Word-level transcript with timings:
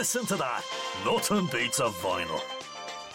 Listen 0.00 0.24
to 0.24 0.36
that. 0.36 0.64
Nothing 1.04 1.44
beats 1.52 1.78
a 1.78 1.90
vinyl. 2.00 2.40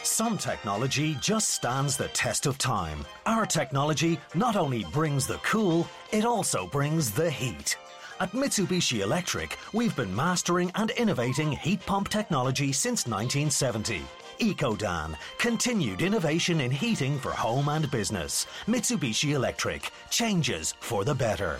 Some 0.03 0.37
technology 0.37 1.17
just 1.19 1.49
stands 1.49 1.97
the 1.97 2.09
test 2.09 2.45
of 2.45 2.59
time. 2.59 3.03
Our 3.25 3.47
technology 3.47 4.19
not 4.35 4.55
only 4.55 4.83
brings 4.93 5.25
the 5.25 5.39
cool, 5.39 5.87
it 6.11 6.25
also 6.25 6.67
brings 6.67 7.09
the 7.09 7.31
heat. 7.31 7.75
At 8.19 8.33
Mitsubishi 8.33 9.01
Electric, 9.01 9.57
we've 9.73 9.95
been 9.95 10.15
mastering 10.15 10.71
and 10.75 10.91
innovating 10.91 11.53
heat 11.53 11.83
pump 11.87 12.09
technology 12.09 12.71
since 12.71 13.07
1970. 13.07 14.03
EcoDan, 14.37 15.15
continued 15.39 16.03
innovation 16.03 16.61
in 16.61 16.69
heating 16.69 17.17
for 17.17 17.31
home 17.31 17.67
and 17.67 17.89
business. 17.89 18.45
Mitsubishi 18.67 19.33
Electric, 19.33 19.89
changes 20.11 20.75
for 20.81 21.03
the 21.03 21.15
better. 21.15 21.59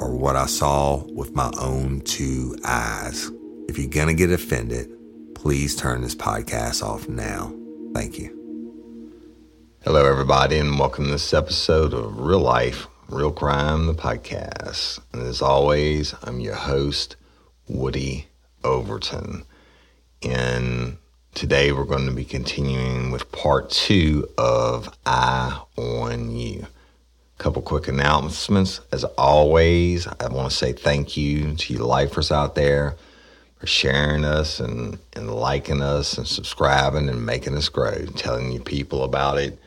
are 0.00 0.10
what 0.10 0.34
I 0.34 0.46
saw 0.46 1.04
with 1.12 1.34
my 1.34 1.52
own 1.60 2.00
two 2.00 2.56
eyes. 2.64 3.30
If 3.68 3.78
you're 3.78 3.90
going 3.90 4.08
to 4.08 4.14
get 4.14 4.32
offended, 4.32 4.90
please 5.34 5.76
turn 5.76 6.00
this 6.00 6.14
podcast 6.14 6.82
off 6.82 7.06
now. 7.06 7.54
Thank 7.92 8.18
you. 8.18 8.34
Hello, 9.84 10.06
everybody, 10.06 10.58
and 10.58 10.78
welcome 10.78 11.04
to 11.04 11.10
this 11.10 11.34
episode 11.34 11.92
of 11.92 12.18
Real 12.18 12.40
Life, 12.40 12.86
Real 13.08 13.30
Crime, 13.30 13.86
the 13.86 13.94
podcast. 13.94 15.00
And 15.12 15.22
as 15.22 15.42
always, 15.42 16.14
I'm 16.22 16.40
your 16.40 16.54
host, 16.54 17.16
Woody 17.68 18.26
Overton. 18.64 19.44
And 20.22 20.96
today 21.34 21.72
we're 21.72 21.84
going 21.84 22.06
to 22.06 22.12
be 22.12 22.24
continuing 22.24 23.10
with 23.10 23.30
part 23.32 23.68
two 23.68 24.30
of 24.38 24.96
Eye 25.04 25.60
on 25.76 26.30
You. 26.30 26.66
Couple 27.40 27.62
quick 27.62 27.88
announcements. 27.88 28.82
As 28.92 29.02
always, 29.16 30.06
I 30.06 30.28
want 30.28 30.50
to 30.50 30.54
say 30.54 30.74
thank 30.74 31.16
you 31.16 31.54
to 31.54 31.72
you 31.72 31.78
lifers 31.78 32.30
out 32.30 32.54
there 32.54 32.96
for 33.58 33.66
sharing 33.66 34.26
us 34.26 34.60
and, 34.60 34.98
and 35.14 35.34
liking 35.34 35.80
us 35.80 36.18
and 36.18 36.28
subscribing 36.28 37.08
and 37.08 37.24
making 37.24 37.56
us 37.56 37.70
grow, 37.70 38.04
telling 38.14 38.52
you 38.52 38.60
people 38.60 39.04
about 39.04 39.38
it. 39.38 39.58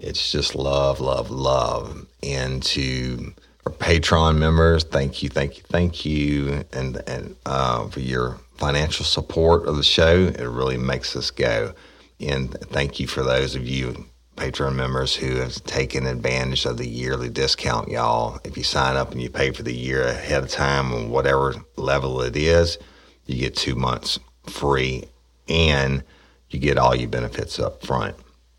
It's 0.00 0.32
just 0.32 0.56
love, 0.56 0.98
love, 0.98 1.30
love. 1.30 2.08
And 2.24 2.60
to 2.64 3.32
our 3.66 3.72
Patreon 3.72 4.36
members, 4.36 4.82
thank 4.82 5.22
you, 5.22 5.28
thank 5.28 5.58
you, 5.58 5.62
thank 5.68 6.04
you, 6.04 6.64
and 6.72 7.00
and 7.06 7.36
uh, 7.46 7.86
for 7.86 8.00
your 8.00 8.40
financial 8.56 9.04
support 9.04 9.68
of 9.68 9.76
the 9.76 9.84
show. 9.84 10.24
It 10.24 10.40
really 10.40 10.76
makes 10.76 11.14
us 11.14 11.30
go. 11.30 11.72
And 12.18 12.50
thank 12.50 12.98
you 12.98 13.06
for 13.06 13.22
those 13.22 13.54
of 13.54 13.64
you 13.64 14.06
Patreon 14.42 14.74
members 14.74 15.14
who 15.14 15.36
have 15.36 15.54
taken 15.66 16.04
advantage 16.04 16.66
of 16.66 16.76
the 16.76 16.88
yearly 16.88 17.28
discount, 17.28 17.88
y'all. 17.88 18.40
If 18.42 18.56
you 18.56 18.64
sign 18.64 18.96
up 18.96 19.12
and 19.12 19.22
you 19.22 19.30
pay 19.30 19.52
for 19.52 19.62
the 19.62 19.72
year 19.72 20.02
ahead 20.02 20.42
of 20.42 20.50
time 20.50 20.92
on 20.92 21.10
whatever 21.10 21.54
level 21.76 22.20
it 22.22 22.36
is, 22.36 22.76
you 23.24 23.38
get 23.38 23.54
two 23.54 23.76
months 23.76 24.18
free 24.48 25.04
and 25.48 26.02
you 26.50 26.58
get 26.58 26.76
all 26.76 26.92
your 26.92 27.08
benefits 27.08 27.60
up 27.60 27.86
front. 27.86 28.16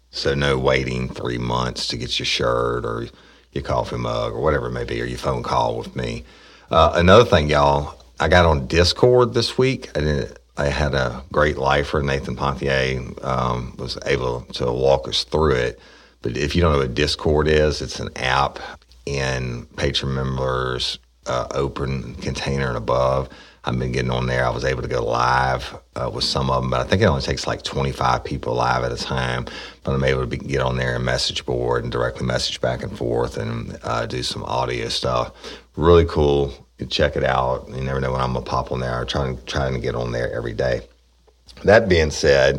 So 0.10 0.34
no 0.34 0.58
waiting 0.58 1.10
three 1.10 1.38
months 1.38 1.88
to 1.88 1.98
get 1.98 2.18
your 2.18 2.28
shirt 2.28 2.86
or 2.86 3.08
your 3.52 3.64
coffee 3.66 3.98
mug 3.98 4.32
or 4.32 4.40
whatever 4.40 4.68
it 4.68 4.72
may 4.72 4.86
be, 4.86 5.02
or 5.02 5.06
your 5.06 5.18
phone 5.18 5.44
call 5.44 5.78
with 5.78 5.98
me. 5.98 6.24
Uh, 6.72 6.94
another 6.96 7.26
thing, 7.26 7.50
y'all, 7.50 8.00
I 8.22 8.30
got 8.30 8.46
on 8.46 8.68
Discord 8.68 9.34
this 9.34 9.58
week. 9.58 9.90
I 9.98 10.00
didn't. 10.00 10.40
I 10.58 10.66
had 10.68 10.94
a 10.94 11.24
great 11.32 11.58
lifer, 11.58 12.02
Nathan 12.02 12.36
Pontier, 12.36 13.02
um, 13.24 13.76
was 13.78 13.98
able 14.06 14.42
to 14.54 14.72
walk 14.72 15.08
us 15.08 15.24
through 15.24 15.56
it. 15.56 15.80
But 16.22 16.38
if 16.38 16.56
you 16.56 16.62
don't 16.62 16.74
know 16.74 16.80
what 16.80 16.94
Discord 16.94 17.48
is, 17.48 17.82
it's 17.82 18.00
an 18.00 18.10
app 18.16 18.60
in 19.06 19.66
Patreon 19.76 20.14
members 20.14 21.00
uh, 21.26 21.48
open 21.52 22.16
container 22.16 22.68
and 22.68 22.78
above. 22.78 23.30
I've 23.66 23.80
been 23.80 23.94
getting 23.94 24.12
on 24.12 24.28
there. 24.28 24.46
I 24.46 24.50
was 24.50 24.66
able 24.66 24.82
to 24.82 24.90
go 24.90 25.04
live 25.06 25.78
uh, 25.96 26.10
with 26.14 26.26
some 26.26 26.50
of 26.50 26.62
them, 26.62 26.72
but 26.72 26.82
I 26.82 26.84
think 26.84 27.02
it 27.02 27.06
only 27.06 27.22
takes 27.22 27.48
like 27.48 27.64
25 27.64 28.24
people 28.24 28.56
live 28.56 28.84
at 28.84 28.92
a 28.92 28.98
time. 28.98 29.46
But 29.84 29.94
I'm 29.94 30.04
able 30.04 30.22
to 30.22 30.28
be, 30.28 30.38
get 30.38 30.62
on 30.62 30.76
there 30.76 30.96
and 30.96 31.06
message 31.06 31.46
board 31.46 31.84
and 31.84 31.92
directly 31.92 32.26
message 32.26 32.60
back 32.60 32.84
and 32.84 32.96
forth 32.98 33.38
and 33.38 33.78
uh, 33.84 34.06
do 34.06 34.22
some 34.22 34.44
audio 34.44 34.90
stuff. 34.90 35.32
Really 35.78 36.06
cool. 36.06 36.63
Check 36.88 37.16
it 37.16 37.24
out. 37.24 37.68
You 37.70 37.82
never 37.82 38.00
know 38.00 38.12
when 38.12 38.22
I'm 38.22 38.34
gonna 38.34 38.46
pop 38.46 38.72
on 38.72 38.80
there. 38.80 39.00
I'm 39.00 39.08
trying 39.08 39.40
trying 39.46 39.74
to 39.74 39.80
get 39.80 39.96
on 39.96 40.12
there 40.12 40.34
every 40.34 40.54
day. 40.54 40.82
That 41.64 41.88
being 41.88 42.12
said, 42.12 42.58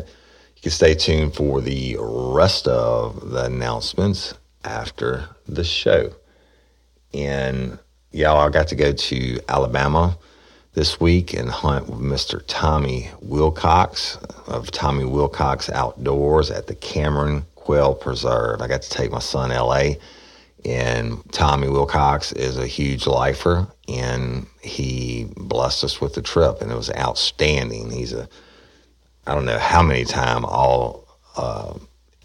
you 0.55 0.61
can 0.61 0.71
stay 0.71 0.95
tuned 0.95 1.35
for 1.35 1.61
the 1.61 1.97
rest 1.99 2.67
of 2.67 3.29
the 3.29 3.45
announcements 3.45 4.33
after 4.63 5.27
the 5.47 5.63
show. 5.63 6.11
And 7.13 7.77
y'all, 8.11 8.37
I 8.37 8.49
got 8.49 8.67
to 8.69 8.75
go 8.75 8.91
to 8.91 9.39
Alabama 9.47 10.17
this 10.73 10.99
week 10.99 11.33
and 11.33 11.49
hunt 11.49 11.89
with 11.89 11.99
Mr. 11.99 12.43
Tommy 12.47 13.09
Wilcox 13.21 14.17
of 14.47 14.71
Tommy 14.71 15.05
Wilcox 15.05 15.69
Outdoors 15.69 16.51
at 16.51 16.67
the 16.67 16.75
Cameron 16.75 17.45
Quail 17.55 17.95
Preserve. 17.95 18.61
I 18.61 18.67
got 18.67 18.81
to 18.81 18.89
take 18.89 19.11
my 19.11 19.19
son 19.19 19.51
LA 19.51 19.95
and 20.65 21.21
Tommy 21.31 21.69
Wilcox 21.69 22.31
is 22.31 22.57
a 22.57 22.67
huge 22.67 23.05
lifer 23.07 23.67
and 23.87 24.47
he 24.61 25.27
blessed 25.37 25.83
us 25.83 26.01
with 26.01 26.15
the 26.15 26.21
trip 26.21 26.61
and 26.61 26.71
it 26.71 26.75
was 26.75 26.91
outstanding. 26.91 27.91
He's 27.91 28.13
a 28.13 28.27
I 29.27 29.33
don't 29.33 29.45
know 29.45 29.59
how 29.59 29.81
many 29.81 30.05
time 30.05 30.45
all 30.45 31.07
uh, 31.37 31.73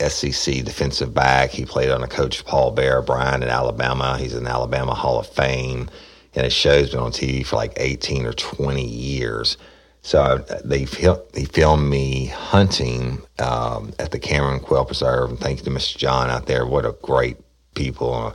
SEC 0.07 0.65
defensive 0.65 1.15
back. 1.15 1.51
He 1.51 1.65
played 1.65 1.91
under 1.91 2.07
Coach 2.07 2.45
Paul 2.45 2.73
Bear 2.73 3.01
Bryant 3.01 3.43
in 3.43 3.49
Alabama. 3.49 4.19
He's 4.19 4.35
in 4.35 4.47
Alabama 4.47 4.95
Hall 4.95 5.19
of 5.19 5.27
Fame 5.27 5.89
and 6.35 6.45
his 6.45 6.53
show's 6.53 6.91
been 6.91 7.01
on 7.01 7.13
TV 7.13 7.45
for 7.45 7.57
like 7.57 7.73
18 7.77 8.27
or 8.27 8.33
20 8.33 8.85
years. 8.85 9.57
So 10.03 10.23
I, 10.23 10.61
they 10.65 10.85
he 11.35 11.45
filmed 11.45 11.89
me 11.89 12.27
hunting 12.27 13.21
um, 13.39 13.93
at 13.99 14.13
the 14.13 14.19
Cameron 14.19 14.61
Quail 14.61 14.87
Preserve, 14.87 15.31
and 15.31 15.39
thank 15.39 15.59
you 15.59 15.65
to 15.65 15.71
Mr. 15.71 15.97
John 15.99 16.31
out 16.31 16.47
there. 16.47 16.65
What 16.65 16.87
a 16.87 16.97
great 17.03 17.37
people, 17.75 18.13
on 18.13 18.35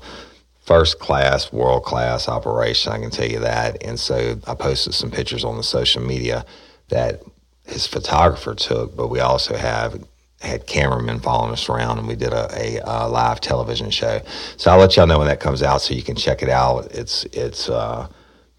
first 0.65 0.99
class, 0.99 1.53
world 1.53 1.83
class 1.83 2.27
operation. 2.27 2.91
I 2.91 2.99
can 2.99 3.11
tell 3.11 3.27
you 3.27 3.39
that. 3.39 3.83
And 3.83 3.99
so 3.99 4.39
I 4.47 4.55
posted 4.55 4.93
some 4.93 5.11
pictures 5.11 5.43
on 5.43 5.57
the 5.57 5.63
social 5.63 6.01
media 6.01 6.45
that 6.89 7.21
his 7.65 7.87
photographer 7.87 8.55
took, 8.55 8.95
but 8.95 9.07
we 9.07 9.19
also 9.19 9.55
have 9.55 10.03
had 10.41 10.67
cameramen 10.67 11.19
following 11.19 11.51
us 11.51 11.69
around, 11.69 11.97
and 11.97 12.07
we 12.07 12.15
did 12.15 12.33
a, 12.33 12.49
a, 12.53 12.79
a, 12.83 13.07
live 13.07 13.41
television 13.41 13.89
show. 13.89 14.21
So 14.57 14.71
I'll 14.71 14.77
let 14.77 14.95
y'all 14.95 15.07
know 15.07 15.17
when 15.17 15.27
that 15.27 15.39
comes 15.39 15.63
out, 15.63 15.81
so 15.81 15.93
you 15.93 16.03
can 16.03 16.15
check 16.15 16.43
it 16.43 16.49
out. 16.49 16.91
It's 16.91 17.23
it's 17.25 17.69
uh, 17.69 18.07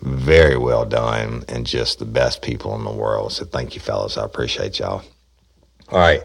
very 0.01 0.57
well 0.57 0.85
done, 0.85 1.45
and 1.49 1.67
just 1.67 1.99
the 1.99 2.05
best 2.05 2.43
people 2.43 2.75
in 2.75 2.85
the 2.85 2.93
world. 2.93 3.33
So 3.33 3.45
thank 3.45 3.75
you, 3.75 3.81
fellas. 3.81 4.17
I 4.17 4.25
appreciate 4.25 4.79
y'all. 4.79 5.03
All 5.91 5.99
right, 5.99 6.25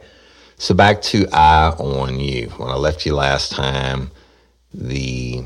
so 0.57 0.73
back 0.73 1.01
to 1.03 1.27
Eye 1.31 1.75
on 1.77 2.19
You. 2.19 2.49
When 2.57 2.69
I 2.69 2.75
left 2.75 3.05
you 3.05 3.13
last 3.13 3.51
time, 3.51 4.09
the 4.73 5.43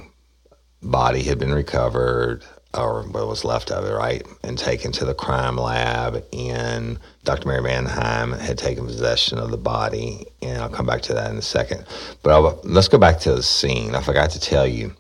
body 0.82 1.24
had 1.24 1.40
been 1.40 1.54
recovered 1.54 2.44
or 2.78 3.04
what 3.04 3.28
was 3.28 3.46
left 3.46 3.72
of 3.72 3.86
it, 3.86 3.94
right, 3.94 4.26
and 4.44 4.58
taken 4.58 4.92
to 4.92 5.06
the 5.06 5.14
crime 5.14 5.58
lab. 5.58 6.24
And 6.34 7.00
Dr. 7.24 7.48
Mary 7.48 7.62
Manhein 7.62 8.34
had 8.34 8.58
taken 8.58 8.86
possession 8.86 9.38
of 9.38 9.52
the 9.52 9.58
body, 9.58 10.28
and 10.42 10.62
I'll 10.62 10.70
come 10.70 10.86
back 10.86 11.02
to 11.04 11.14
that 11.14 11.32
in 11.32 11.38
a 11.38 11.42
second. 11.42 11.86
But 12.22 12.32
I'll, 12.32 12.60
let's 12.64 12.88
go 12.88 12.98
back 12.98 13.20
to 13.22 13.34
the 13.34 13.44
scene. 13.44 13.96
I 13.96 14.02
forgot 14.02 14.32
to 14.32 14.40
tell 14.40 14.68
you. 14.68 14.94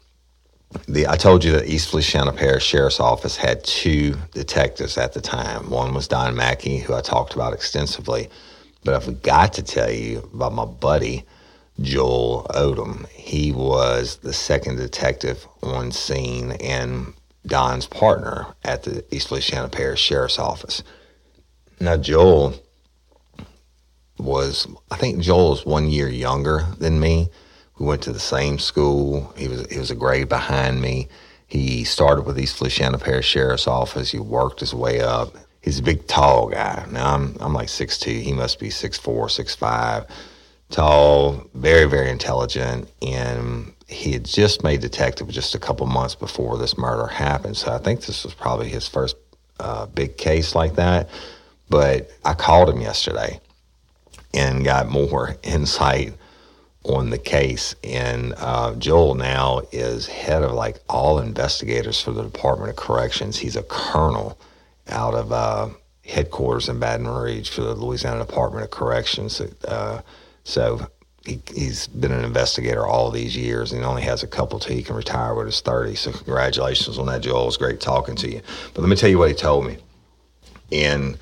The, 0.88 1.07
I 1.07 1.16
told 1.16 1.44
you 1.44 1.51
that 1.54 1.68
East 1.68 1.89
Feliciana 1.89 2.33
Parish 2.33 2.66
Sheriff's 2.66 3.00
Office 3.00 3.38
had 3.38 3.63
two 3.63 4.16
detectives 4.33 4.98
at 4.98 5.13
the 5.13 5.21
time. 5.21 5.69
One 5.69 5.94
was 5.94 6.07
Don 6.07 6.36
Mackey, 6.36 6.80
who 6.80 6.94
I 6.94 7.01
talked 7.01 7.33
about 7.33 7.54
extensively. 7.54 8.30
But 8.83 8.94
I 8.95 9.00
forgot 9.00 9.54
to 9.54 9.63
tell 9.63 9.89
you 9.89 10.30
about 10.33 10.54
my 10.54 10.66
buddy, 10.66 11.24
Joel 11.81 12.48
Odom. 12.51 13.07
He 13.10 13.51
was 13.51 14.18
the 14.18 14.33
second 14.33 14.77
detective 14.77 15.48
on 15.62 15.92
scene 15.92 16.54
and 16.54 17.13
Don's 17.45 17.86
partner 17.86 18.48
at 18.63 18.83
the 18.83 19.04
East 19.13 19.27
Feliciana 19.27 19.69
Parish 19.69 20.01
Sheriff's 20.01 20.39
Office. 20.39 20.83
Now, 21.80 21.98
Joel 21.98 22.56
was, 24.18 24.68
I 24.89 24.98
think 24.98 25.22
Joel 25.22 25.51
was 25.51 25.66
one 25.66 25.89
year 25.89 26.07
younger 26.07 26.66
than 26.80 27.00
me. 27.00 27.30
We 27.78 27.86
went 27.86 28.01
to 28.04 28.13
the 28.13 28.19
same 28.19 28.57
school. 28.57 29.33
He 29.36 29.50
was 29.50 29.69
he 29.69 29.78
was 29.78 29.92
a 29.92 29.95
grade 29.95 30.30
behind 30.30 30.81
me. 30.81 31.10
He 31.48 31.83
started 31.83 32.25
with 32.25 32.39
East 32.39 32.57
Feliciana 32.57 32.98
Parish 32.98 33.28
Sheriff's 33.28 33.68
Office. 33.68 34.12
He 34.12 34.19
worked 34.19 34.62
his 34.62 34.74
way 34.74 35.01
up. 35.01 35.36
He's 35.62 35.80
a 35.80 35.83
big, 35.83 36.07
tall 36.07 36.48
guy. 36.48 36.86
Now 36.89 37.13
I'm 37.13 37.36
I'm 37.42 37.54
like 37.54 37.68
six 37.68 38.00
two. 38.00 38.18
He 38.18 38.31
must 38.31 38.60
be 38.60 38.69
six 38.69 38.98
four, 38.98 39.28
six 39.28 39.56
five. 39.56 40.06
Tall, 40.69 41.45
very 41.53 41.85
very 41.85 42.09
intelligent, 42.09 42.89
and 43.01 43.73
he 43.88 44.13
had 44.13 44.25
just 44.25 44.63
made 44.63 44.81
detective 44.81 45.27
just 45.29 45.53
a 45.56 45.59
couple 45.59 45.85
months 45.85 46.15
before 46.15 46.57
this 46.57 46.77
murder 46.77 47.07
happened. 47.07 47.56
So 47.56 47.71
I 47.71 47.77
think 47.77 48.01
this 48.01 48.23
was 48.23 48.33
probably 48.33 48.69
his 48.69 48.88
first 48.88 49.15
uh, 49.59 49.85
big 49.85 50.17
case 50.17 50.56
like 50.56 50.75
that. 50.75 51.09
But 51.69 52.09
I 52.23 52.33
called 52.33 52.69
him 52.69 52.81
yesterday 52.81 53.39
and 54.33 54.63
got 54.63 54.89
more 54.89 55.35
insight 55.44 56.13
on 56.83 57.09
the 57.09 57.18
case. 57.18 57.75
And 57.83 58.33
uh, 58.38 58.75
Joel 58.75 59.15
now 59.15 59.61
is 59.71 60.07
head 60.07 60.44
of 60.44 60.51
like 60.51 60.79
all 60.89 61.19
investigators 61.19 62.01
for 62.01 62.11
the 62.11 62.23
Department 62.23 62.69
of 62.69 62.75
Corrections. 62.75 63.38
He's 63.38 63.56
a 63.56 63.63
colonel 63.63 64.38
out 64.89 65.15
of 65.15 65.31
uh, 65.31 65.69
headquarters 66.06 66.69
in 66.69 66.79
Baton 66.79 67.07
Rouge 67.07 67.50
for 67.50 67.61
the 67.61 67.73
Louisiana 67.73 68.23
Department 68.25 68.65
of 68.65 68.71
Corrections. 68.71 69.41
Uh, 69.41 70.01
so 70.45 70.88
he, 71.25 71.42
has 71.57 71.88
been 71.88 72.12
an 72.12 72.24
investigator 72.24 72.86
all 72.86 73.12
these 73.12 73.36
years 73.36 73.71
and 73.71 73.81
he 73.81 73.85
only 73.85 74.04
has 74.04 74.23
a 74.23 74.28
couple 74.28 74.59
till 74.59 74.75
he 74.75 74.83
can 74.83 74.95
retire 74.95 75.33
with 75.33 75.47
his 75.47 75.59
30. 75.59 75.95
So 75.95 76.11
congratulations 76.11 76.97
on 76.97 77.07
that, 77.07 77.21
Joel. 77.21 77.44
It 77.44 77.45
was 77.47 77.57
great 77.57 77.81
talking 77.81 78.16
to 78.18 78.30
you. 78.30 78.42
But 78.73 78.81
let 78.81 78.90
me 78.90 78.95
tell 78.95 79.09
you 79.09 79.18
what 79.18 79.30
he 79.30 79.35
told 79.35 79.66
me. 79.66 79.78
And 80.71 81.18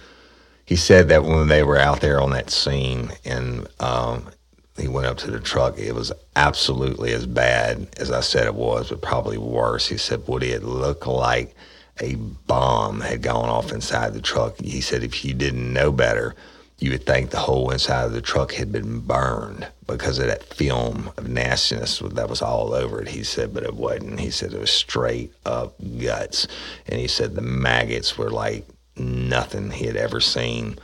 he 0.65 0.75
said 0.75 1.07
that 1.07 1.23
when 1.23 1.47
they 1.47 1.63
were 1.63 1.77
out 1.77 2.01
there 2.01 2.21
on 2.21 2.31
that 2.31 2.49
scene 2.49 3.11
and 3.23 3.65
um, 3.79 4.29
he 4.77 4.89
went 4.89 5.07
up 5.07 5.17
to 5.19 5.31
the 5.31 5.39
truck, 5.39 5.79
it 5.79 5.93
was 5.93 6.11
absolutely 6.35 7.13
as 7.13 7.25
bad 7.25 7.87
as 7.97 8.11
I 8.11 8.19
said 8.19 8.45
it 8.45 8.55
was, 8.55 8.89
but 8.89 9.01
probably 9.01 9.37
worse. 9.37 9.87
He 9.87 9.97
said, 9.97 10.27
Woody, 10.27 10.51
it 10.51 10.63
looked 10.63 11.07
like 11.07 11.55
a 12.01 12.15
bomb 12.15 12.99
had 12.99 13.21
gone 13.21 13.49
off 13.49 13.71
inside 13.71 14.13
the 14.13 14.21
truck. 14.21 14.59
He 14.59 14.81
said, 14.81 15.03
if 15.03 15.23
you 15.23 15.33
didn't 15.33 15.71
know 15.71 15.91
better, 15.93 16.35
you 16.79 16.91
would 16.91 17.05
think 17.05 17.29
the 17.29 17.39
whole 17.39 17.69
inside 17.71 18.05
of 18.05 18.13
the 18.13 18.21
truck 18.21 18.53
had 18.53 18.71
been 18.71 18.99
burned 18.99 19.67
because 19.87 20.19
of 20.19 20.27
that 20.27 20.43
film 20.43 21.11
of 21.17 21.29
nastiness 21.29 21.99
that 21.99 22.29
was 22.29 22.41
all 22.41 22.73
over 22.73 23.01
it. 23.01 23.07
He 23.07 23.23
said, 23.23 23.53
but 23.53 23.63
it 23.63 23.75
wasn't. 23.75 24.19
He 24.19 24.31
said 24.31 24.53
it 24.53 24.59
was 24.59 24.71
straight 24.71 25.31
up 25.45 25.75
guts. 26.01 26.47
And 26.87 26.99
he 26.99 27.07
said 27.07 27.35
the 27.35 27.41
maggots 27.41 28.17
were 28.17 28.31
like 28.31 28.65
nothing 28.97 29.71
he 29.71 29.85
had 29.85 29.95
ever 29.95 30.19
seen. 30.19 30.77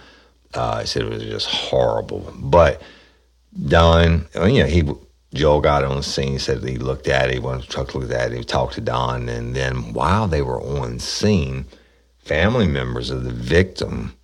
Uh, 0.53 0.81
he 0.81 0.87
said 0.87 1.03
it 1.03 1.09
was 1.09 1.23
just 1.23 1.47
horrible. 1.47 2.33
But 2.37 2.81
Don, 3.67 4.27
you 4.35 4.63
know, 4.63 4.65
he 4.65 4.83
Joel 5.33 5.61
got 5.61 5.83
on 5.83 5.97
the 5.97 6.03
scene. 6.03 6.33
He 6.33 6.37
said 6.39 6.63
he 6.63 6.77
looked 6.77 7.07
at 7.07 7.29
it. 7.29 7.43
One 7.43 7.55
of 7.55 7.61
the 7.61 7.67
truck 7.67 7.93
looked 7.93 8.11
at 8.11 8.31
it. 8.31 8.37
He 8.37 8.43
talked 8.43 8.73
to 8.75 8.81
Don, 8.81 9.29
and 9.29 9.55
then 9.55 9.93
while 9.93 10.27
they 10.27 10.41
were 10.41 10.61
on 10.61 10.99
scene, 10.99 11.65
family 12.17 12.67
members 12.67 13.11
of 13.11 13.23
the 13.23 13.31
victim 13.31 14.15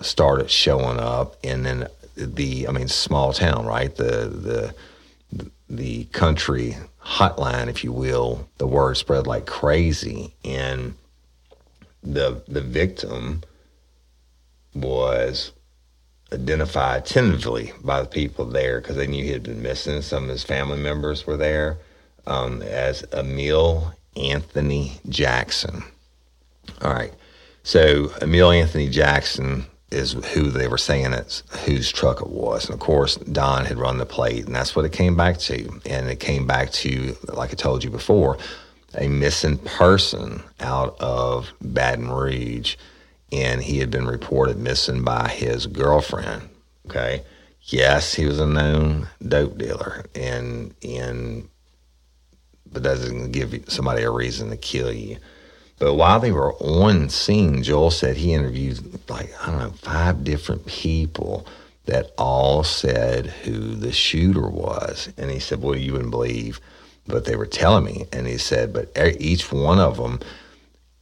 started 0.00 0.50
showing 0.50 0.98
up, 0.98 1.36
and 1.44 1.64
then 1.64 1.88
the 2.16 2.68
I 2.68 2.72
mean 2.72 2.88
small 2.88 3.32
town, 3.32 3.66
right? 3.66 3.94
The 3.94 4.26
the 4.28 4.74
the 5.68 6.04
country 6.06 6.76
hotline, 7.02 7.68
if 7.68 7.84
you 7.84 7.92
will, 7.92 8.48
the 8.58 8.66
word 8.66 8.96
spread 8.96 9.26
like 9.26 9.46
crazy, 9.46 10.34
and 10.44 10.94
the 12.02 12.42
the 12.48 12.60
victim 12.60 13.42
was 14.74 15.52
identified 16.32 17.04
tentatively 17.04 17.72
by 17.82 18.00
the 18.00 18.08
people 18.08 18.44
there 18.44 18.80
because 18.80 18.96
they 18.96 19.06
knew 19.06 19.24
he 19.24 19.32
had 19.32 19.42
been 19.42 19.62
missing. 19.62 20.00
Some 20.02 20.24
of 20.24 20.30
his 20.30 20.44
family 20.44 20.78
members 20.78 21.26
were 21.26 21.36
there 21.36 21.78
um, 22.26 22.62
as 22.62 23.04
Emil 23.12 23.92
Anthony 24.16 25.00
Jackson. 25.08 25.82
All 26.82 26.92
right, 26.92 27.12
so 27.62 28.12
Emil 28.22 28.50
Anthony 28.50 28.88
Jackson 28.88 29.66
is 29.90 30.12
who 30.12 30.50
they 30.50 30.68
were 30.68 30.78
saying 30.78 31.12
it's 31.12 31.42
whose 31.64 31.90
truck 31.90 32.20
it 32.20 32.30
was. 32.30 32.66
And 32.66 32.74
of 32.74 32.80
course, 32.80 33.16
Don 33.16 33.64
had 33.64 33.78
run 33.78 33.98
the 33.98 34.06
plate, 34.06 34.46
and 34.46 34.54
that's 34.54 34.76
what 34.76 34.84
it 34.84 34.92
came 34.92 35.16
back 35.16 35.38
to. 35.38 35.80
And 35.86 36.08
it 36.08 36.20
came 36.20 36.46
back 36.46 36.70
to, 36.72 37.16
like 37.32 37.50
I 37.50 37.54
told 37.54 37.82
you 37.82 37.90
before, 37.90 38.38
a 38.94 39.08
missing 39.08 39.58
person 39.58 40.42
out 40.60 40.96
of 41.00 41.52
Baton 41.60 42.10
Rouge, 42.10 42.76
and 43.32 43.62
he 43.62 43.78
had 43.78 43.90
been 43.90 44.06
reported 44.06 44.58
missing 44.58 45.02
by 45.02 45.28
his 45.28 45.66
girlfriend. 45.66 46.48
Okay. 46.86 47.24
Yes, 47.62 48.14
he 48.14 48.26
was 48.26 48.40
a 48.40 48.46
known 48.46 49.08
dope 49.26 49.58
dealer, 49.58 50.04
and 50.14 50.74
and 50.82 51.48
but 52.72 52.82
that 52.82 52.96
doesn't 52.96 53.32
give 53.32 53.64
somebody 53.68 54.02
a 54.02 54.10
reason 54.10 54.50
to 54.50 54.56
kill 54.56 54.92
you. 54.92 55.18
But 55.80 55.94
while 55.94 56.20
they 56.20 56.30
were 56.30 56.54
on 56.56 57.08
scene, 57.08 57.62
Joel 57.62 57.90
said 57.90 58.18
he 58.18 58.34
interviewed 58.34 59.00
like, 59.08 59.32
I 59.42 59.50
don't 59.50 59.58
know, 59.58 59.70
five 59.70 60.22
different 60.22 60.66
people 60.66 61.46
that 61.86 62.12
all 62.18 62.62
said 62.62 63.26
who 63.26 63.74
the 63.74 63.90
shooter 63.90 64.46
was. 64.46 65.08
And 65.16 65.30
he 65.30 65.40
said, 65.40 65.62
Well, 65.62 65.74
you 65.74 65.94
wouldn't 65.94 66.10
believe 66.10 66.60
what 67.06 67.24
they 67.24 67.34
were 67.34 67.46
telling 67.46 67.86
me. 67.86 68.04
And 68.12 68.26
he 68.26 68.36
said, 68.36 68.74
But 68.74 68.92
each 69.18 69.50
one 69.50 69.78
of 69.78 69.96
them, 69.96 70.20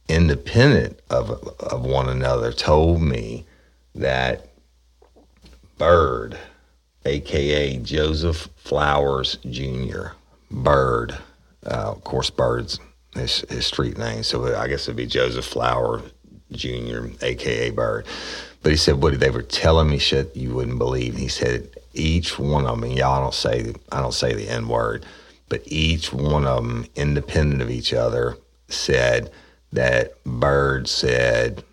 independent 0.07 0.97
of, 1.09 1.29
of 1.59 1.83
one 1.83 2.07
another, 2.07 2.53
told 2.53 3.01
me 3.01 3.45
that 3.95 4.47
Bird, 5.77 6.37
aka 7.03 7.77
Joseph 7.79 8.47
Flowers 8.55 9.39
Jr., 9.49 10.11
Bird, 10.49 11.17
uh, 11.65 11.91
of 11.91 12.03
course, 12.05 12.29
Bird's 12.29 12.79
his, 13.15 13.41
his 13.49 13.65
street 13.67 13.97
name. 13.97 14.23
So 14.23 14.55
I 14.55 14.67
guess 14.67 14.83
it'd 14.83 14.95
be 14.95 15.05
Joseph 15.05 15.45
Flower 15.45 16.01
Jr., 16.51 17.07
aka 17.21 17.69
Bird. 17.71 18.05
But 18.61 18.71
he 18.71 18.77
said, 18.77 19.01
"What 19.01 19.19
they 19.19 19.29
were 19.29 19.41
telling 19.41 19.89
me 19.89 19.99
shit 19.99 20.35
you 20.35 20.53
wouldn't 20.53 20.77
believe." 20.77 21.15
He 21.15 21.27
said 21.27 21.69
each 21.93 22.37
one 22.37 22.65
of 22.65 22.81
them. 22.81 22.91
Y'all 22.91 23.21
don't 23.21 23.33
say 23.33 23.73
I 23.91 24.01
don't 24.01 24.13
say 24.13 24.33
the 24.33 24.49
N 24.49 24.67
word, 24.67 25.05
but 25.47 25.61
each 25.65 26.11
one 26.11 26.45
of 26.45 26.63
them, 26.63 26.85
independent 26.95 27.61
of 27.61 27.69
each 27.69 27.93
other, 27.93 28.37
said 28.67 29.31
that 29.71 30.21
Bird 30.23 30.87
said 30.87 31.63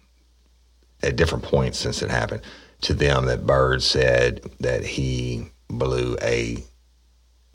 at 1.03 1.17
different 1.17 1.45
points 1.45 1.79
since 1.79 2.03
it 2.03 2.11
happened 2.11 2.43
to 2.83 2.95
them 2.95 3.27
that 3.27 3.47
Bird 3.47 3.83
said 3.83 4.43
that 4.61 4.85
he 4.85 5.51
blew 5.69 6.17
a 6.23 6.63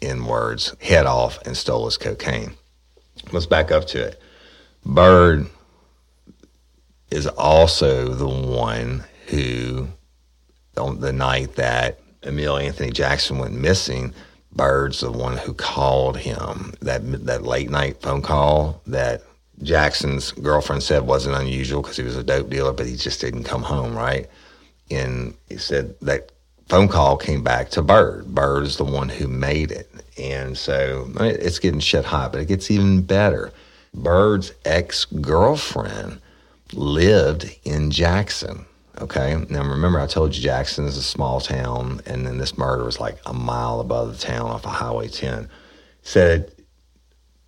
N 0.01 0.25
words 0.25 0.75
head 0.81 1.05
off 1.05 1.39
and 1.45 1.55
stole 1.55 1.85
his 1.85 1.97
cocaine 1.97 2.55
let's 3.31 3.45
back 3.45 3.71
up 3.71 3.85
to 3.87 4.01
it. 4.03 4.21
Bird 4.85 5.47
is 7.09 7.27
also 7.27 8.13
the 8.13 8.27
one 8.27 9.03
who, 9.27 9.87
on 10.77 10.99
the 10.99 11.13
night 11.13 11.55
that 11.55 11.99
Emil 12.23 12.57
Anthony 12.57 12.91
Jackson 12.91 13.37
went 13.37 13.53
missing, 13.53 14.13
Bird's 14.53 14.99
the 14.99 15.11
one 15.11 15.37
who 15.37 15.53
called 15.53 16.17
him. 16.17 16.73
That 16.81 17.25
that 17.25 17.43
late 17.43 17.69
night 17.69 18.01
phone 18.01 18.21
call 18.21 18.81
that 18.87 19.23
Jackson's 19.63 20.31
girlfriend 20.31 20.83
said 20.83 21.03
wasn't 21.03 21.35
unusual 21.35 21.81
because 21.81 21.97
he 21.97 22.03
was 22.03 22.17
a 22.17 22.23
dope 22.23 22.49
dealer, 22.49 22.73
but 22.73 22.87
he 22.87 22.95
just 22.95 23.21
didn't 23.21 23.43
come 23.43 23.63
home, 23.63 23.95
right? 23.95 24.27
And 24.89 25.35
he 25.47 25.57
said 25.57 25.95
that 26.01 26.31
phone 26.71 26.87
call 26.87 27.17
came 27.17 27.43
back 27.43 27.69
to 27.69 27.81
Bird. 27.81 28.33
Bird 28.33 28.63
is 28.63 28.77
the 28.77 28.85
one 28.85 29.09
who 29.09 29.27
made 29.27 29.71
it. 29.71 29.91
And 30.17 30.57
so 30.57 31.11
it's 31.19 31.59
getting 31.59 31.81
shit 31.81 32.05
hot, 32.05 32.31
but 32.31 32.39
it 32.39 32.47
gets 32.47 32.71
even 32.71 33.01
better. 33.01 33.51
Bird's 33.93 34.53
ex 34.63 35.03
girlfriend 35.03 36.21
lived 36.71 37.53
in 37.65 37.91
Jackson. 37.91 38.65
Okay. 39.01 39.35
Now 39.49 39.67
remember, 39.67 39.99
I 39.99 40.07
told 40.07 40.33
you 40.33 40.41
Jackson 40.41 40.85
is 40.85 40.95
a 40.95 41.03
small 41.03 41.41
town, 41.41 41.99
and 42.05 42.25
then 42.25 42.37
this 42.37 42.57
murder 42.57 42.85
was 42.85 43.01
like 43.01 43.19
a 43.25 43.33
mile 43.33 43.81
above 43.81 44.13
the 44.13 44.25
town 44.25 44.49
off 44.49 44.65
of 44.65 44.71
Highway 44.71 45.09
10. 45.09 45.49
Said 46.03 46.53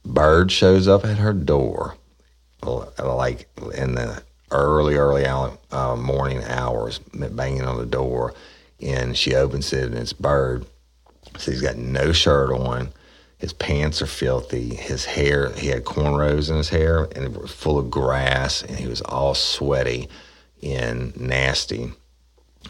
Bird 0.03 0.51
shows 0.51 0.85
up 0.89 1.05
at 1.05 1.17
her 1.17 1.31
door, 1.31 1.95
like 2.61 3.47
in 3.73 3.95
the 3.95 4.21
early, 4.51 4.95
early 4.95 5.25
uh, 5.25 5.95
morning 5.95 6.43
hours, 6.43 6.99
banging 6.99 7.63
on 7.63 7.77
the 7.77 7.85
door, 7.85 8.33
and 8.83 9.17
she 9.17 9.35
opens 9.35 9.71
it, 9.73 9.85
and 9.85 9.95
it's 9.95 10.13
Bird 10.13 10.65
so 11.37 11.51
he's 11.51 11.61
got 11.61 11.77
no 11.77 12.11
shirt 12.11 12.51
on. 12.51 12.89
His 13.37 13.53
pants 13.53 14.01
are 14.01 14.07
filthy. 14.07 14.75
His 14.75 15.05
hair, 15.05 15.51
he 15.53 15.67
had 15.67 15.83
cornrows 15.83 16.49
in 16.49 16.55
his 16.55 16.69
hair 16.69 17.03
and 17.15 17.25
it 17.25 17.33
was 17.33 17.51
full 17.51 17.77
of 17.77 17.91
grass 17.91 18.63
and 18.63 18.77
he 18.77 18.87
was 18.87 19.01
all 19.01 19.35
sweaty 19.35 20.07
and 20.61 21.19
nasty. 21.19 21.91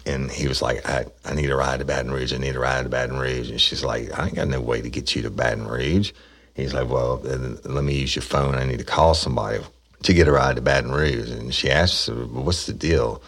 And 0.06 0.32
he 0.32 0.48
was 0.48 0.62
like, 0.62 0.88
I, 0.90 1.06
I 1.24 1.36
need 1.36 1.52
a 1.52 1.56
ride 1.56 1.80
to 1.80 1.86
Baton 1.86 2.12
Rouge. 2.12 2.34
I 2.34 2.38
need 2.38 2.56
a 2.56 2.60
ride 2.60 2.84
to 2.84 2.90
Baton 2.90 3.20
Rouge. 3.20 3.52
And 3.52 3.62
she's 3.62 3.84
like, 3.84 4.18
I 4.18 4.26
ain't 4.26 4.36
got 4.36 4.48
no 4.48 4.62
way 4.62 4.82
to 4.82 4.90
get 4.90 5.16
you 5.16 5.22
to 5.22 5.30
Baton 5.30 5.68
Rouge. 5.68 6.12
He's 6.56 6.74
like, 6.74 6.90
Well, 6.90 7.18
let 7.18 7.84
me 7.84 8.00
use 8.00 8.16
your 8.16 8.24
phone. 8.24 8.56
I 8.56 8.66
need 8.66 8.80
to 8.80 8.86
call 8.86 9.14
somebody 9.14 9.60
to 10.02 10.14
get 10.14 10.28
a 10.28 10.32
ride 10.32 10.56
to 10.56 10.62
Baton 10.62 10.92
Rouge. 10.92 11.30
And 11.30 11.54
she 11.54 11.70
asked, 11.70 12.10
What's 12.10 12.66
the 12.66 12.74
deal? 12.74 13.22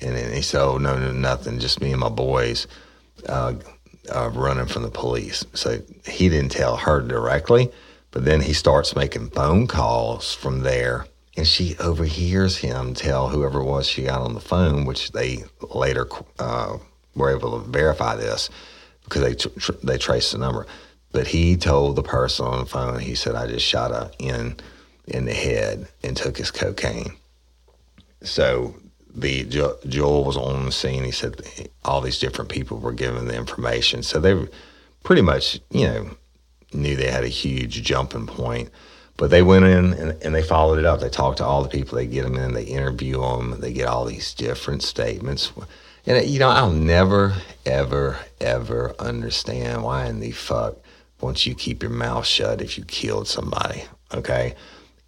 And, 0.00 0.16
and 0.16 0.34
he 0.34 0.42
said, 0.42 0.62
Oh, 0.62 0.78
no, 0.78 0.98
no, 0.98 1.12
nothing. 1.12 1.58
Just 1.58 1.80
me 1.80 1.92
and 1.92 2.00
my 2.00 2.08
boys. 2.08 2.66
Uh, 3.26 3.54
uh, 4.14 4.30
running 4.30 4.66
from 4.66 4.82
the 4.82 4.90
police. 4.90 5.44
So 5.54 5.80
he 6.06 6.28
didn't 6.28 6.52
tell 6.52 6.76
her 6.76 7.00
directly, 7.00 7.70
but 8.10 8.24
then 8.24 8.40
he 8.40 8.52
starts 8.52 8.96
making 8.96 9.30
phone 9.30 9.66
calls 9.66 10.34
from 10.34 10.60
there. 10.60 11.06
And 11.36 11.46
she 11.46 11.76
overhears 11.78 12.58
him 12.58 12.94
tell 12.94 13.28
whoever 13.28 13.60
it 13.60 13.64
was 13.64 13.86
she 13.86 14.04
got 14.04 14.20
on 14.20 14.34
the 14.34 14.40
phone, 14.40 14.84
which 14.84 15.12
they 15.12 15.44
later 15.72 16.08
uh, 16.38 16.78
were 17.14 17.30
able 17.30 17.60
to 17.60 17.70
verify 17.70 18.16
this 18.16 18.50
because 19.04 19.22
they 19.22 19.34
tr- 19.34 19.72
they 19.84 19.98
traced 19.98 20.32
the 20.32 20.38
number. 20.38 20.66
But 21.12 21.28
he 21.28 21.56
told 21.56 21.94
the 21.94 22.02
person 22.02 22.46
on 22.46 22.58
the 22.58 22.66
phone, 22.66 22.98
he 22.98 23.14
said, 23.14 23.36
"I 23.36 23.46
just 23.46 23.64
shot 23.64 23.92
a 23.92 24.10
in 24.18 24.56
in 25.06 25.26
the 25.26 25.32
head 25.32 25.86
and 26.02 26.16
took 26.16 26.36
his 26.36 26.50
cocaine." 26.50 27.12
So 28.22 28.74
the 29.14 29.44
Joel 29.86 30.24
was 30.24 30.36
on 30.36 30.64
the 30.64 30.72
scene. 30.72 31.04
He 31.04 31.10
said 31.10 31.40
all 31.84 32.00
these 32.00 32.18
different 32.18 32.50
people 32.50 32.78
were 32.78 32.92
given 32.92 33.26
the 33.26 33.36
information, 33.36 34.02
so 34.02 34.20
they 34.20 34.48
pretty 35.02 35.22
much, 35.22 35.60
you 35.70 35.86
know, 35.86 36.10
knew 36.72 36.96
they 36.96 37.10
had 37.10 37.24
a 37.24 37.28
huge 37.28 37.82
jumping 37.82 38.26
point. 38.26 38.70
But 39.16 39.30
they 39.30 39.42
went 39.42 39.64
in 39.64 39.94
and, 39.94 40.22
and 40.22 40.32
they 40.32 40.42
followed 40.42 40.78
it 40.78 40.84
up. 40.84 41.00
They 41.00 41.08
talked 41.08 41.38
to 41.38 41.44
all 41.44 41.64
the 41.64 41.68
people. 41.68 41.96
They 41.96 42.06
get 42.06 42.22
them 42.22 42.36
in. 42.36 42.54
They 42.54 42.62
interview 42.62 43.20
them. 43.20 43.58
They 43.58 43.72
get 43.72 43.88
all 43.88 44.04
these 44.04 44.32
different 44.32 44.84
statements. 44.84 45.50
And 46.06 46.24
you 46.24 46.38
know, 46.38 46.50
I'll 46.50 46.70
never, 46.70 47.34
ever, 47.66 48.18
ever 48.40 48.94
understand 49.00 49.82
why 49.82 50.06
in 50.06 50.20
the 50.20 50.30
fuck 50.30 50.76
won't 51.20 51.46
you 51.46 51.56
keep 51.56 51.82
your 51.82 51.90
mouth 51.90 52.26
shut 52.26 52.62
if 52.62 52.78
you 52.78 52.84
killed 52.84 53.26
somebody? 53.26 53.84
Okay 54.14 54.54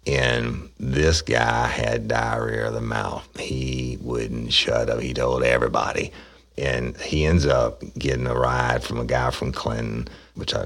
and 0.07 0.69
this 0.79 1.21
guy 1.21 1.67
had 1.67 2.07
diarrhea 2.07 2.67
of 2.67 2.73
the 2.73 2.81
mouth. 2.81 3.27
He 3.39 3.97
wouldn't 4.01 4.51
shut 4.51 4.89
up. 4.89 4.99
He 4.99 5.13
told 5.13 5.43
everybody. 5.43 6.11
And 6.57 6.97
he 6.97 7.25
ends 7.25 7.45
up 7.45 7.81
getting 7.97 8.27
a 8.27 8.35
ride 8.35 8.83
from 8.83 8.99
a 8.99 9.05
guy 9.05 9.31
from 9.31 9.51
Clinton, 9.51 10.07
which 10.35 10.53
I 10.53 10.65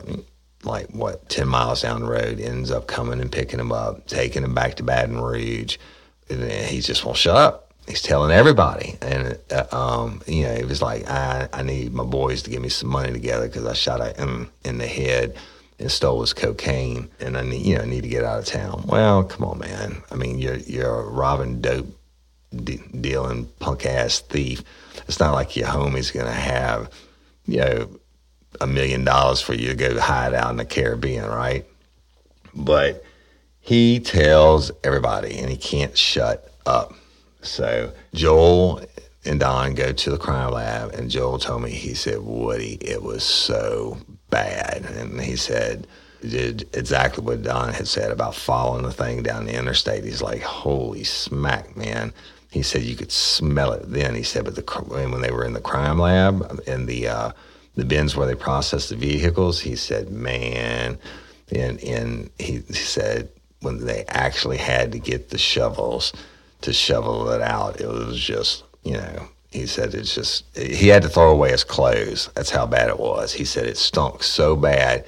like 0.65 0.89
what 0.89 1.29
10 1.29 1.47
miles 1.47 1.81
down 1.81 2.01
the 2.01 2.07
road 2.07 2.39
ends 2.39 2.71
up 2.71 2.87
coming 2.87 3.21
and 3.21 3.31
picking 3.31 3.59
him 3.59 3.71
up 3.71 4.07
taking 4.07 4.43
him 4.43 4.53
back 4.53 4.75
to 4.75 4.83
baton 4.83 5.21
rouge 5.21 5.77
and 6.29 6.43
he 6.51 6.81
just 6.81 7.05
won't 7.05 7.17
shut 7.17 7.35
up 7.35 7.71
he's 7.87 8.01
telling 8.01 8.31
everybody 8.31 8.97
and 9.01 9.37
uh, 9.51 9.65
um, 9.71 10.21
you 10.25 10.43
know 10.43 10.55
he 10.55 10.63
was 10.63 10.81
like 10.81 11.07
I, 11.09 11.47
I 11.53 11.61
need 11.61 11.93
my 11.93 12.03
boys 12.03 12.41
to 12.43 12.49
give 12.49 12.61
me 12.61 12.69
some 12.69 12.89
money 12.89 13.11
together 13.11 13.47
because 13.47 13.65
i 13.65 13.73
shot 13.73 14.17
him 14.17 14.49
in 14.63 14.77
the 14.77 14.87
head 14.87 15.37
and 15.79 15.91
stole 15.91 16.21
his 16.21 16.33
cocaine, 16.33 17.09
and 17.19 17.37
I 17.37 17.41
need 17.43 17.65
you 17.65 17.77
know 17.77 17.85
need 17.85 18.03
to 18.03 18.09
get 18.09 18.23
out 18.23 18.39
of 18.39 18.45
town. 18.45 18.83
Well, 18.87 19.23
come 19.23 19.45
on, 19.45 19.59
man. 19.59 19.97
I 20.11 20.15
mean, 20.15 20.39
you're 20.39 20.57
you're 20.57 20.99
a 21.01 21.09
robbing 21.09 21.61
dope 21.61 21.87
de- 22.55 22.83
dealing 22.99 23.47
punk 23.59 23.85
ass 23.85 24.19
thief. 24.19 24.63
It's 25.07 25.19
not 25.19 25.33
like 25.33 25.55
your 25.55 25.67
homie's 25.67 26.11
gonna 26.11 26.31
have 26.31 26.89
you 27.45 27.59
know 27.59 27.89
a 28.61 28.67
million 28.67 29.03
dollars 29.03 29.41
for 29.41 29.53
you 29.53 29.69
to 29.69 29.75
go 29.75 29.99
hide 29.99 30.33
out 30.33 30.51
in 30.51 30.57
the 30.57 30.65
Caribbean, 30.65 31.25
right? 31.25 31.65
But 32.53 33.03
he 33.59 33.99
tells 33.99 34.71
everybody, 34.83 35.37
and 35.39 35.49
he 35.49 35.57
can't 35.57 35.97
shut 35.97 36.53
up. 36.65 36.93
So 37.41 37.91
Joel 38.13 38.81
and 39.25 39.39
Don 39.39 39.73
go 39.73 39.91
to 39.91 40.09
the 40.09 40.17
crime 40.17 40.51
lab, 40.51 40.93
and 40.93 41.09
Joel 41.09 41.39
told 41.39 41.63
me 41.63 41.71
he 41.71 41.93
said, 41.93 42.19
Woody, 42.21 42.77
it 42.81 43.01
was 43.01 43.23
so 43.23 43.97
bad. 44.29 44.85
And 44.85 45.19
he 45.21 45.35
said, 45.35 45.87
did 46.21 46.67
exactly 46.73 47.23
what 47.23 47.43
Don 47.43 47.73
had 47.73 47.87
said 47.87 48.11
about 48.11 48.35
following 48.35 48.83
the 48.83 48.91
thing 48.91 49.23
down 49.23 49.45
the 49.45 49.57
interstate. 49.57 50.03
He's 50.03 50.21
like, 50.21 50.41
holy 50.41 51.03
smack, 51.03 51.75
man. 51.75 52.13
He 52.51 52.61
said 52.61 52.83
you 52.83 52.95
could 52.95 53.11
smell 53.11 53.73
it 53.73 53.91
then. 53.91 54.15
He 54.15 54.23
said, 54.23 54.45
but 54.45 54.55
the 54.55 54.61
when 54.61 55.21
they 55.21 55.31
were 55.31 55.45
in 55.45 55.53
the 55.53 55.61
crime 55.61 55.99
lab 55.99 56.61
in 56.67 56.85
the 56.85 57.07
uh, 57.07 57.31
the 57.75 57.85
bins 57.85 58.15
where 58.15 58.27
they 58.27 58.35
processed 58.35 58.89
the 58.89 58.95
vehicles, 58.95 59.59
he 59.59 59.75
said, 59.75 60.09
man, 60.09 60.97
and 61.51 61.83
and 61.83 62.29
he 62.39 62.59
said 62.61 63.29
when 63.61 63.85
they 63.85 64.05
actually 64.07 64.57
had 64.57 64.91
to 64.93 64.99
get 64.99 65.29
the 65.29 65.37
shovels 65.37 66.13
to 66.61 66.71
shovel 66.71 67.29
it 67.29 67.41
out, 67.41 67.81
it 67.81 67.87
was 67.87 68.17
just 68.17 68.63
you 68.83 68.93
know 68.93 69.27
He 69.55 69.67
said 69.67 69.93
it's 69.93 70.13
just 70.13 70.45
he 70.55 70.87
had 70.87 71.01
to 71.03 71.09
throw 71.09 71.31
away 71.31 71.51
his 71.51 71.63
clothes. 71.63 72.29
That's 72.35 72.49
how 72.49 72.65
bad 72.65 72.89
it 72.89 72.99
was. 72.99 73.33
He 73.33 73.45
said 73.45 73.65
it 73.65 73.77
stunk 73.77 74.23
so 74.23 74.55
bad, 74.55 75.05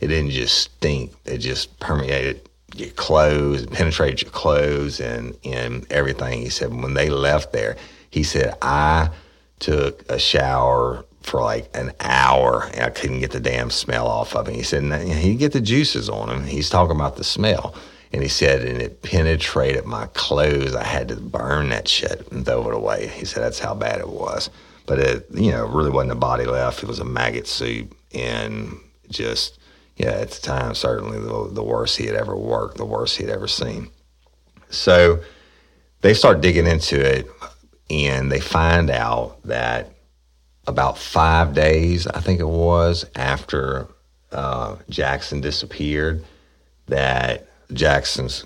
it 0.00 0.08
didn't 0.08 0.30
just 0.30 0.58
stink. 0.58 1.12
It 1.26 1.38
just 1.38 1.78
permeated 1.80 2.48
your 2.74 2.90
clothes, 2.90 3.66
penetrated 3.66 4.22
your 4.22 4.30
clothes, 4.30 5.00
and 5.00 5.36
and 5.44 5.86
everything. 5.92 6.40
He 6.40 6.48
said 6.48 6.72
when 6.72 6.94
they 6.94 7.10
left 7.10 7.52
there, 7.52 7.76
he 8.10 8.22
said 8.22 8.56
I 8.62 9.10
took 9.58 10.10
a 10.10 10.18
shower 10.18 11.04
for 11.22 11.42
like 11.42 11.68
an 11.74 11.92
hour 12.00 12.70
and 12.72 12.82
I 12.82 12.90
couldn't 12.90 13.20
get 13.20 13.30
the 13.30 13.40
damn 13.40 13.70
smell 13.70 14.06
off 14.06 14.34
of 14.34 14.48
him. 14.48 14.54
He 14.54 14.62
said 14.62 14.82
he 15.06 15.34
get 15.34 15.52
the 15.52 15.60
juices 15.60 16.08
on 16.08 16.30
him. 16.30 16.44
He's 16.44 16.70
talking 16.70 16.96
about 16.96 17.16
the 17.16 17.24
smell. 17.24 17.74
And 18.12 18.22
he 18.22 18.28
said, 18.28 18.62
and 18.62 18.82
it 18.82 19.02
penetrated 19.02 19.84
my 19.84 20.06
clothes. 20.14 20.74
I 20.74 20.84
had 20.84 21.08
to 21.08 21.16
burn 21.16 21.68
that 21.68 21.86
shit 21.86 22.26
and 22.32 22.44
throw 22.44 22.68
it 22.68 22.74
away. 22.74 23.06
He 23.08 23.24
said 23.24 23.42
that's 23.42 23.60
how 23.60 23.74
bad 23.74 24.00
it 24.00 24.08
was. 24.08 24.50
But 24.86 24.98
it, 24.98 25.26
you 25.32 25.52
know, 25.52 25.66
really 25.66 25.90
wasn't 25.90 26.12
a 26.12 26.16
body 26.16 26.44
left. 26.44 26.82
It 26.82 26.88
was 26.88 26.98
a 26.98 27.04
maggot 27.04 27.46
soup, 27.46 27.94
and 28.12 28.76
just, 29.08 29.60
yeah, 29.96 30.10
at 30.10 30.32
the 30.32 30.40
time, 30.40 30.74
certainly 30.74 31.20
the, 31.20 31.48
the 31.52 31.62
worst 31.62 31.96
he 31.96 32.06
had 32.06 32.16
ever 32.16 32.36
worked, 32.36 32.76
the 32.76 32.84
worst 32.84 33.16
he 33.16 33.22
had 33.22 33.32
ever 33.32 33.46
seen. 33.46 33.90
So 34.70 35.22
they 36.00 36.14
start 36.14 36.40
digging 36.40 36.66
into 36.66 36.98
it, 36.98 37.28
and 37.88 38.32
they 38.32 38.40
find 38.40 38.90
out 38.90 39.40
that 39.44 39.92
about 40.66 40.98
five 40.98 41.54
days, 41.54 42.08
I 42.08 42.18
think 42.20 42.40
it 42.40 42.48
was, 42.48 43.04
after 43.14 43.86
uh, 44.32 44.76
Jackson 44.88 45.40
disappeared, 45.40 46.24
that 46.86 47.49
Jackson's 47.72 48.44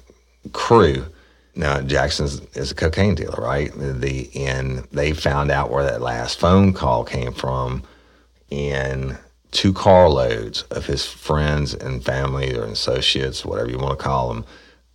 crew. 0.52 1.06
Now 1.54 1.80
Jackson 1.80 2.26
is 2.54 2.72
a 2.72 2.74
cocaine 2.74 3.14
dealer, 3.14 3.40
right? 3.40 3.72
The 3.74 4.30
and 4.34 4.78
they 4.92 5.12
found 5.12 5.50
out 5.50 5.70
where 5.70 5.84
that 5.84 6.00
last 6.00 6.38
phone 6.38 6.72
call 6.72 7.04
came 7.04 7.32
from, 7.32 7.82
and 8.50 9.18
two 9.50 9.72
carloads 9.72 10.62
of 10.62 10.86
his 10.86 11.06
friends 11.06 11.74
and 11.74 12.04
family 12.04 12.56
or 12.56 12.64
associates, 12.64 13.44
whatever 13.44 13.70
you 13.70 13.78
want 13.78 13.96
to 13.96 14.04
call 14.04 14.34
them, 14.34 14.44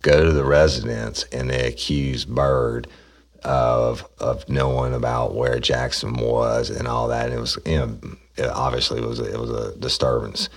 go 0.02 0.22
to 0.22 0.32
the 0.32 0.44
residence 0.44 1.24
and 1.32 1.48
they 1.48 1.66
accuse 1.66 2.24
Bird 2.24 2.86
of 3.42 4.06
of 4.18 4.46
knowing 4.50 4.92
about 4.92 5.34
where 5.34 5.58
Jackson 5.58 6.12
was 6.14 6.68
and 6.68 6.86
all 6.86 7.08
that. 7.08 7.26
And 7.26 7.34
it 7.34 7.40
was 7.40 7.58
you 7.64 7.78
know 7.78 7.98
it 8.36 8.46
obviously 8.46 9.00
was 9.00 9.18
a, 9.18 9.32
it 9.32 9.40
was 9.40 9.50
a 9.50 9.74
disturbance 9.76 10.50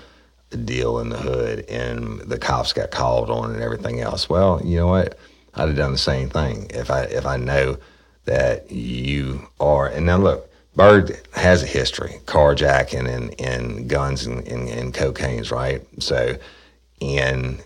deal 0.57 0.99
in 0.99 1.09
the 1.09 1.17
hood 1.17 1.65
and 1.69 2.19
the 2.21 2.37
cops 2.37 2.73
got 2.73 2.91
called 2.91 3.29
on 3.29 3.51
and 3.51 3.61
everything 3.61 4.01
else. 4.01 4.29
Well, 4.29 4.61
you 4.63 4.77
know 4.77 4.87
what? 4.87 5.17
I'd 5.55 5.67
have 5.67 5.77
done 5.77 5.91
the 5.91 5.97
same 5.97 6.29
thing 6.29 6.67
if 6.71 6.89
I 6.89 7.03
if 7.03 7.25
I 7.25 7.37
know 7.37 7.77
that 8.25 8.71
you 8.71 9.47
are. 9.59 9.87
And 9.87 10.05
now 10.05 10.17
look, 10.17 10.49
Bird 10.75 11.19
has 11.33 11.61
a 11.61 11.67
history, 11.67 12.15
carjacking 12.25 13.07
and, 13.07 13.39
and 13.39 13.87
guns 13.87 14.25
and, 14.25 14.47
and, 14.47 14.67
and 14.69 14.93
cocaine's, 14.93 15.51
right? 15.51 15.81
So, 15.99 16.37
and 17.01 17.63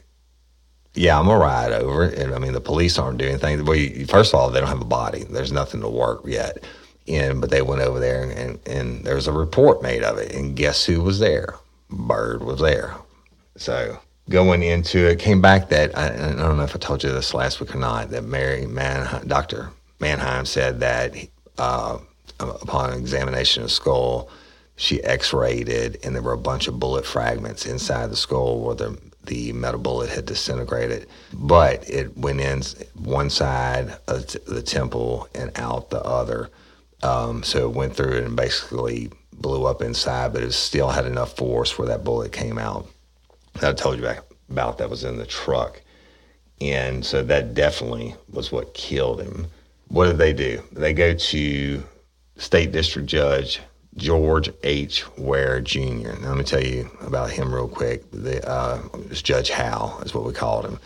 yeah, 0.94 1.17
I'm 1.17 1.29
a 1.29 1.38
ride 1.38 1.72
over 1.72 2.06
it. 2.06 2.20
And 2.20 2.34
I 2.34 2.39
mean, 2.39 2.53
the 2.53 2.60
police 2.60 2.98
aren't 2.98 3.20
doing 3.20 3.32
anything. 3.32 3.63
Well, 3.63 3.77
first 4.08 4.34
of 4.34 4.39
all, 4.39 4.50
they 4.50 4.60
don't 4.60 4.67
have 4.67 4.82
a 4.82 4.86
body. 4.86 5.24
There's 5.24 5.51
nothing 5.51 5.82
to 5.82 5.89
work 5.89 6.22
yet. 6.25 6.63
And 7.08 7.39
but 7.39 7.50
they 7.50 7.62
went 7.62 7.82
over 7.82 8.00
there 8.00 8.24
and, 8.24 8.32
and, 8.34 8.60
and 8.67 9.06
there 9.06 9.15
was 9.15 9.27
a 9.27 9.32
report 9.32 9.82
made 9.82 10.03
of 10.03 10.17
it. 10.17 10.34
And 10.34 10.56
guess 10.58 10.84
who 10.84 11.01
was 11.01 11.20
there? 11.20 11.56
Bird 11.89 12.44
was 12.44 12.60
there. 12.60 12.96
So 13.56 14.00
going 14.29 14.63
into 14.63 15.08
it, 15.08 15.20
came 15.20 15.41
back 15.41 15.70
that 15.70 15.98
I, 15.98 16.08
I, 16.08 16.34
don't 16.34 16.58
know 16.58 16.63
if 16.63 16.75
I 16.75 16.79
told 16.79 17.03
you 17.03 17.12
this 17.12 17.34
last 17.34 17.60
week 17.60 17.74
or 17.74 17.79
not. 17.79 18.10
That 18.10 18.24
Mary 18.24 18.65
Man, 18.65 19.25
Doctor 19.27 19.72
Manhein 20.00 20.46
said 20.46 20.79
that 20.82 21.15
uh, 21.58 21.98
upon 22.39 22.94
examination 22.94 23.63
of 23.63 23.72
skull, 23.72 24.29
she 24.75 25.03
X-rayed 25.03 25.70
it, 25.70 26.06
and 26.06 26.13
there 26.13 26.22
were 26.22 26.34
a 26.34 26.38
bunch 26.38 26.67
of 26.67 26.79
bullet 26.79 27.06
fragments 27.06 27.65
inside 27.65 28.12
the 28.12 28.15
skull 28.15 28.62
where 28.62 28.75
the 28.75 28.98
the 29.27 29.51
metal 29.53 29.79
bullet 29.79 30.10
had 30.10 30.25
disintegrated. 30.25 31.06
But 31.34 31.88
it 31.89 32.17
went 32.17 32.39
in 32.39 32.62
one 32.95 33.30
side 33.30 33.97
of 34.08 34.26
the 34.45 34.63
temple 34.63 35.28
and 35.36 35.52
out 35.56 35.89
the 35.89 36.02
other. 36.02 36.50
Um, 37.04 37.43
so 37.43 37.69
it 37.69 37.76
went 37.76 37.95
through 37.95 38.17
and 38.17 38.36
basically 38.36 39.12
blew 39.38 39.65
up 39.65 39.82
inside, 39.82 40.34
but 40.34 40.43
it 40.43 40.52
still 40.52 40.89
had 40.89 41.06
enough 41.06 41.36
force 41.36 41.78
where 41.78 41.88
that 41.88 42.04
bullet 42.04 42.32
came 42.32 42.58
out. 42.58 42.88
I 43.62 43.73
told 43.73 44.00
you 44.00 44.08
about 44.50 44.78
that 44.78 44.89
was 44.89 45.04
in 45.04 45.17
the 45.17 45.26
truck. 45.26 45.82
And 46.60 47.06
so 47.06 47.23
that 47.23 47.54
definitely 47.54 48.15
was 48.32 48.52
what 48.52 48.73
killed 48.73 49.21
him. 49.21 49.47
What 49.89 50.08
did 50.08 50.17
they 50.17 50.34
do? 50.34 50.62
They 50.71 50.93
go 50.93 51.13
to 51.13 51.84
State 52.38 52.71
District 52.71 53.08
Judge 53.08 53.62
George 53.95 54.52
H. 54.63 55.06
Ware 55.17 55.60
Jr. 55.60 56.13
Now, 56.21 56.30
let 56.30 56.38
me 56.38 56.43
tell 56.43 56.63
you 56.63 56.89
about 57.02 57.32
him 57.32 57.54
real 57.54 57.67
quick. 57.67 58.10
The, 58.12 58.47
uh, 58.47 58.82
Judge 59.12 59.50
Howe, 59.50 60.00
is 60.06 60.13
what 60.13 60.23
we 60.23 60.34
called 60.34 60.65
him. 60.65 60.80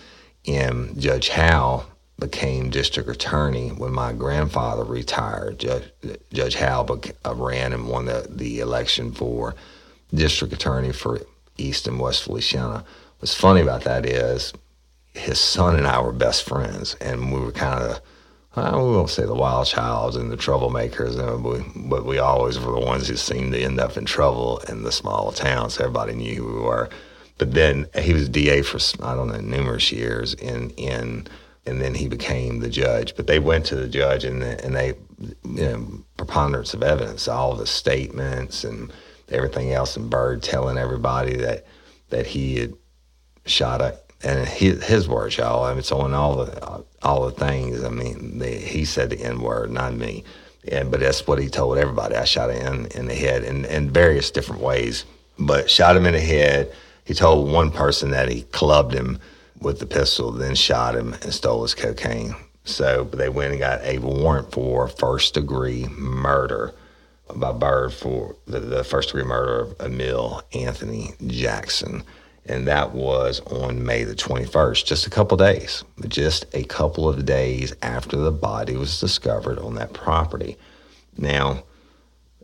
And 0.47 0.99
Judge 0.99 1.29
Howe 1.29 1.85
became 2.21 2.69
district 2.69 3.09
attorney 3.09 3.69
when 3.69 3.91
my 3.91 4.13
grandfather 4.13 4.83
retired. 4.83 5.57
Judge, 5.59 5.91
Judge 6.31 6.55
Howe 6.55 6.85
uh, 7.25 7.35
ran 7.35 7.73
and 7.73 7.89
won 7.89 8.05
the, 8.05 8.27
the 8.29 8.59
election 8.59 9.11
for 9.11 9.55
district 10.13 10.53
attorney 10.53 10.93
for 10.93 11.19
East 11.57 11.87
and 11.87 11.99
West 11.99 12.23
Feliciana. 12.23 12.85
What's 13.19 13.33
funny 13.33 13.61
about 13.61 13.83
that 13.85 14.05
is 14.05 14.53
his 15.13 15.39
son 15.39 15.75
and 15.75 15.87
I 15.87 15.99
were 15.99 16.13
best 16.13 16.47
friends, 16.47 16.95
and 17.01 17.33
we 17.33 17.39
were 17.39 17.51
kind 17.51 17.83
of, 17.83 17.99
we 18.55 18.95
won't 18.95 19.09
say 19.09 19.25
the 19.25 19.33
wild 19.33 19.65
childs 19.65 20.15
and 20.15 20.31
the 20.31 20.37
troublemakers, 20.37 21.17
and 21.17 21.89
but 21.89 22.05
we 22.05 22.19
always 22.19 22.59
were 22.59 22.73
the 22.73 22.85
ones 22.85 23.07
who 23.07 23.15
seemed 23.15 23.53
to 23.53 23.61
end 23.61 23.79
up 23.79 23.97
in 23.97 24.05
trouble 24.05 24.59
in 24.69 24.83
the 24.83 24.91
small 24.91 25.31
towns. 25.31 25.79
Everybody 25.79 26.13
knew 26.13 26.35
who 26.35 26.53
we 26.53 26.61
were. 26.61 26.89
But 27.39 27.55
then 27.55 27.87
he 27.97 28.13
was 28.13 28.29
DA 28.29 28.61
for, 28.61 28.77
I 29.03 29.15
don't 29.15 29.29
know, 29.29 29.41
numerous 29.41 29.91
years 29.91 30.35
in, 30.35 30.69
in 30.71 31.27
and 31.65 31.81
then 31.81 31.93
he 31.93 32.07
became 32.07 32.59
the 32.59 32.69
judge. 32.69 33.15
But 33.15 33.27
they 33.27 33.39
went 33.39 33.65
to 33.67 33.75
the 33.75 33.87
judge 33.87 34.23
and 34.23 34.43
and 34.43 34.75
they, 34.75 34.93
you 35.19 35.65
know, 35.65 36.03
preponderance 36.17 36.73
of 36.73 36.83
evidence, 36.83 37.27
all 37.27 37.55
the 37.55 37.67
statements 37.67 38.63
and 38.63 38.91
everything 39.29 39.71
else, 39.71 39.95
and 39.95 40.09
Bird 40.09 40.43
telling 40.43 40.77
everybody 40.77 41.35
that 41.37 41.65
that 42.09 42.27
he 42.27 42.57
had 42.57 42.73
shot 43.45 43.81
a 43.81 43.97
and 44.23 44.47
his, 44.47 44.83
his 44.83 45.07
words, 45.07 45.37
y'all. 45.37 45.63
I 45.63 45.69
mean, 45.69 45.79
it's 45.79 45.91
on 45.91 46.13
all 46.13 46.45
the 46.45 46.83
all 47.01 47.25
the 47.25 47.31
things. 47.31 47.83
I 47.83 47.89
mean, 47.89 48.39
the, 48.39 48.49
he 48.49 48.85
said 48.85 49.09
the 49.09 49.19
N 49.19 49.41
word, 49.41 49.71
not 49.71 49.93
me. 49.93 50.23
And 50.67 50.91
but 50.91 50.99
that's 50.99 51.25
what 51.25 51.39
he 51.39 51.49
told 51.49 51.77
everybody. 51.77 52.15
I 52.15 52.25
shot 52.25 52.51
him 52.51 52.85
in, 52.85 52.85
in 52.87 53.07
the 53.07 53.15
head 53.15 53.43
in, 53.43 53.65
in 53.65 53.89
various 53.89 54.29
different 54.29 54.61
ways, 54.61 55.05
but 55.39 55.69
shot 55.69 55.97
him 55.97 56.05
in 56.05 56.13
the 56.13 56.19
head. 56.19 56.71
He 57.03 57.15
told 57.15 57.51
one 57.51 57.71
person 57.71 58.11
that 58.11 58.29
he 58.29 58.43
clubbed 58.43 58.93
him 58.93 59.19
with 59.61 59.79
the 59.79 59.85
pistol, 59.85 60.31
then 60.31 60.55
shot 60.55 60.95
him 60.95 61.13
and 61.13 61.33
stole 61.33 61.61
his 61.61 61.75
cocaine. 61.75 62.35
So 62.63 63.05
they 63.05 63.29
went 63.29 63.51
and 63.51 63.59
got 63.59 63.81
a 63.83 63.99
warrant 63.99 64.51
for 64.51 64.87
first 64.87 65.33
degree 65.33 65.87
murder 65.87 66.73
by 67.35 67.51
Bird 67.53 67.93
for 67.93 68.35
the, 68.45 68.59
the 68.59 68.83
first 68.83 69.09
degree 69.09 69.23
murder 69.23 69.59
of 69.59 69.75
Emil 69.79 70.43
Anthony 70.53 71.11
Jackson. 71.27 72.03
And 72.45 72.67
that 72.67 72.91
was 72.91 73.39
on 73.41 73.85
May 73.85 74.03
the 74.03 74.15
21st, 74.15 74.85
just 74.85 75.05
a 75.05 75.11
couple 75.11 75.37
days, 75.37 75.83
just 76.07 76.45
a 76.53 76.63
couple 76.63 77.07
of 77.07 77.25
days 77.25 77.73
after 77.81 78.17
the 78.17 78.31
body 78.31 78.75
was 78.75 78.99
discovered 78.99 79.59
on 79.59 79.75
that 79.75 79.93
property. 79.93 80.57
Now, 81.17 81.63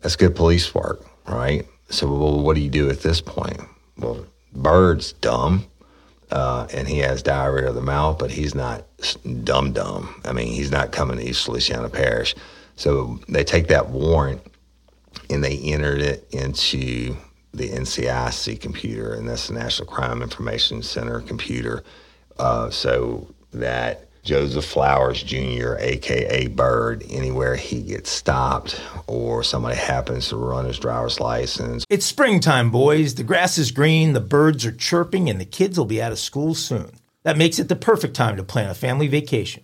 that's 0.02 0.16
good 0.16 0.36
police 0.36 0.74
work, 0.74 1.04
right? 1.28 1.68
So, 1.90 2.08
well, 2.08 2.40
what 2.40 2.56
do 2.56 2.62
you 2.62 2.70
do 2.70 2.90
at 2.90 3.02
this 3.02 3.22
point? 3.22 3.60
Well, 3.98 4.26
Bird's 4.54 5.14
dumb 5.14 5.66
uh, 6.32 6.68
and 6.74 6.88
he 6.88 7.00
has 7.00 7.24
diarrhea 7.24 7.70
of 7.70 7.76
the 7.76 7.82
mouth, 7.82 8.18
but 8.18 8.32
he's 8.32 8.54
not 8.54 8.84
dumb 9.44 9.72
dumb. 9.72 10.22
I 10.26 10.34
mean, 10.34 10.48
he's 10.48 10.72
not 10.72 10.92
coming 10.92 11.18
to 11.18 11.24
East 11.24 11.46
Feliciana 11.46 11.90
Parish. 11.90 12.36
So 12.76 13.20
they 13.28 13.44
take 13.44 13.68
that 13.68 13.90
warrant 13.90 14.42
and 15.30 15.44
they 15.44 15.58
entered 15.58 16.02
it 16.02 16.28
into 16.32 17.16
the 17.54 17.70
NCIC 17.70 18.62
computer, 18.62 19.13
and 19.13 19.28
that's 19.28 19.48
the 19.48 19.54
National 19.54 19.88
Crime 19.88 20.22
Information 20.22 20.84
Center 20.84 21.22
computer. 21.22 21.84
Uh, 22.38 22.70
so 22.70 23.34
that 23.54 24.07
Joseph 24.28 24.66
Flowers 24.66 25.24
Jr., 25.24 25.76
aka 25.80 26.48
Bird, 26.48 27.06
anywhere 27.10 27.56
he 27.56 27.82
gets 27.82 28.10
stopped 28.10 28.80
or 29.08 29.42
somebody 29.42 29.78
happens 29.78 30.28
to 30.28 30.36
run 30.36 30.66
his 30.66 30.78
driver's 30.78 31.22
license. 31.22 31.86
It's 31.90 32.06
springtime, 32.06 32.70
boys. 32.70 33.16
The 33.16 33.24
grass 33.24 33.58
is 33.58 33.72
green, 33.72 34.12
the 34.12 34.20
birds 34.20 34.66
are 34.66 34.74
chirping, 34.74 35.30
and 35.30 35.40
the 35.40 35.46
kids 35.46 35.78
will 35.78 35.86
be 35.86 36.02
out 36.02 36.12
of 36.12 36.20
school 36.20 36.56
soon. 36.56 36.92
That 37.24 37.38
makes 37.38 37.58
it 37.58 37.70
the 37.70 37.78
perfect 37.78 38.16
time 38.16 38.36
to 38.36 38.44
plan 38.44 38.70
a 38.70 38.76
family 38.76 39.08
vacation. 39.08 39.63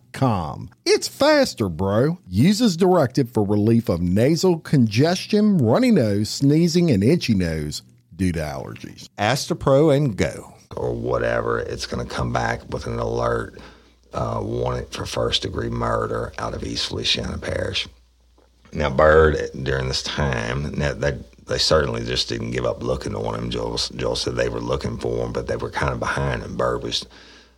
It's 0.85 1.07
faster, 1.07 1.69
bro. 1.69 2.19
Uses 2.27 2.61
as 2.61 2.77
directed 2.77 3.33
for 3.33 3.45
relief 3.45 3.89
of 3.89 4.01
nasal 4.01 4.59
congestion, 4.59 5.57
runny 5.57 5.91
nose, 5.91 6.29
sneezing, 6.29 6.91
and 6.91 7.03
itchy 7.03 7.33
nose 7.33 7.81
due 8.15 8.31
to 8.31 8.39
allergies. 8.39 9.07
Astepro 9.17 9.95
and 9.95 10.15
go. 10.15 10.53
Or 10.75 10.93
whatever, 10.93 11.59
it's 11.59 11.85
going 11.85 12.07
to 12.07 12.13
come 12.13 12.31
back 12.31 12.61
with 12.71 12.87
an 12.87 12.97
alert 12.99 13.59
uh, 14.13 14.39
wanted 14.43 14.89
for 14.89 15.05
first 15.05 15.41
degree 15.41 15.69
murder 15.69 16.33
out 16.37 16.53
of 16.53 16.63
East 16.63 16.87
Feliciana 16.87 17.37
Parish. 17.37 17.87
Now, 18.73 18.89
Bird, 18.89 19.49
during 19.63 19.87
this 19.87 20.03
time, 20.03 20.71
that 20.75 21.17
they 21.47 21.57
certainly 21.57 22.05
just 22.05 22.29
didn't 22.29 22.51
give 22.51 22.65
up 22.65 22.81
looking 22.81 23.15
on 23.15 23.35
him. 23.35 23.49
Joel, 23.49 23.77
Joel 23.95 24.15
said 24.15 24.35
they 24.35 24.49
were 24.49 24.61
looking 24.61 24.97
for 24.97 25.25
him, 25.25 25.33
but 25.33 25.47
they 25.47 25.57
were 25.57 25.69
kind 25.69 25.91
of 25.91 25.99
behind 25.99 26.41
him. 26.41 26.55
Bird 26.55 26.83
was 26.83 27.05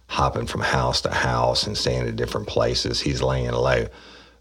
hopping 0.08 0.46
from 0.46 0.62
house 0.62 1.02
to 1.02 1.12
house 1.12 1.66
and 1.66 1.78
staying 1.78 2.08
at 2.08 2.16
different 2.16 2.48
places. 2.48 3.02
He's 3.02 3.22
laying 3.22 3.52
low. 3.52 3.88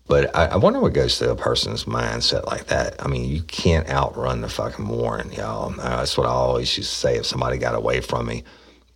But 0.07 0.35
I, 0.37 0.47
I 0.47 0.57
wonder 0.57 0.81
what 0.81 0.93
goes 0.93 1.19
through 1.19 1.31
a 1.31 1.37
person's 1.37 1.85
mindset 1.85 2.45
like 2.47 2.67
that. 2.67 3.03
I 3.03 3.09
mean, 3.09 3.29
you 3.31 3.43
can't 3.43 3.89
outrun 3.89 4.41
the 4.41 4.49
fucking 4.49 4.87
warrant, 4.87 5.33
y'all. 5.33 5.73
Uh, 5.81 5.99
that's 5.99 6.19
what 6.19 6.27
I 6.27 6.31
always 6.31 6.77
used 6.77 6.91
to 6.91 6.97
say 6.97 7.17
if 7.17 7.27
somebody 7.27 7.57
got 7.57 7.75
away 7.75 8.01
from 8.01 8.27
me 8.27 8.45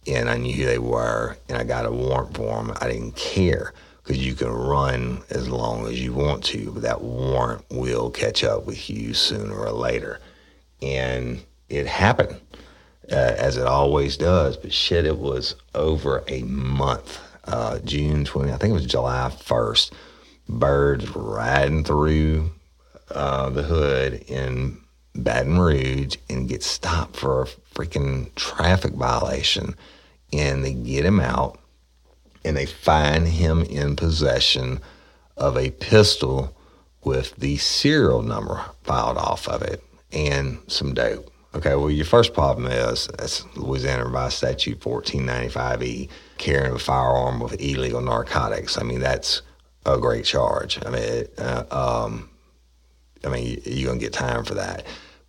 and 0.07 0.29
I 0.29 0.37
knew 0.37 0.53
who 0.53 0.67
they 0.67 0.79
were 0.79 1.37
and 1.49 1.57
I 1.57 1.65
got 1.65 1.87
a 1.87 1.91
warrant 1.91 2.37
for 2.37 2.63
them, 2.63 2.77
I 2.81 2.89
didn't 2.89 3.17
care 3.17 3.73
because 4.03 4.25
you 4.25 4.35
can 4.35 4.51
run 4.51 5.23
as 5.31 5.49
long 5.49 5.87
as 5.87 6.01
you 6.01 6.13
want 6.13 6.45
to, 6.45 6.71
but 6.71 6.83
that 6.83 7.01
warrant 7.01 7.65
will 7.71 8.11
catch 8.11 8.45
up 8.45 8.67
with 8.67 8.89
you 8.89 9.15
sooner 9.15 9.57
or 9.57 9.73
later. 9.73 10.21
And 10.81 11.43
it 11.69 11.87
happened, 11.87 12.41
uh, 13.11 13.35
as 13.39 13.57
it 13.57 13.67
always 13.67 14.17
does. 14.17 14.57
But 14.57 14.73
shit, 14.73 15.05
it 15.05 15.19
was 15.19 15.55
over 15.75 16.25
a 16.29 16.43
month. 16.43 17.21
Uh, 17.45 17.79
June 17.81 18.25
20, 18.25 18.53
I 18.53 18.57
think 18.57 18.71
it 18.71 18.75
was 18.75 18.87
July 18.87 19.31
1st. 19.33 19.93
Birds 20.49 21.15
riding 21.15 21.85
through 21.85 22.51
uh, 23.11 23.51
the 23.51 23.63
hood 23.63 24.25
in 24.29 24.79
Baton 25.15 25.59
Rouge 25.59 26.17
and 26.29 26.49
get 26.49 26.63
stopped 26.63 27.17
for 27.17 27.43
a 27.43 27.47
freaking 27.75 28.35
traffic 28.35 28.93
violation. 28.95 29.75
And 30.33 30.65
they 30.65 30.73
get 30.73 31.05
him 31.05 31.21
out 31.21 31.59
and 32.45 32.57
they 32.57 32.67
find 32.67 33.27
him 33.27 33.63
in 33.63 33.97
possession 33.97 34.81
of 35.37 35.57
a 35.57 35.71
pistol 35.71 36.57
with 37.05 37.35
the 37.37 37.57
serial 37.57 38.23
number 38.23 38.65
filed 38.85 39.17
off 39.19 39.49
of 39.49 39.63
it 39.63 39.83
and 40.13 40.59
some 40.67 40.95
dope. 40.95 41.31
Okay, 41.57 41.75
well, 41.75 41.91
your 41.91 42.05
first 42.05 42.35
problem 42.35 42.71
is 42.71 43.07
that's 43.19 43.47
Louisiana 43.57 44.05
Revised 44.05 44.37
Statute 44.37 44.79
1495E, 44.79 46.11
carrying 46.37 46.75
a 46.75 46.79
firearm 46.79 47.41
with 47.41 47.59
illegal 47.59 48.03
narcotics. 48.03 48.77
I 48.77 48.83
mean, 48.83 49.01
that's 49.01 49.41
a 49.87 49.97
great 49.97 50.27
charge. 50.27 50.79
I 50.85 50.91
mean, 50.91 51.25
uh, 51.39 51.65
um, 51.71 52.29
I 53.25 53.31
mean, 53.31 53.59
you're 53.65 53.89
gonna 53.89 53.99
get 53.99 54.13
time 54.13 54.45
for 54.45 54.53
that. 54.53 54.85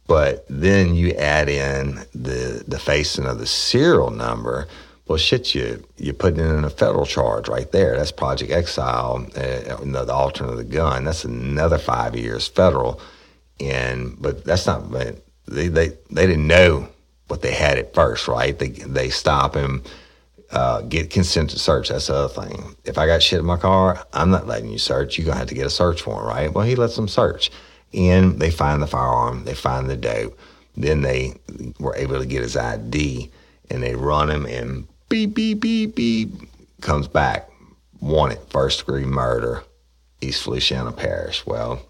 But 0.05 0.45
then 0.49 0.95
you 0.95 1.11
add 1.13 1.47
in 1.47 2.03
the 2.13 2.61
the 2.67 2.77
facing 2.77 3.25
of 3.25 3.39
the 3.39 3.47
serial 3.47 4.11
number. 4.11 4.67
Well, 5.07 5.17
shit, 5.17 5.55
you 5.55 5.87
you 5.95 6.11
putting 6.11 6.41
in 6.41 6.65
a 6.65 6.69
federal 6.69 7.05
charge 7.05 7.47
right 7.47 7.71
there. 7.71 7.95
That's 7.95 8.11
Project 8.11 8.51
Exile, 8.51 9.25
uh, 9.33 9.77
the 9.77 10.13
alternate 10.13 10.51
of 10.51 10.57
the 10.57 10.65
gun. 10.65 11.05
That's 11.05 11.23
another 11.23 11.77
five 11.77 12.17
years 12.17 12.49
federal. 12.49 12.99
And 13.61 14.21
but 14.21 14.43
that's 14.43 14.67
not. 14.67 14.91
They 15.47 15.67
they 15.67 15.89
they 16.09 16.27
didn't 16.27 16.47
know 16.47 16.89
what 17.27 17.41
they 17.41 17.53
had 17.53 17.77
at 17.77 17.93
first, 17.93 18.27
right? 18.27 18.57
They 18.57 18.69
they 18.69 19.09
stop 19.09 19.55
him 19.55 19.83
uh, 20.51 20.81
get 20.81 21.09
consent 21.09 21.49
to 21.51 21.59
search. 21.59 21.89
That's 21.89 22.07
the 22.07 22.15
other 22.15 22.47
thing. 22.47 22.75
If 22.85 22.97
I 22.97 23.05
got 23.05 23.21
shit 23.21 23.39
in 23.39 23.45
my 23.45 23.57
car, 23.57 24.05
I'm 24.13 24.29
not 24.29 24.47
letting 24.47 24.69
you 24.69 24.77
search. 24.77 25.17
You're 25.17 25.25
going 25.25 25.35
to 25.35 25.39
have 25.39 25.49
to 25.49 25.55
get 25.55 25.65
a 25.65 25.69
search 25.69 26.05
warrant, 26.05 26.27
right? 26.27 26.53
Well, 26.53 26.65
he 26.65 26.75
lets 26.75 26.95
them 26.95 27.07
search. 27.07 27.51
And 27.93 28.39
they 28.39 28.51
find 28.51 28.81
the 28.81 28.87
firearm, 28.87 29.45
they 29.45 29.53
find 29.53 29.89
the 29.89 29.97
dope. 29.97 30.37
Then 30.75 31.01
they 31.01 31.33
were 31.79 31.95
able 31.95 32.19
to 32.19 32.25
get 32.25 32.43
his 32.43 32.55
ID 32.55 33.31
and 33.69 33.81
they 33.81 33.95
run 33.95 34.29
him 34.29 34.45
and 34.45 34.87
beep, 35.09 35.33
beep, 35.33 35.61
beep, 35.61 35.95
beep, 35.95 36.29
comes 36.81 37.07
back. 37.07 37.49
Wanted, 37.99 38.39
first 38.49 38.85
degree 38.85 39.05
murder, 39.05 39.63
East 40.21 40.43
Feliciana 40.43 40.91
Parish. 40.91 41.45
Well, 41.45 41.81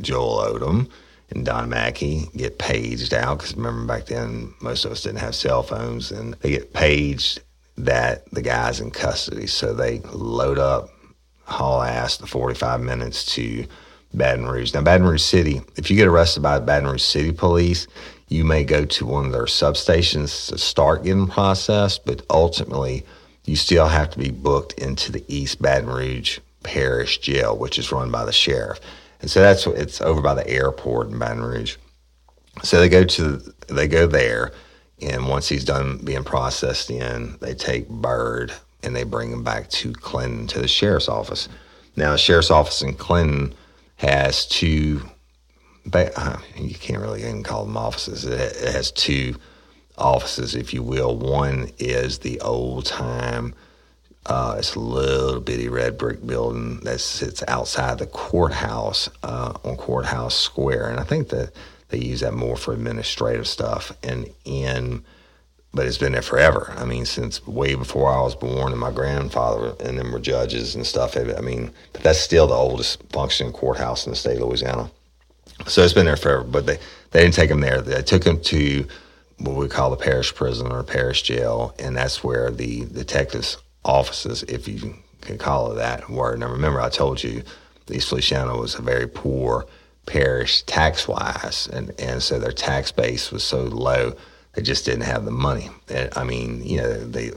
Joel 0.00 0.38
Odom 0.38 0.88
and 1.30 1.44
Don 1.44 1.68
Mackey 1.68 2.28
get 2.36 2.58
paged 2.58 3.12
out 3.12 3.38
because 3.38 3.54
remember 3.54 3.86
back 3.86 4.06
then 4.06 4.54
most 4.60 4.84
of 4.84 4.92
us 4.92 5.02
didn't 5.02 5.20
have 5.20 5.34
cell 5.34 5.62
phones 5.62 6.10
and 6.10 6.34
they 6.40 6.50
get 6.50 6.72
paged 6.72 7.40
that 7.76 8.28
the 8.32 8.42
guy's 8.42 8.80
in 8.80 8.90
custody. 8.90 9.46
So 9.46 9.72
they 9.72 10.00
load 10.12 10.58
up, 10.58 10.90
haul 11.44 11.82
ass 11.82 12.16
the 12.16 12.26
45 12.26 12.80
minutes 12.80 13.24
to 13.34 13.66
Baton 14.14 14.46
Rouge. 14.46 14.74
Now, 14.74 14.82
Baton 14.82 15.06
Rouge 15.06 15.22
City, 15.22 15.60
if 15.76 15.90
you 15.90 15.96
get 15.96 16.08
arrested 16.08 16.42
by 16.42 16.58
Baton 16.58 16.88
Rouge 16.88 17.02
City 17.02 17.32
Police, 17.32 17.86
you 18.28 18.44
may 18.44 18.64
go 18.64 18.84
to 18.84 19.06
one 19.06 19.26
of 19.26 19.32
their 19.32 19.44
substations 19.44 20.48
to 20.48 20.58
start 20.58 21.04
getting 21.04 21.26
processed, 21.26 22.04
but 22.04 22.22
ultimately, 22.30 23.04
you 23.44 23.56
still 23.56 23.88
have 23.88 24.10
to 24.10 24.18
be 24.18 24.30
booked 24.30 24.74
into 24.74 25.10
the 25.10 25.24
East 25.28 25.62
Baton 25.62 25.88
Rouge 25.88 26.38
Parish 26.62 27.18
Jail, 27.18 27.56
which 27.56 27.78
is 27.78 27.92
run 27.92 28.10
by 28.10 28.24
the 28.24 28.32
sheriff. 28.32 28.80
And 29.20 29.30
so 29.30 29.40
that's 29.40 29.66
it's 29.66 30.00
over 30.00 30.20
by 30.20 30.34
the 30.34 30.48
airport 30.48 31.08
in 31.08 31.18
Baton 31.18 31.42
Rouge. 31.42 31.76
So 32.62 32.80
they 32.80 32.88
go 32.88 33.04
to 33.04 33.42
they 33.68 33.88
go 33.88 34.06
there, 34.06 34.52
and 35.00 35.28
once 35.28 35.48
he's 35.48 35.64
done 35.64 35.98
being 35.98 36.24
processed 36.24 36.90
in, 36.90 37.36
they 37.40 37.54
take 37.54 37.88
Bird 37.88 38.52
and 38.82 38.94
they 38.94 39.04
bring 39.04 39.32
him 39.32 39.42
back 39.42 39.68
to 39.68 39.92
Clinton 39.92 40.46
to 40.48 40.60
the 40.60 40.68
sheriff's 40.68 41.08
office. 41.08 41.48
Now 41.96 42.12
the 42.12 42.18
sheriff's 42.18 42.50
office 42.50 42.82
in 42.82 42.94
Clinton 42.94 43.54
has 43.96 44.46
two. 44.46 45.02
Uh, 45.92 46.36
you 46.56 46.74
can't 46.74 47.00
really 47.00 47.20
even 47.20 47.42
call 47.42 47.64
them 47.64 47.76
offices. 47.76 48.24
It 48.24 48.72
has 48.72 48.92
two 48.92 49.36
offices, 49.96 50.54
if 50.54 50.74
you 50.74 50.82
will. 50.82 51.16
One 51.16 51.70
is 51.78 52.18
the 52.18 52.40
old 52.40 52.84
time 52.86 53.54
uh, 54.28 54.56
it's 54.58 54.74
a 54.74 54.80
little 54.80 55.40
bitty 55.40 55.68
red 55.68 55.96
brick 55.96 56.24
building 56.26 56.80
that 56.80 57.00
sits 57.00 57.42
outside 57.48 57.98
the 57.98 58.06
courthouse 58.06 59.08
uh, 59.22 59.54
on 59.64 59.76
Courthouse 59.76 60.34
Square, 60.34 60.90
and 60.90 61.00
I 61.00 61.04
think 61.04 61.30
that 61.30 61.52
they 61.88 61.98
use 61.98 62.20
that 62.20 62.34
more 62.34 62.56
for 62.56 62.74
administrative 62.74 63.48
stuff. 63.48 63.90
And 64.02 64.28
in, 64.44 65.02
but 65.72 65.86
it's 65.86 65.96
been 65.96 66.12
there 66.12 66.20
forever. 66.20 66.74
I 66.76 66.84
mean, 66.84 67.06
since 67.06 67.46
way 67.46 67.74
before 67.74 68.12
I 68.12 68.20
was 68.20 68.34
born, 68.34 68.72
and 68.72 68.80
my 68.80 68.92
grandfather 68.92 69.74
and 69.80 69.98
them 69.98 70.12
were 70.12 70.18
judges 70.18 70.74
and 70.74 70.86
stuff. 70.86 71.16
I 71.16 71.40
mean, 71.40 71.70
but 71.94 72.02
that's 72.02 72.20
still 72.20 72.46
the 72.46 72.54
oldest 72.54 73.02
functioning 73.10 73.54
courthouse 73.54 74.06
in 74.06 74.10
the 74.10 74.16
state 74.16 74.36
of 74.36 74.42
Louisiana. 74.42 74.90
So 75.66 75.82
it's 75.82 75.94
been 75.94 76.06
there 76.06 76.16
forever. 76.16 76.44
But 76.44 76.66
they 76.66 76.78
they 77.12 77.22
didn't 77.22 77.34
take 77.34 77.48
them 77.48 77.60
there. 77.60 77.80
They 77.80 78.02
took 78.02 78.24
them 78.24 78.40
to 78.42 78.86
what 79.38 79.56
we 79.56 79.68
call 79.68 79.88
the 79.90 79.96
parish 79.96 80.34
prison 80.34 80.70
or 80.70 80.82
parish 80.82 81.22
jail, 81.22 81.74
and 81.78 81.96
that's 81.96 82.22
where 82.22 82.50
the 82.50 82.84
detectives 82.86 83.56
offices, 83.88 84.44
if 84.44 84.68
you 84.68 84.94
can 85.22 85.38
call 85.38 85.72
it 85.72 85.76
that 85.76 86.08
word. 86.08 86.38
Now, 86.38 86.52
remember, 86.52 86.80
I 86.80 86.90
told 86.90 87.24
you 87.24 87.42
East 87.90 88.10
Feliciana 88.10 88.56
was 88.56 88.74
a 88.74 88.82
very 88.82 89.08
poor 89.08 89.66
parish 90.06 90.62
tax 90.62 91.08
wise, 91.08 91.68
and, 91.72 91.92
and 91.98 92.22
so 92.22 92.38
their 92.38 92.52
tax 92.52 92.92
base 92.92 93.32
was 93.32 93.42
so 93.42 93.62
low, 93.62 94.14
they 94.54 94.62
just 94.62 94.84
didn't 94.84 95.02
have 95.02 95.24
the 95.24 95.30
money. 95.30 95.70
And, 95.88 96.10
I 96.16 96.24
mean, 96.24 96.62
you 96.64 96.78
know, 96.78 97.04
they 97.04 97.32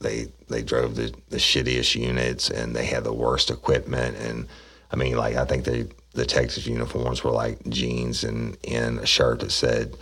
they 0.00 0.28
they 0.48 0.62
drove 0.62 0.96
the, 0.96 1.12
the 1.30 1.38
shittiest 1.38 1.94
units 1.94 2.50
and 2.50 2.76
they 2.76 2.84
had 2.84 3.04
the 3.04 3.12
worst 3.12 3.50
equipment. 3.50 4.16
And 4.18 4.46
I 4.92 4.96
mean, 4.96 5.16
like, 5.16 5.36
I 5.36 5.44
think 5.44 5.64
they, 5.64 5.86
the 6.12 6.26
Texas 6.26 6.66
uniforms 6.66 7.24
were 7.24 7.30
like 7.30 7.58
jeans 7.68 8.22
and, 8.22 8.56
and 8.68 8.98
a 8.98 9.06
shirt 9.06 9.40
that 9.40 9.50
said 9.50 9.96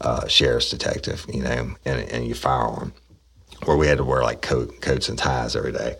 uh, 0.00 0.26
sheriff's 0.26 0.70
detective, 0.70 1.24
you 1.32 1.42
know, 1.42 1.74
and, 1.84 2.00
and 2.10 2.26
your 2.26 2.36
firearm 2.36 2.92
where 3.64 3.76
we 3.76 3.86
had 3.86 3.98
to 3.98 4.04
wear 4.04 4.22
like 4.22 4.42
coat, 4.42 4.80
coats 4.80 5.08
and 5.08 5.18
ties 5.18 5.56
every 5.56 5.72
day. 5.72 5.96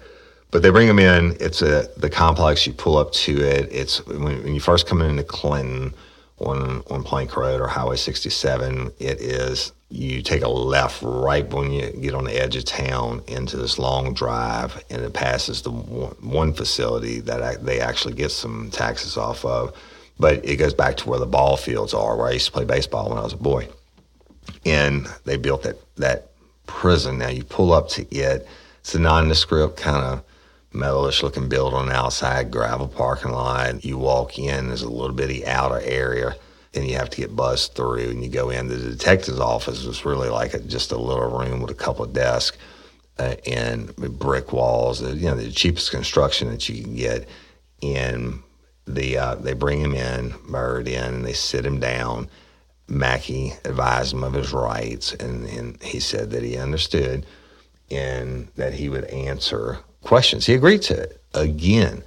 But 0.50 0.62
they 0.62 0.70
bring 0.70 0.86
them 0.86 0.98
in. 0.98 1.36
It's 1.40 1.62
a 1.62 1.88
the 1.96 2.08
complex. 2.08 2.66
You 2.66 2.72
pull 2.72 2.96
up 2.96 3.12
to 3.12 3.40
it. 3.40 3.68
It's 3.72 4.06
when, 4.06 4.22
when 4.22 4.54
you 4.54 4.60
first 4.60 4.86
come 4.86 5.02
into 5.02 5.24
Clinton 5.24 5.94
on 6.38 6.82
on 6.90 7.02
Plank 7.02 7.36
Road 7.36 7.60
or 7.60 7.66
Highway 7.66 7.96
67. 7.96 8.92
It 8.98 9.20
is 9.20 9.72
you 9.94 10.22
take 10.22 10.42
a 10.42 10.48
left 10.48 11.02
right 11.02 11.48
when 11.52 11.70
you 11.70 11.90
get 12.00 12.14
on 12.14 12.24
the 12.24 12.40
edge 12.40 12.56
of 12.56 12.64
town 12.64 13.22
into 13.28 13.56
this 13.56 13.78
long 13.78 14.12
drive, 14.12 14.82
and 14.90 15.02
it 15.02 15.12
passes 15.12 15.62
the 15.62 15.70
one, 15.70 16.14
one 16.20 16.52
facility 16.52 17.20
that 17.20 17.42
I, 17.42 17.56
they 17.56 17.80
actually 17.80 18.14
get 18.14 18.30
some 18.30 18.70
taxes 18.70 19.16
off 19.16 19.44
of. 19.44 19.76
But 20.18 20.44
it 20.44 20.56
goes 20.56 20.74
back 20.74 20.96
to 20.98 21.08
where 21.08 21.18
the 21.18 21.26
ball 21.26 21.56
fields 21.56 21.94
are, 21.94 22.16
where 22.16 22.28
I 22.28 22.32
used 22.32 22.46
to 22.46 22.52
play 22.52 22.64
baseball 22.64 23.08
when 23.08 23.18
I 23.18 23.22
was 23.22 23.32
a 23.32 23.36
boy. 23.36 23.68
And 24.64 25.06
they 25.24 25.36
built 25.36 25.62
that 25.62 25.78
that 25.96 26.30
prison. 26.66 27.18
Now 27.18 27.28
you 27.28 27.44
pull 27.44 27.72
up 27.72 27.88
to 27.90 28.02
it. 28.14 28.46
It's 28.80 28.94
a 28.94 28.98
nondescript 28.98 29.76
kind 29.76 30.04
of 30.04 30.24
metalish 30.74 31.22
looking 31.22 31.48
building 31.48 31.78
on 31.78 31.86
the 31.86 31.94
outside, 31.94 32.50
gravel 32.50 32.88
parking 32.88 33.32
lot. 33.32 33.84
You 33.84 33.96
walk 33.96 34.38
in, 34.38 34.68
there's 34.68 34.82
a 34.82 34.90
little 34.90 35.14
bitty 35.14 35.46
outer 35.46 35.80
area, 35.80 36.36
and 36.74 36.86
you 36.86 36.96
have 36.96 37.10
to 37.10 37.16
get 37.16 37.34
buzzed 37.34 37.74
through. 37.74 38.10
And 38.10 38.22
you 38.22 38.28
go 38.28 38.50
in. 38.50 38.68
The 38.68 38.76
detective's 38.76 39.40
office 39.40 39.84
is 39.84 40.04
really 40.04 40.28
like 40.28 40.54
a, 40.54 40.58
just 40.58 40.92
a 40.92 40.98
little 40.98 41.30
room 41.30 41.60
with 41.60 41.70
a 41.70 41.74
couple 41.74 42.04
of 42.04 42.12
desks 42.12 42.58
uh, 43.18 43.36
and 43.46 43.94
brick 43.96 44.52
walls. 44.52 45.00
You 45.00 45.30
know, 45.30 45.36
the 45.36 45.50
cheapest 45.50 45.90
construction 45.90 46.50
that 46.50 46.68
you 46.68 46.82
can 46.82 46.94
get. 46.94 47.28
And 47.82 48.42
the 48.86 49.18
uh, 49.18 49.34
they 49.36 49.54
bring 49.54 49.80
him 49.80 49.94
in, 49.94 50.34
Bird 50.48 50.88
in, 50.88 51.14
and 51.14 51.24
they 51.24 51.32
sit 51.32 51.64
him 51.64 51.80
down 51.80 52.28
Mackey 52.88 53.52
advised 53.64 54.12
him 54.12 54.24
of 54.24 54.34
his 54.34 54.52
rights, 54.52 55.12
and, 55.14 55.46
and 55.46 55.82
he 55.82 56.00
said 56.00 56.30
that 56.30 56.42
he 56.42 56.56
understood 56.56 57.26
and 57.90 58.48
that 58.56 58.74
he 58.74 58.88
would 58.88 59.04
answer 59.04 59.78
questions. 60.02 60.46
He 60.46 60.54
agreed 60.54 60.82
to 60.82 60.94
it. 60.94 61.20
Again, 61.34 62.02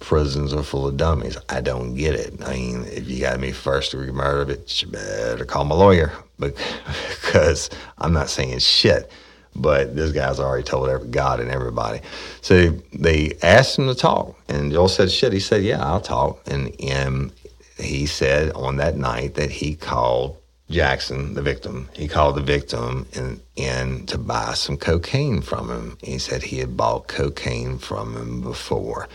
prisons 0.00 0.52
are 0.52 0.62
full 0.62 0.86
of 0.86 0.96
dummies. 0.96 1.36
I 1.48 1.60
don't 1.60 1.94
get 1.94 2.14
it. 2.14 2.42
I 2.44 2.54
mean, 2.54 2.84
if 2.86 3.08
you 3.08 3.20
got 3.20 3.40
me 3.40 3.52
first 3.52 3.92
degree 3.92 4.10
murder, 4.10 4.54
bitch, 4.54 4.82
you 4.82 4.88
better 4.88 5.44
call 5.44 5.64
my 5.64 5.74
lawyer 5.74 6.12
because 6.38 7.70
I'm 7.98 8.12
not 8.12 8.28
saying 8.28 8.58
shit. 8.60 9.10
But 9.58 9.96
this 9.96 10.12
guy's 10.12 10.38
already 10.38 10.64
told 10.64 10.90
every 10.90 11.08
God 11.08 11.40
and 11.40 11.50
everybody. 11.50 12.00
So 12.42 12.72
they 12.92 13.32
asked 13.42 13.78
him 13.78 13.86
to 13.86 13.94
talk, 13.94 14.38
and 14.48 14.70
Joel 14.70 14.88
said, 14.88 15.10
"Shit." 15.10 15.32
He 15.32 15.40
said, 15.40 15.62
"Yeah, 15.62 15.82
I'll 15.82 16.02
talk." 16.02 16.42
And 16.46 16.78
and 16.78 17.32
he 17.78 18.06
said 18.06 18.52
on 18.52 18.76
that 18.76 18.96
night 18.96 19.34
that 19.34 19.50
he 19.50 19.74
called 19.74 20.38
Jackson, 20.70 21.34
the 21.34 21.42
victim, 21.42 21.88
he 21.94 22.08
called 22.08 22.36
the 22.36 22.42
victim 22.42 23.06
in, 23.12 23.40
in 23.54 24.06
to 24.06 24.18
buy 24.18 24.54
some 24.54 24.76
cocaine 24.76 25.40
from 25.40 25.70
him. 25.70 25.98
He 26.02 26.18
said 26.18 26.42
he 26.42 26.58
had 26.58 26.76
bought 26.76 27.06
cocaine 27.06 27.78
from 27.78 28.16
him 28.16 28.40
before. 28.40 29.08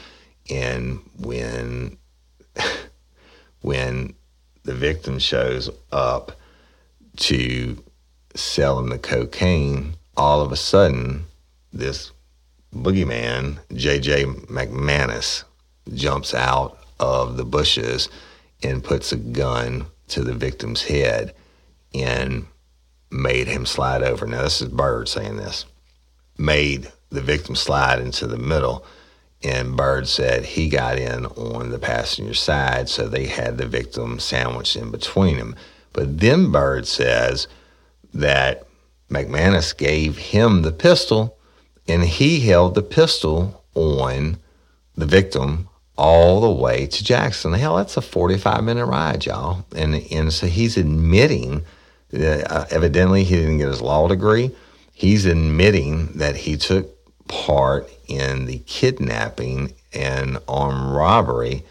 And 0.50 1.00
when 1.20 1.98
when 3.62 4.14
the 4.64 4.74
victim 4.74 5.20
shows 5.20 5.70
up 5.92 6.32
to 7.18 7.84
sell 8.36 8.80
him 8.80 8.90
the 8.90 8.98
cocaine, 8.98 9.96
all 10.16 10.42
of 10.42 10.52
a 10.52 10.58
sudden 10.58 11.26
this 11.74 12.12
boogeyman, 12.74 13.58
JJ 13.72 14.46
McManus, 14.46 15.44
jumps 15.94 16.34
out 16.34 16.78
of 17.00 17.36
the 17.36 17.46
bushes 17.46 18.08
and 18.64 18.84
puts 18.84 19.12
a 19.12 19.18
gun 19.18 19.88
to 20.10 20.24
the 20.24 20.34
victim's 20.34 20.84
head 20.84 21.34
and 21.94 22.46
made 23.10 23.48
him 23.48 23.66
slide 23.66 24.04
over. 24.04 24.26
Now, 24.26 24.44
this 24.44 24.62
is 24.62 24.70
Bird 24.70 25.10
saying 25.10 25.38
this. 25.38 25.66
Made 26.38 26.92
the 27.10 27.22
victim 27.22 27.56
slide 27.56 28.00
into 28.00 28.28
the 28.28 28.38
middle. 28.38 28.86
And 29.44 29.76
Bird 29.76 30.08
said 30.08 30.46
he 30.46 30.70
got 30.70 30.98
in 30.98 31.26
on 31.26 31.72
the 31.72 31.80
passenger 31.80 32.34
side, 32.34 32.90
so 32.90 33.08
they 33.08 33.26
had 33.26 33.58
the 33.58 33.66
victim 33.66 34.20
sandwiched 34.20 34.76
in 34.76 34.92
between 34.92 35.38
them. 35.38 35.56
But 35.94 36.20
then 36.20 36.52
Bird 36.52 36.88
says 36.88 37.48
that 38.14 38.66
McManus 39.10 39.76
gave 39.76 40.18
him 40.18 40.62
the 40.62 40.72
pistol 40.72 41.38
and 41.88 42.04
he 42.04 42.42
held 42.42 42.76
the 42.76 42.82
pistol 42.82 43.64
on 43.74 44.38
the 44.96 45.06
victim 45.06 45.68
all 45.98 46.42
the 46.42 46.52
way 46.52 46.88
to 46.88 47.04
Jackson. 47.04 47.54
Hell, 47.54 47.78
that's 47.78 47.98
a 47.98 48.02
45 48.02 48.64
minute 48.64 48.86
ride, 48.86 49.26
y'all. 49.26 49.66
And, 49.76 49.96
and 50.12 50.34
so 50.34 50.48
he's 50.48 50.78
admitting, 50.78 51.64
uh, 52.14 52.66
evidently, 52.70 53.24
he 53.24 53.36
didn't 53.36 53.58
get 53.58 53.68
his 53.68 53.82
law 53.82 54.08
degree. 54.08 54.56
He's 54.94 55.26
admitting 55.26 56.14
that 56.18 56.36
he 56.36 56.58
took 56.58 56.90
part 57.28 57.90
in 58.08 58.46
the 58.46 58.60
kidnapping 58.60 59.74
and 59.94 60.38
armed 60.48 60.96
robbery 60.96 61.64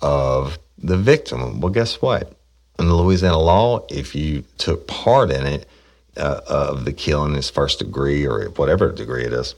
of 0.00 0.58
the 0.78 0.96
victim. 0.96 1.60
Well, 1.60 1.72
guess 1.72 2.00
what? 2.02 2.32
In 2.78 2.88
the 2.88 2.94
Louisiana 2.94 3.38
law, 3.38 3.86
if 3.88 4.14
you 4.14 4.44
took 4.58 4.86
part 4.86 5.30
in 5.30 5.46
it, 5.46 5.68
uh, 6.16 6.40
of 6.46 6.84
the 6.84 6.92
killing 6.92 7.34
is 7.34 7.50
first 7.50 7.80
degree 7.80 8.26
or 8.26 8.48
whatever 8.50 8.92
degree 8.92 9.24
it 9.24 9.32
is, 9.32 9.54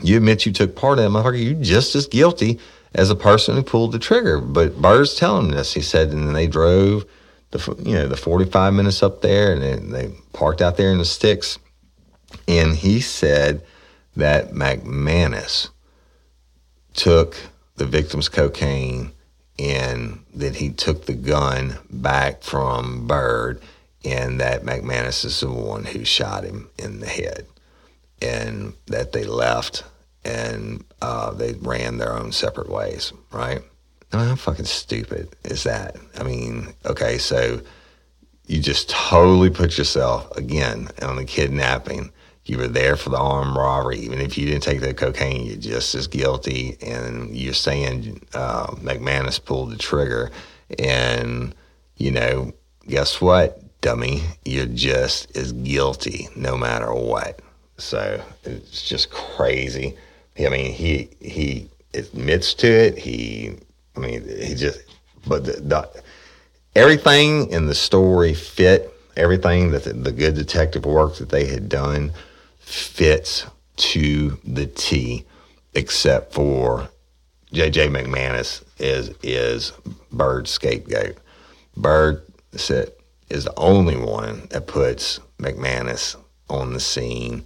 you 0.00 0.16
admit 0.16 0.46
you 0.46 0.52
took 0.52 0.76
part 0.76 0.98
in 0.98 1.04
it, 1.04 1.08
motherfucker, 1.08 1.42
you're 1.42 1.62
just 1.62 1.94
as 1.94 2.06
guilty 2.06 2.58
as 2.94 3.10
a 3.10 3.16
person 3.16 3.56
who 3.56 3.62
pulled 3.62 3.92
the 3.92 3.98
trigger. 3.98 4.40
But 4.40 4.80
Bird's 4.80 5.14
telling 5.14 5.50
this. 5.50 5.74
He 5.74 5.80
said, 5.80 6.10
and 6.10 6.26
then 6.26 6.34
they 6.34 6.46
drove 6.46 7.04
the 7.50 7.76
you 7.84 7.94
know 7.94 8.08
the 8.08 8.16
45 8.16 8.74
minutes 8.74 9.02
up 9.02 9.20
there, 9.20 9.52
and 9.52 9.92
they 9.92 10.12
parked 10.32 10.62
out 10.62 10.76
there 10.76 10.90
in 10.90 10.98
the 10.98 11.04
sticks. 11.04 11.58
And 12.48 12.74
he 12.74 13.00
said 13.00 13.62
that 14.16 14.52
McManus 14.52 15.68
took 16.94 17.36
the 17.76 17.86
victim's 17.86 18.28
cocaine 18.28 19.12
and 19.58 20.24
that 20.34 20.56
he 20.56 20.70
took 20.70 21.06
the 21.06 21.14
gun 21.14 21.78
back 21.90 22.42
from 22.42 23.06
Bird 23.06 23.62
and 24.04 24.40
that 24.40 24.62
McManus 24.62 25.24
is 25.24 25.40
the 25.40 25.50
one 25.50 25.84
who 25.84 26.04
shot 26.04 26.44
him 26.44 26.68
in 26.78 27.00
the 27.00 27.06
head 27.06 27.46
and 28.20 28.74
that 28.86 29.12
they 29.12 29.24
left 29.24 29.84
and 30.24 30.84
uh, 31.00 31.32
they 31.32 31.54
ran 31.54 31.98
their 31.98 32.12
own 32.12 32.32
separate 32.32 32.70
ways, 32.70 33.12
right? 33.32 33.62
I 34.12 34.16
mean, 34.16 34.28
how 34.28 34.36
fucking 34.36 34.66
stupid 34.66 35.34
is 35.44 35.64
that? 35.64 35.96
I 36.18 36.22
mean, 36.22 36.74
okay, 36.84 37.18
so 37.18 37.60
you 38.46 38.60
just 38.60 38.90
totally 38.90 39.50
put 39.50 39.78
yourself 39.78 40.36
again 40.36 40.88
on 41.00 41.16
the 41.16 41.24
kidnapping. 41.24 42.12
You 42.44 42.58
were 42.58 42.68
there 42.68 42.96
for 42.96 43.10
the 43.10 43.18
armed 43.18 43.56
robbery. 43.56 43.98
Even 44.00 44.20
if 44.20 44.36
you 44.36 44.46
didn't 44.46 44.64
take 44.64 44.80
the 44.80 44.92
cocaine, 44.92 45.46
you're 45.46 45.56
just 45.56 45.94
as 45.94 46.08
guilty. 46.08 46.76
And 46.82 47.34
you're 47.34 47.54
saying 47.54 48.20
uh, 48.34 48.66
McManus 48.74 49.42
pulled 49.42 49.70
the 49.70 49.76
trigger. 49.76 50.30
And, 50.78 51.54
you 51.96 52.10
know, 52.10 52.52
guess 52.86 53.20
what, 53.20 53.80
dummy? 53.80 54.22
You're 54.44 54.66
just 54.66 55.36
as 55.36 55.52
guilty 55.52 56.28
no 56.34 56.56
matter 56.56 56.92
what. 56.92 57.40
So 57.78 58.20
it's 58.44 58.86
just 58.86 59.10
crazy. 59.10 59.96
I 60.38 60.48
mean, 60.48 60.72
he 60.72 61.10
he 61.20 61.68
admits 61.94 62.54
to 62.54 62.66
it. 62.66 62.98
He, 62.98 63.56
I 63.96 64.00
mean, 64.00 64.26
he 64.26 64.54
just, 64.54 64.80
but 65.26 65.44
the, 65.44 65.52
the, 65.52 66.02
everything 66.74 67.50
in 67.50 67.66
the 67.66 67.74
story 67.74 68.34
fit. 68.34 68.88
Everything 69.14 69.72
that 69.72 69.84
the, 69.84 69.92
the 69.92 70.10
good 70.10 70.34
detective 70.34 70.86
work 70.86 71.16
that 71.16 71.28
they 71.28 71.44
had 71.44 71.68
done 71.68 72.12
fits 72.60 73.44
to 73.76 74.38
the 74.42 74.64
T, 74.64 75.26
except 75.74 76.32
for 76.32 76.88
J.J. 77.52 77.88
McManus 77.88 78.62
is 78.78 79.10
is 79.22 79.72
Bird's 80.10 80.50
scapegoat. 80.50 81.18
Bird 81.76 82.24
is 82.52 82.68
the 83.44 83.54
only 83.58 83.96
one 83.96 84.46
that 84.50 84.66
puts 84.66 85.20
McManus 85.38 86.16
on 86.48 86.72
the 86.72 86.80
scene 86.80 87.44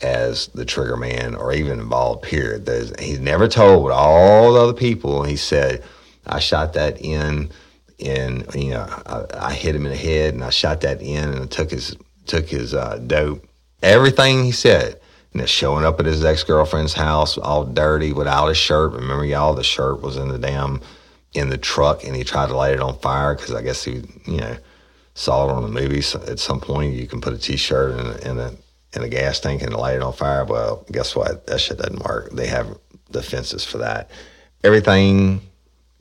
as 0.00 0.46
the 0.48 0.64
trigger 0.64 0.96
man 0.96 1.34
or 1.34 1.52
even 1.52 1.80
involved 1.80 2.22
period. 2.22 2.66
There's, 2.66 2.98
he's 3.00 3.20
never 3.20 3.48
told 3.48 3.90
all 3.90 4.52
the 4.52 4.60
other 4.60 4.72
people. 4.72 5.24
He 5.24 5.36
said, 5.36 5.82
I 6.26 6.38
shot 6.38 6.74
that 6.74 7.00
in 7.00 7.50
and 8.04 8.46
you 8.54 8.70
know, 8.70 8.86
I, 9.06 9.24
I, 9.48 9.54
hit 9.54 9.74
him 9.74 9.84
in 9.84 9.90
the 9.90 9.98
head 9.98 10.34
and 10.34 10.44
I 10.44 10.50
shot 10.50 10.82
that 10.82 11.02
in 11.02 11.30
and 11.30 11.42
I 11.42 11.46
took 11.46 11.70
his 11.70 11.96
took 12.26 12.48
his 12.48 12.74
uh, 12.74 12.98
dope. 12.98 13.44
Everything 13.82 14.44
he 14.44 14.52
said. 14.52 15.00
And 15.32 15.42
it's 15.42 15.50
showing 15.50 15.84
up 15.84 16.00
at 16.00 16.06
his 16.06 16.24
ex 16.24 16.42
girlfriend's 16.42 16.94
house 16.94 17.36
all 17.36 17.64
dirty 17.64 18.12
without 18.12 18.48
his 18.48 18.56
shirt. 18.56 18.92
Remember, 18.92 19.24
y'all, 19.24 19.54
the 19.54 19.64
shirt 19.64 20.00
was 20.00 20.16
in 20.16 20.28
the 20.28 20.38
damn 20.38 20.80
in 21.34 21.50
the 21.50 21.58
truck 21.58 22.04
and 22.04 22.16
he 22.16 22.24
tried 22.24 22.48
to 22.48 22.56
light 22.56 22.72
it 22.72 22.80
on 22.80 22.98
fire 22.98 23.34
because 23.34 23.52
I 23.52 23.62
guess 23.62 23.84
he, 23.84 24.02
you 24.26 24.38
know, 24.38 24.56
saw 25.14 25.48
it 25.48 25.52
on 25.52 25.62
the 25.62 25.68
movie. 25.68 25.98
At 25.98 26.38
some 26.38 26.60
point, 26.60 26.94
you 26.94 27.06
can 27.06 27.20
put 27.20 27.34
a 27.34 27.38
t 27.38 27.56
shirt 27.56 27.98
in, 27.98 28.06
a, 28.06 28.30
in 28.30 28.38
a 28.38 28.52
in 28.94 29.02
a 29.02 29.08
gas 29.08 29.40
tank 29.40 29.62
and 29.62 29.74
light 29.74 29.96
it 29.96 30.02
on 30.02 30.12
fire. 30.12 30.44
Well, 30.44 30.84
guess 30.90 31.14
what? 31.14 31.46
That 31.46 31.60
shit 31.60 31.78
doesn't 31.78 32.04
work. 32.04 32.30
They 32.30 32.46
have 32.46 32.78
defenses 33.10 33.64
for 33.64 33.78
that. 33.78 34.10
Everything 34.64 35.40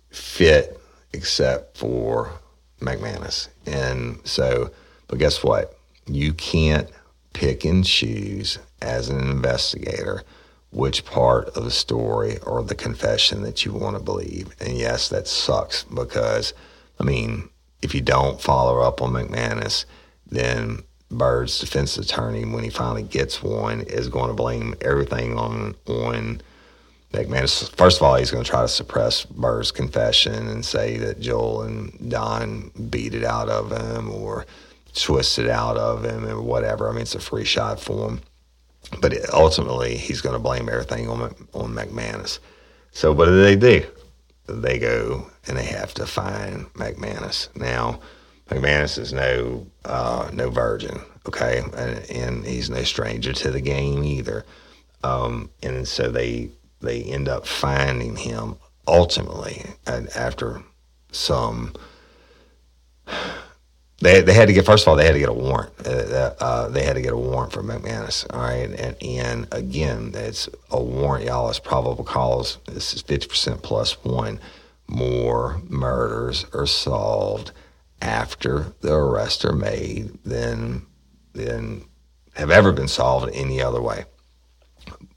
fit 0.10 0.80
except 1.14 1.78
for 1.78 2.32
McManus. 2.80 3.50
And 3.66 4.20
so, 4.24 4.72
but 5.08 5.20
guess 5.20 5.44
what? 5.44 5.78
You 6.06 6.34
can't 6.34 6.90
pick 7.34 7.66
and 7.66 7.86
choose 7.86 8.60
as 8.82 9.10
an 9.10 9.20
investigator 9.20 10.24
which 10.72 11.06
part 11.06 11.48
of 11.50 11.64
the 11.64 11.72
story 11.72 12.38
or 12.40 12.62
the 12.64 12.76
confession 12.76 13.42
that 13.42 13.66
you 13.66 13.74
want 13.74 13.98
to 13.98 14.04
believe. 14.04 14.50
And 14.60 14.78
yes, 14.78 15.10
that 15.10 15.28
sucks 15.28 15.84
because, 15.84 16.54
I 17.00 17.04
mean, 17.04 17.50
if 17.82 17.96
you 17.96 18.02
don't 18.02 18.42
follow 18.42 18.80
up 18.80 19.02
on 19.02 19.12
McManus, 19.12 19.86
then 20.30 20.84
Bird's 21.10 21.60
defense 21.60 21.98
attorney, 21.98 22.46
when 22.46 22.64
he 22.64 22.70
finally 22.70 23.04
gets 23.04 23.42
one, 23.42 23.82
is 23.82 24.10
going 24.10 24.28
to 24.28 24.34
blame 24.34 24.76
everything 24.82 25.38
on 25.38 25.76
on 25.88 26.42
McManus. 27.14 27.74
First 27.76 27.98
of 27.98 28.04
all, 28.04 28.16
he's 28.16 28.32
going 28.32 28.44
to 28.44 28.50
try 28.50 28.62
to 28.62 28.68
suppress 28.68 29.24
Bird's 29.26 29.72
confession 29.72 30.48
and 30.48 30.66
say 30.66 30.98
that 30.98 31.20
Joel 31.20 31.62
and 31.62 32.12
Don 32.12 32.72
beat 32.90 33.14
it 33.14 33.24
out 33.24 33.50
of 33.50 33.72
him 33.72 34.12
or 34.12 34.46
twisted 34.94 35.48
out 35.48 35.78
of 35.78 36.04
him 36.04 36.28
or 36.28 36.42
whatever. 36.42 36.90
I 36.90 36.92
mean, 36.92 37.04
it's 37.04 37.16
a 37.16 37.20
free 37.20 37.46
shot 37.46 37.80
for 37.80 38.10
him. 38.10 38.22
But 39.02 39.14
it, 39.14 39.30
ultimately, 39.34 39.98
he's 39.98 40.22
going 40.22 40.34
to 40.34 40.40
blame 40.40 40.70
everything 40.70 41.10
on 41.10 41.22
on 41.54 41.74
McManus. 41.74 42.40
So, 42.92 43.12
what 43.12 43.26
do 43.26 43.42
they 43.42 43.56
do? 43.56 43.86
They 44.48 44.80
go 44.80 45.30
and 45.48 45.58
they 45.58 45.66
have 45.66 45.94
to 45.96 46.06
find 46.06 46.72
McManus 46.74 47.54
now 47.56 48.00
McManus 48.50 48.98
is 48.98 49.12
no 49.12 49.68
uh, 49.86 50.30
no 50.34 50.50
virgin, 50.50 51.00
okay, 51.28 51.62
and, 51.76 52.10
and, 52.10 52.46
he's 52.46 52.70
no 52.70 52.84
stranger 52.84 53.34
to 53.34 53.52
the 53.52 53.62
game 53.62 54.04
either. 54.04 54.46
Um, 55.04 55.50
and 55.62 55.88
so 55.88 56.10
they 56.10 56.50
they 56.82 57.04
end 57.04 57.28
up 57.28 57.46
finding 57.46 58.16
him 58.16 58.56
ultimately 58.88 59.66
after 59.86 60.62
some. 61.12 61.74
They, 64.00 64.22
they 64.22 64.34
had 64.34 64.48
to 64.48 64.54
get 64.54 64.66
first 64.66 64.84
of 64.84 64.90
all 64.90 64.96
they 64.96 65.06
had 65.06 65.14
to 65.14 65.20
get 65.20 65.30
a 65.30 65.34
warrant. 65.34 65.74
Uh, 65.86 66.34
uh, 66.40 66.70
they 66.70 66.84
had 66.84 66.94
to 66.94 67.02
get 67.02 67.14
a 67.14 67.18
warrant 67.18 67.52
for 67.52 67.64
McManus. 67.64 68.26
All 68.32 68.42
right, 68.42 68.70
and, 68.70 68.96
and 69.02 69.48
again, 69.52 70.12
it's 70.14 70.48
a 70.70 70.82
warrant, 70.82 71.26
y'all. 71.26 71.50
It's 71.50 71.60
probable 71.60 72.04
cause. 72.04 72.60
This 72.68 72.94
is 72.94 73.02
fifty 73.02 73.28
percent 73.28 73.62
plus 73.64 74.04
one. 74.04 74.40
More 74.88 75.62
murders 75.68 76.46
are 76.54 76.68
solved 76.68 77.52
after 78.02 78.74
the 78.82 78.94
arrests 78.94 79.44
are 79.46 79.54
made 79.54 80.24
than 80.24 80.86
than 81.34 81.86
have 82.36 82.52
ever 82.52 82.72
been 82.72 82.88
solved 82.88 83.34
any 83.34 83.62
other 83.62 83.82
way. 83.82 84.06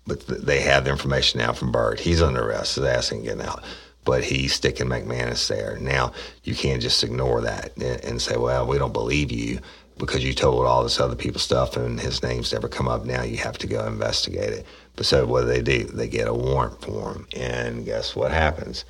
But 0.07 0.27
th- 0.27 0.41
they 0.41 0.61
have 0.61 0.85
the 0.85 0.91
information 0.91 1.39
now 1.39 1.53
from 1.53 1.73
Bird. 1.73 2.01
He's 2.01 2.23
under 2.23 2.43
arrest, 2.43 2.73
so 2.73 2.81
that's 2.81 3.11
getting 3.11 3.43
out. 3.43 3.63
But 4.05 4.25
he's 4.25 4.55
sticking 4.55 4.87
McManus 4.87 5.47
there. 5.49 5.79
Now 5.79 6.13
you 6.43 6.55
can't 6.55 6.83
just 6.83 7.05
ignore 7.05 7.43
that 7.43 7.77
and, 7.77 8.03
and 8.05 8.23
say, 8.23 8.37
"Well, 8.37 8.67
we 8.67 8.79
don't 8.79 8.93
believe 8.93 9.31
you." 9.31 9.61
Because 9.99 10.25
you 10.25 10.33
told 10.33 10.65
all 10.65 10.83
this 10.83 10.99
other 10.99 11.15
people 11.15 11.41
stuff 11.41 11.77
and 11.77 12.01
his 12.01 12.23
name's 12.23 12.55
never 12.55 12.69
come 12.69 12.89
up. 12.89 13.05
Now 13.05 13.23
you 13.23 13.37
have 13.37 13.59
to 13.59 13.67
go 13.67 13.87
investigate 13.87 14.51
it. 14.51 14.67
But 14.97 15.05
so 15.05 15.27
what 15.27 15.43
do 15.43 15.47
they 15.49 15.61
do? 15.61 15.85
They 15.85 16.09
get 16.09 16.27
a 16.27 16.33
warrant 16.33 16.81
for 16.81 17.13
him, 17.13 17.27
and 17.37 17.85
guess 17.85 18.17
what 18.17 18.33
happens? 18.33 18.87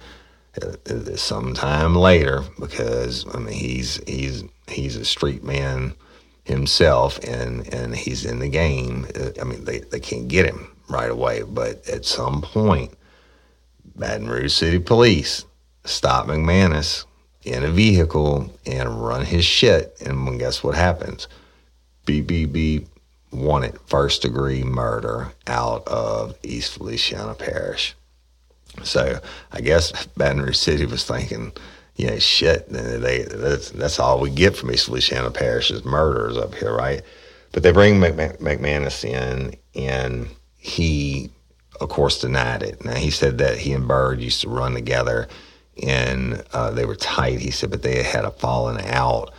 Sometime 1.17 1.95
later 1.95 2.43
because 2.59 3.25
I 3.35 3.39
mean 3.39 3.55
he's 3.55 4.01
he's 4.07 4.45
he's 4.69 4.97
a 4.97 5.05
street 5.05 5.45
man 5.45 5.95
himself 6.45 7.19
and 7.25 7.73
and 7.73 7.95
he's 7.95 8.25
in 8.25 8.41
the 8.41 8.49
game. 8.49 9.07
I 9.41 9.45
mean 9.45 9.65
they, 9.65 9.79
they 9.79 10.01
can't 10.01 10.29
get 10.29 10.47
him 10.47 10.71
right 10.89 11.11
away, 11.11 11.43
but 11.43 11.89
at 11.89 12.05
some 12.05 12.43
point, 12.43 12.93
Baton 13.95 14.29
Rouge 14.29 14.53
City 14.53 14.79
Police 14.79 15.45
stop 15.85 16.27
McManus 16.27 17.05
in 17.45 17.65
a 17.65 17.71
vehicle 17.71 18.53
and 18.67 19.03
run 19.03 19.25
his 19.25 19.45
shit, 19.45 19.97
and 20.05 20.39
guess 20.39 20.63
what 20.63 20.75
happens? 20.75 21.29
BBB 22.07 22.87
wanted 23.33 23.79
first 23.87 24.23
degree 24.23 24.65
murder 24.65 25.33
out 25.47 25.87
of 25.87 26.37
East 26.43 26.75
Feliciana 26.75 27.35
Parish. 27.35 27.95
So 28.85 29.21
I 29.53 29.61
guess 29.61 30.07
Baton 30.17 30.43
Rouge 30.43 30.57
City 30.57 30.87
was 30.87 31.05
thinking, 31.05 31.53
you 31.97 32.09
know, 32.09 32.19
shit, 32.19 32.69
they, 32.69 33.23
that's, 33.23 33.71
that's 33.71 33.99
all 33.99 34.21
we 34.21 34.31
get 34.31 34.57
from 34.57 34.71
East 34.71 34.87
Feliciana 34.87 35.31
Parish 35.31 35.71
is 35.71 35.85
murders 35.85 36.37
up 36.37 36.55
here, 36.55 36.75
right? 36.75 37.03
But 37.53 37.63
they 37.63 37.73
bring 37.73 38.01
McManus 38.01 39.05
in, 39.05 39.57
and 39.75 40.29
he, 40.57 41.31
of 41.81 41.89
course, 41.89 42.21
denied 42.21 42.63
it. 42.63 42.85
Now, 42.85 42.95
he 42.95 43.11
said 43.11 43.39
that 43.39 43.59
he 43.59 43.73
and 43.73 43.89
Bird 43.89 44.21
used 44.21 44.43
to 44.43 44.49
run 44.49 44.75
together 44.75 45.29
and 45.83 46.45
uh, 46.53 46.71
they 46.71 46.85
were 46.85 46.97
tight. 46.97 47.41
He 47.41 47.51
said, 47.51 47.71
but 47.71 47.83
they 47.83 48.03
had 48.03 48.25
a 48.25 48.31
falling 48.31 48.85
out 48.87 49.33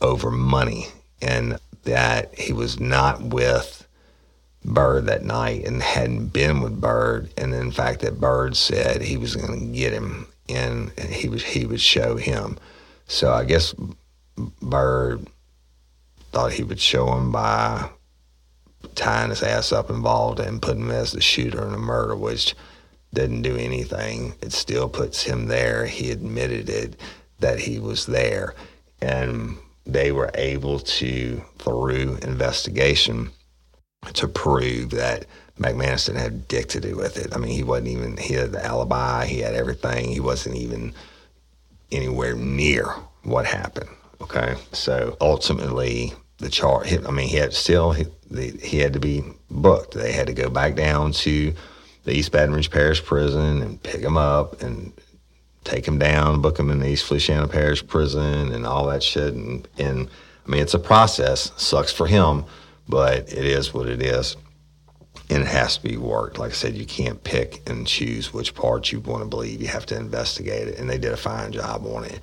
over 0.00 0.30
money 0.30 0.86
and 1.20 1.58
that 1.84 2.38
he 2.38 2.52
was 2.52 2.78
not 2.78 3.22
with 3.22 3.87
Bird 4.64 5.06
that 5.06 5.24
night 5.24 5.64
and 5.64 5.82
hadn't 5.82 6.28
been 6.28 6.60
with 6.60 6.80
Bird. 6.80 7.30
and 7.36 7.54
in 7.54 7.70
fact 7.70 8.00
that 8.00 8.20
Bird 8.20 8.56
said 8.56 9.02
he 9.02 9.16
was 9.16 9.36
going 9.36 9.58
to 9.58 9.66
get 9.78 9.92
him 9.92 10.26
and 10.48 10.90
he 10.98 11.28
was 11.28 11.44
he 11.44 11.66
would 11.66 11.80
show 11.80 12.16
him. 12.16 12.58
So 13.06 13.32
I 13.32 13.44
guess 13.44 13.74
Bird 14.60 15.26
thought 16.32 16.52
he 16.52 16.62
would 16.62 16.80
show 16.80 17.12
him 17.14 17.32
by 17.32 17.88
tying 18.94 19.30
his 19.30 19.42
ass 19.42 19.72
up 19.72 19.90
involved 19.90 20.40
and 20.40 20.62
putting 20.62 20.82
him 20.82 20.90
as 20.90 21.12
the 21.12 21.20
shooter 21.20 21.66
in 21.66 21.74
a 21.74 21.78
murder, 21.78 22.16
which 22.16 22.54
didn't 23.14 23.42
do 23.42 23.56
anything. 23.56 24.34
It 24.42 24.52
still 24.52 24.88
puts 24.88 25.22
him 25.22 25.46
there. 25.46 25.86
He 25.86 26.10
admitted 26.10 26.68
it 26.68 27.00
that 27.40 27.60
he 27.60 27.78
was 27.78 28.06
there. 28.06 28.54
And 29.00 29.56
they 29.86 30.12
were 30.12 30.30
able 30.34 30.80
to, 30.80 31.42
through 31.58 32.18
investigation, 32.22 33.30
to 34.14 34.28
prove 34.28 34.90
that 34.90 35.26
McManus 35.58 36.06
didn't 36.06 36.22
have 36.22 36.48
dick 36.48 36.68
to 36.68 36.80
do 36.80 36.96
with 36.96 37.16
it. 37.16 37.34
I 37.34 37.38
mean, 37.38 37.52
he 37.52 37.62
wasn't 37.62 37.88
even, 37.88 38.16
he 38.16 38.34
had 38.34 38.52
the 38.52 38.64
alibi, 38.64 39.26
he 39.26 39.40
had 39.40 39.54
everything. 39.54 40.08
He 40.08 40.20
wasn't 40.20 40.56
even 40.56 40.94
anywhere 41.90 42.34
near 42.34 42.86
what 43.24 43.46
happened. 43.46 43.88
Okay. 44.20 44.54
So 44.72 45.16
ultimately, 45.20 46.12
the 46.38 46.48
charge, 46.48 46.92
I 46.92 47.10
mean, 47.10 47.28
he 47.28 47.36
had 47.36 47.52
still, 47.52 47.92
he, 47.92 48.06
he 48.62 48.78
had 48.78 48.92
to 48.92 49.00
be 49.00 49.22
booked. 49.50 49.94
They 49.94 50.12
had 50.12 50.28
to 50.28 50.32
go 50.32 50.48
back 50.48 50.76
down 50.76 51.12
to 51.12 51.52
the 52.04 52.12
East 52.12 52.30
Baton 52.30 52.54
Rouge 52.54 52.70
Parish 52.70 53.04
Prison 53.04 53.62
and 53.62 53.82
pick 53.82 54.00
him 54.00 54.16
up 54.16 54.62
and 54.62 54.92
take 55.64 55.86
him 55.86 55.98
down, 55.98 56.40
book 56.40 56.58
him 56.58 56.70
in 56.70 56.78
the 56.78 56.88
East 56.88 57.04
Feliciana 57.06 57.48
Parish 57.48 57.86
Prison 57.86 58.52
and 58.52 58.64
all 58.64 58.86
that 58.86 59.02
shit. 59.02 59.34
And, 59.34 59.66
and 59.76 60.08
I 60.46 60.50
mean, 60.50 60.62
it's 60.62 60.74
a 60.74 60.78
process. 60.78 61.52
Sucks 61.56 61.92
for 61.92 62.06
him, 62.06 62.44
but 62.88 63.32
it 63.32 63.44
is 63.44 63.74
what 63.74 63.88
it 63.88 64.02
is. 64.02 64.36
And 65.30 65.42
it 65.42 65.48
has 65.48 65.76
to 65.76 65.82
be 65.82 65.96
worked. 65.96 66.38
Like 66.38 66.52
I 66.52 66.54
said, 66.54 66.74
you 66.74 66.86
can't 66.86 67.22
pick 67.22 67.68
and 67.68 67.86
choose 67.86 68.32
which 68.32 68.54
parts 68.54 68.92
you 68.92 69.00
want 69.00 69.22
to 69.22 69.28
believe. 69.28 69.60
You 69.60 69.68
have 69.68 69.84
to 69.86 69.96
investigate 69.96 70.68
it. 70.68 70.78
And 70.78 70.88
they 70.88 70.96
did 70.96 71.12
a 71.12 71.18
fine 71.18 71.52
job 71.52 71.84
on 71.86 72.04
it. 72.04 72.20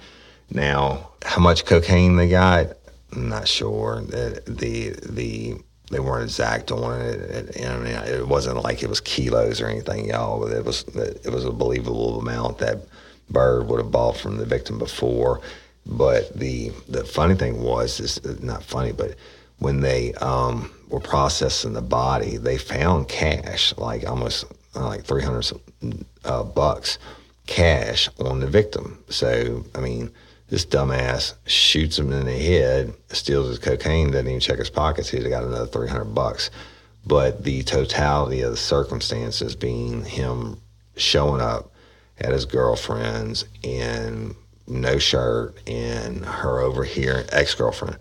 Now, 0.50 1.12
how 1.24 1.42
much 1.42 1.66
cocaine 1.66 2.16
they 2.16 2.30
got, 2.30 2.68
I'm 3.12 3.30
not 3.30 3.48
sure. 3.48 4.02
The, 4.02 4.42
the, 4.48 4.96
the 5.08 5.56
they 5.92 6.00
weren't 6.00 6.24
exact 6.24 6.72
on 6.72 7.00
it. 7.00 7.20
it, 7.20 7.56
it, 7.58 7.68
I 7.68 7.78
mean, 7.78 7.94
it 7.94 8.28
wasn't 8.28 8.62
like 8.64 8.82
it 8.82 8.90
was 8.90 9.02
kilos 9.02 9.62
or 9.62 9.68
anything, 9.68 10.10
y'all. 10.10 10.40
But 10.40 10.52
it 10.52 10.66
was 10.66 10.84
it 10.84 11.32
was 11.32 11.46
a 11.46 11.52
believable 11.52 12.20
amount 12.20 12.58
that 12.60 12.80
Bird 13.30 13.68
would 13.68 13.80
have 13.80 13.92
bought 13.92 14.18
from 14.18 14.38
the 14.38 14.46
victim 14.46 14.80
before. 14.80 15.42
But 15.86 16.36
the 16.38 16.72
the 16.88 17.04
funny 17.06 17.36
thing 17.36 17.62
was, 17.62 18.00
is 18.00 18.42
not 18.42 18.64
funny, 18.64 18.92
but 18.92 19.16
when 19.60 19.82
they 19.82 20.14
um, 20.16 20.72
were 20.90 21.00
processing 21.00 21.74
the 21.74 21.82
body, 21.82 22.38
they 22.38 22.58
found 22.58 23.08
cash, 23.08 23.76
like 23.78 24.08
almost 24.08 24.46
uh, 24.76 24.86
like 24.86 25.04
three 25.04 25.24
hundred 25.24 25.46
uh, 26.24 26.44
bucks 26.44 26.98
cash 27.48 28.10
on 28.20 28.40
the 28.40 28.48
victim. 28.48 29.04
So 29.10 29.64
I 29.74 29.80
mean 29.80 30.12
this 30.50 30.66
dumbass 30.66 31.34
shoots 31.48 31.98
him 31.98 32.12
in 32.12 32.26
the 32.26 32.38
head, 32.38 32.94
steals 33.10 33.48
his 33.48 33.60
cocaine, 33.60 34.12
doesn't 34.12 34.28
even 34.28 34.40
check 34.40 34.60
his 34.60 34.70
pockets. 34.70 35.10
He's 35.10 35.24
got 35.24 35.44
another 35.44 35.66
300 35.66 36.06
bucks. 36.06 36.52
But 37.06 37.44
the 37.44 37.64
totality 37.64 38.42
of 38.42 38.52
the 38.52 38.58
circumstances 38.58 39.56
being 39.56 40.06
him 40.06 40.62
showing 40.98 41.42
up 41.42 41.72
at 42.20 42.32
his 42.32 42.46
girlfriend's 42.46 43.46
in 43.64 44.36
no 44.68 44.98
shirt 44.98 45.56
and 45.68 46.26
her 46.26 46.60
over 46.60 46.84
here, 46.84 47.26
ex 47.32 47.54
girlfriend, 47.54 47.98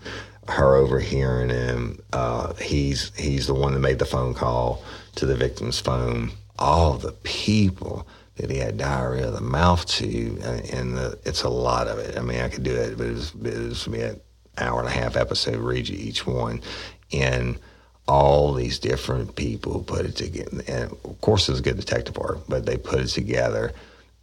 her 0.49 0.77
overhearing 0.77 1.51
him. 1.51 1.99
Uh, 2.13 2.55
he's, 2.55 3.13
he's 3.17 3.47
the 3.47 3.55
one 3.55 3.73
that 3.73 3.81
made 3.81 3.99
the 3.99 4.05
phone 4.05 4.35
call 4.35 4.83
to 5.17 5.27
the 5.27 5.37
victim's 5.37 5.81
phone. 5.81 6.31
All 6.59 6.95
the 6.95 7.13
people 7.13 8.07
that 8.37 8.51
he 8.51 8.59
had 8.59 8.77
diarrhea 8.77 9.29
of 9.29 9.35
the 9.35 9.41
mouth 9.41 9.87
to, 9.87 10.41
and 10.73 10.97
the, 10.97 11.19
it's 11.25 11.43
a 11.43 11.49
lot 11.49 11.89
of 11.89 11.99
it. 11.99 12.19
I 12.19 12.21
mean, 12.21 12.41
I 12.41 12.49
could 12.49 12.65
do 12.65 12.75
it, 12.75 12.99
but 12.99 13.07
it 13.07 13.13
was, 13.13 13.35
it 13.35 13.93
be 13.93 14.01
an 14.01 14.21
hour 14.59 14.81
and 14.81 14.89
a 14.89 14.93
half 14.93 15.17
episode, 15.17 15.57
read 15.57 15.89
you 15.89 15.97
each 15.97 16.27
one, 16.27 16.61
and 17.13 17.59
all 18.07 18.53
these 18.53 18.79
different 18.79 19.35
people 19.37 19.83
put 19.83 20.05
it 20.05 20.17
together. 20.17 20.63
And 20.69 20.93
of 21.05 21.21
course, 21.21 21.49
it's 21.49 21.61
good 21.61 21.77
detective 21.77 22.17
work, 22.17 22.41
but 22.49 22.67
they 22.67 22.77
put 22.77 23.01
it 23.01 23.09
together, 23.09 23.73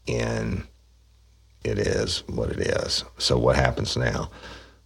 and 0.08 0.64
it 1.64 1.80
is 1.80 2.24
what 2.28 2.50
it 2.50 2.60
is. 2.60 3.04
So 3.18 3.38
what 3.38 3.56
happens 3.56 3.96
now? 3.96 4.30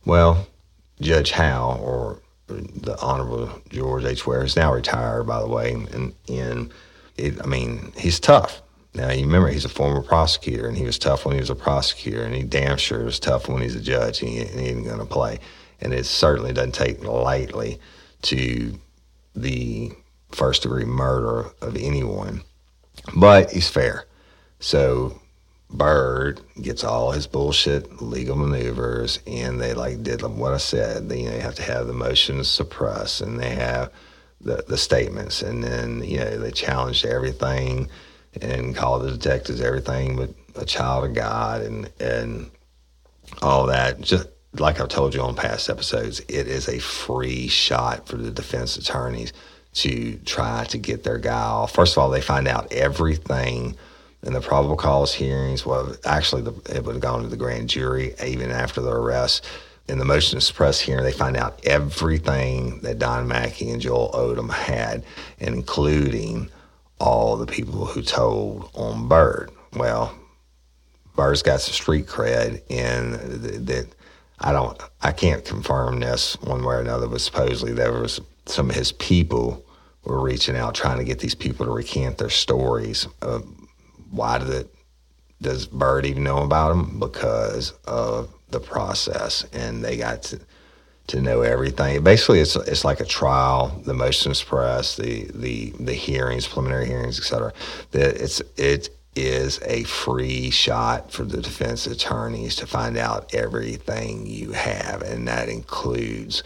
Well, 0.06 0.48
Judge 1.02 1.32
Howe, 1.32 1.80
or 1.82 2.22
the 2.48 2.98
Honorable 3.02 3.62
George 3.70 4.06
H. 4.06 4.26
Ware, 4.26 4.44
is 4.44 4.56
now 4.56 4.74
retired, 4.74 5.24
by 5.24 5.40
the 5.40 5.48
way, 5.48 5.72
and 5.74 6.14
and 6.30 6.72
it, 7.18 7.42
I 7.42 7.48
mean, 7.48 7.94
he's 7.98 8.20
tough. 8.20 8.62
Now, 8.94 9.12
you 9.12 9.26
remember 9.26 9.50
he's 9.50 9.66
a 9.66 9.70
former 9.70 10.02
prosecutor, 10.02 10.68
and 10.68 10.78
he 10.78 10.86
was 10.86 10.98
tough 10.98 11.26
when 11.26 11.36
he 11.36 11.42
was 11.42 11.50
a 11.50 11.56
prosecutor, 11.56 12.24
and 12.24 12.34
he 12.34 12.44
damn 12.44 12.78
sure 12.78 13.04
was 13.04 13.20
tough 13.20 13.50
when 13.50 13.62
he's 13.62 13.76
a 13.76 13.82
judge, 13.82 14.22
and 14.22 14.32
he, 14.32 14.40
and 14.40 14.60
he 14.60 14.68
ain't 14.68 14.86
going 14.86 15.00
to 15.00 15.06
play. 15.06 15.40
And 15.82 15.94
it 15.94 16.06
certainly 16.06 16.54
doesn't 16.54 16.74
take 16.74 17.04
lightly 17.04 17.80
to 18.24 18.80
the 19.36 19.92
first 20.32 20.64
degree 20.64 20.86
murder 20.86 21.50
of 21.62 21.76
anyone, 21.76 22.42
but 23.16 23.52
he's 23.52 23.70
fair. 23.70 24.06
So 24.60 25.20
Bird 25.78 26.42
gets 26.62 26.84
all 26.84 27.12
his 27.12 27.28
bullshit 27.28 28.02
legal 28.02 28.36
maneuvers, 28.36 29.20
and 29.28 29.60
they 29.60 29.74
like 29.74 30.04
did 30.04 30.22
what 30.22 30.54
I 30.54 30.58
said. 30.58 31.10
They, 31.10 31.22
you 31.22 31.26
know, 31.26 31.32
they 31.32 31.40
have 31.40 31.56
to 31.56 31.64
have 31.64 31.88
the 31.88 31.94
motion 31.94 32.38
to 32.38 32.44
suppress, 32.44 33.22
and 33.22 33.40
they 33.40 33.52
have 33.52 33.92
the 34.42 34.64
the 34.68 34.78
statements, 34.78 35.42
and 35.42 35.64
then 35.64 36.04
you 36.04 36.18
know 36.20 36.38
they 36.38 36.52
challenged 36.52 37.06
everything 37.06 37.90
and 38.42 38.76
call 38.76 39.00
the 39.00 39.12
detectives 39.12 39.62
everything 39.62 40.18
but 40.18 40.30
a 40.56 40.66
child 40.66 41.06
of 41.06 41.14
God 41.14 41.62
and 41.62 41.92
and 42.00 42.50
all 43.42 43.66
that. 43.68 44.02
Just 44.02 44.28
like 44.54 44.80
I've 44.80 44.90
told 44.90 45.14
you 45.14 45.22
on 45.22 45.36
past 45.36 45.70
episodes, 45.70 46.22
it 46.22 46.48
is 46.48 46.68
a 46.68 46.80
free 46.80 47.48
shot 47.48 48.08
for 48.08 48.18
the 48.18 48.32
defense 48.32 48.78
attorneys 48.78 49.34
to 49.74 50.18
try 50.20 50.64
to 50.66 50.78
get 50.78 51.04
their 51.04 51.18
guy 51.18 51.34
off. 51.34 51.74
First 51.74 51.94
of 51.94 51.98
all, 51.98 52.10
they 52.10 52.22
find 52.22 52.48
out 52.48 52.72
everything 52.72 53.76
in 54.26 54.34
the 54.34 54.42
probable 54.42 54.76
cause 54.76 55.14
hearings. 55.14 55.66
Well, 55.66 55.96
actually, 56.06 56.42
the, 56.42 56.54
it 56.76 56.84
would 56.84 56.96
have 56.96 57.02
gone 57.02 57.22
to 57.22 57.28
the 57.28 57.38
grand 57.38 57.70
jury 57.70 58.16
even 58.26 58.52
after 58.52 58.82
the 58.82 58.92
arrest. 58.92 59.46
In 59.88 60.00
the 60.00 60.06
motion 60.06 60.40
to 60.40 60.42
suppress 60.44 60.80
hearing, 60.80 61.04
they 61.04 61.12
find 61.12 61.38
out 61.38 61.64
everything 61.64 62.80
that 62.80 62.98
Don 62.98 63.28
Mackey 63.28 63.70
and 63.70 63.80
Joel 63.80 64.12
Odom 64.14 64.52
had, 64.52 65.06
including 65.38 66.50
all 67.00 67.38
the 67.38 67.46
people 67.46 67.86
who 67.86 68.02
told 68.02 68.72
on 68.74 69.08
Bird. 69.08 69.52
Well, 69.74 70.18
Bird's 71.16 71.44
got 71.44 71.62
some 71.62 71.74
street 71.74 72.08
cred, 72.08 72.64
and 72.70 73.14
that 73.68 73.88
I 74.40 74.52
don't, 74.52 74.82
I 75.02 75.12
can't 75.12 75.46
confirm 75.46 76.00
this 76.00 76.36
one 76.42 76.64
way 76.64 76.76
or 76.76 76.80
another, 76.80 77.08
but 77.08 77.22
supposedly 77.22 77.74
there 77.74 77.94
was 77.94 78.20
some 78.48 78.72
of 78.72 78.76
his 78.76 78.92
people 78.92 79.64
were 80.04 80.22
reaching 80.22 80.56
out 80.56 80.76
trying 80.76 80.98
to 80.98 81.04
get 81.04 81.20
these 81.20 81.36
people 81.36 81.66
to 81.66 81.72
recant 81.72 82.18
their 82.18 82.30
stories. 82.30 83.08
Why 84.16 84.38
did 84.40 84.50
it? 84.50 84.76
Does 85.42 85.66
Bird 85.68 86.06
even 86.06 86.24
know 86.24 86.44
about 86.44 86.70
them? 86.70 87.00
Because 87.00 87.74
of 87.86 88.34
the 88.50 88.60
process, 88.60 89.46
and 89.54 89.84
they 89.84 89.98
got 89.98 90.24
to 90.24 90.40
to 91.08 91.22
know 91.22 91.42
everything. 91.42 92.04
Basically, 92.04 92.40
it's 92.40 92.56
it's 92.56 92.86
like 92.86 93.00
a 93.00 93.06
trial. 93.06 93.82
The 93.86 93.94
motions 93.94 94.42
press, 94.42 94.96
the 94.96 95.30
the 95.34 95.72
the 95.80 95.94
hearings, 95.94 96.48
preliminary 96.48 96.88
hearings, 96.88 97.20
etc. 97.20 97.54
That 97.92 98.16
it's 98.16 98.42
it 98.58 98.90
is 99.16 99.62
a 99.66 99.84
free 99.84 100.50
shot 100.50 101.12
for 101.12 101.24
the 101.24 101.42
defense 101.42 101.88
attorneys 101.88 102.56
to 102.58 102.68
find 102.68 102.98
out 102.98 103.34
everything 103.34 104.26
you 104.26 104.52
have, 104.52 105.02
and 105.02 105.28
that 105.28 105.50
includes 105.50 106.44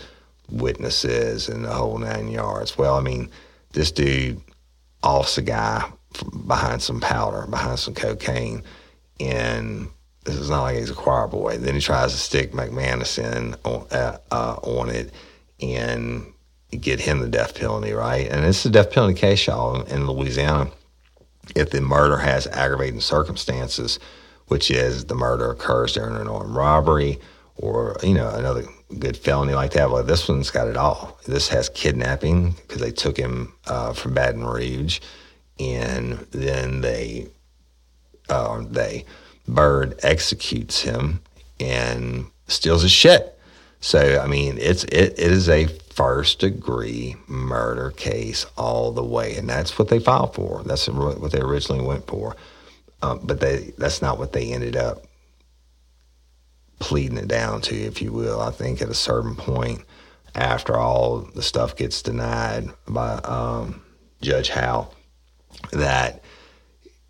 witnesses 0.49 1.47
and 1.49 1.63
the 1.63 1.73
whole 1.73 1.97
nine 1.97 2.29
yards. 2.29 2.77
Well, 2.77 2.95
I 2.95 3.01
mean, 3.01 3.29
this 3.73 3.91
dude 3.91 4.41
offs 5.03 5.37
a 5.37 5.41
guy 5.41 5.89
behind 6.47 6.81
some 6.81 6.99
powder, 6.99 7.45
behind 7.47 7.79
some 7.79 7.93
cocaine, 7.93 8.63
and 9.19 9.89
this 10.25 10.35
is 10.35 10.49
not 10.49 10.63
like 10.63 10.77
he's 10.77 10.89
a 10.89 10.95
choir 10.95 11.27
boy. 11.27 11.57
Then 11.57 11.75
he 11.75 11.81
tries 11.81 12.11
to 12.11 12.17
stick 12.17 12.51
McManus 12.51 13.17
in 13.17 13.55
on, 13.63 13.87
uh, 13.91 14.17
uh, 14.31 14.55
on 14.63 14.89
it 14.89 15.11
and 15.61 16.25
get 16.79 16.99
him 16.99 17.19
the 17.19 17.27
death 17.27 17.55
penalty, 17.55 17.93
right? 17.93 18.27
And 18.29 18.45
it's 18.45 18.65
a 18.65 18.69
death 18.69 18.91
penalty 18.91 19.15
case, 19.15 19.47
y'all, 19.47 19.81
in 19.83 20.07
Louisiana. 20.07 20.71
If 21.55 21.71
the 21.71 21.81
murder 21.81 22.17
has 22.17 22.45
aggravating 22.47 23.01
circumstances, 23.01 23.99
which 24.47 24.69
is 24.69 25.05
the 25.05 25.15
murder 25.15 25.51
occurs 25.51 25.93
during 25.93 26.15
an 26.15 26.27
armed 26.27 26.55
robbery 26.55 27.19
or, 27.55 27.97
you 28.03 28.13
know, 28.13 28.29
another 28.29 28.63
good 28.99 29.17
felony 29.17 29.53
like 29.53 29.71
that. 29.73 29.89
Well, 29.89 30.03
this 30.03 30.27
one's 30.27 30.51
got 30.51 30.67
it 30.67 30.77
all. 30.77 31.19
This 31.27 31.47
has 31.49 31.69
kidnapping 31.69 32.51
because 32.51 32.81
they 32.81 32.91
took 32.91 33.17
him 33.17 33.53
uh, 33.67 33.93
from 33.93 34.13
Baton 34.13 34.45
Rouge 34.45 34.99
and 35.59 36.19
then 36.31 36.81
they, 36.81 37.27
uh, 38.29 38.63
they, 38.69 39.05
Bird 39.47 39.99
executes 40.03 40.81
him 40.81 41.21
and 41.59 42.27
steals 42.47 42.83
his 42.83 42.91
shit. 42.91 43.37
So 43.81 44.19
I 44.19 44.27
mean, 44.27 44.57
it's 44.59 44.83
it, 44.85 45.13
it 45.17 45.19
is 45.19 45.49
a 45.49 45.67
first 45.67 46.39
degree 46.39 47.15
murder 47.27 47.91
case 47.91 48.45
all 48.57 48.91
the 48.91 49.03
way, 49.03 49.35
and 49.37 49.49
that's 49.49 49.79
what 49.79 49.87
they 49.87 49.99
filed 49.99 50.35
for. 50.35 50.63
That's 50.63 50.87
what 50.87 51.31
they 51.31 51.39
originally 51.39 51.83
went 51.83 52.07
for, 52.07 52.35
um, 53.01 53.21
but 53.23 53.39
they 53.39 53.73
that's 53.77 54.01
not 54.01 54.19
what 54.19 54.33
they 54.33 54.51
ended 54.51 54.75
up 54.75 55.03
pleading 56.79 57.17
it 57.17 57.27
down 57.27 57.61
to, 57.61 57.75
if 57.75 58.01
you 58.01 58.11
will. 58.11 58.39
I 58.41 58.51
think 58.51 58.81
at 58.81 58.89
a 58.89 58.93
certain 58.93 59.35
point, 59.35 59.81
after 60.35 60.77
all 60.77 61.19
the 61.19 61.41
stuff 61.41 61.75
gets 61.75 62.01
denied 62.01 62.69
by 62.87 63.15
um, 63.19 63.81
Judge 64.21 64.49
Howe 64.49 64.89
that 65.71 66.23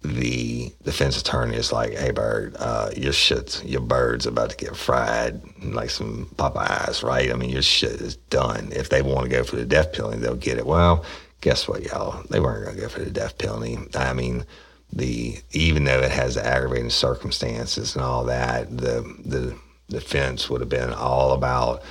the 0.01 0.71
defense 0.83 1.19
attorney 1.19 1.57
is 1.57 1.73
like, 1.73 1.93
"Hey, 1.93 2.11
Bird, 2.11 2.55
uh, 2.57 2.89
your 2.95 3.11
shit's 3.11 3.63
your 3.65 3.81
bird's 3.81 4.25
about 4.25 4.51
to 4.51 4.55
get 4.55 4.75
fried 4.75 5.41
like 5.61 5.89
some 5.89 6.27
Popeyes, 6.37 7.03
right? 7.03 7.31
I 7.31 7.35
mean, 7.35 7.49
your 7.49 7.61
shit 7.61 7.99
is 8.01 8.15
done. 8.15 8.69
If 8.71 8.89
they 8.89 9.01
want 9.01 9.25
to 9.25 9.29
go 9.29 9.43
for 9.43 9.57
the 9.57 9.65
death 9.65 9.91
penalty, 9.91 10.17
they'll 10.19 10.35
get 10.35 10.57
it. 10.57 10.65
Well, 10.65 11.03
guess 11.41 11.67
what, 11.67 11.83
y'all? 11.83 12.23
They 12.29 12.39
weren't 12.39 12.63
going 12.63 12.75
to 12.77 12.81
go 12.81 12.89
for 12.89 13.03
the 13.03 13.11
death 13.11 13.37
penalty. 13.37 13.77
I 13.95 14.13
mean, 14.13 14.45
the 14.93 15.37
even 15.51 15.83
though 15.83 15.99
it 15.99 16.11
has 16.11 16.35
the 16.35 16.45
aggravating 16.45 16.89
circumstances 16.89 17.95
and 17.95 18.03
all 18.03 18.23
that, 18.25 18.75
the 18.75 19.01
the 19.25 19.55
defense 19.89 20.49
would 20.49 20.61
have 20.61 20.69
been 20.69 20.93
all 20.93 21.33
about." 21.33 21.83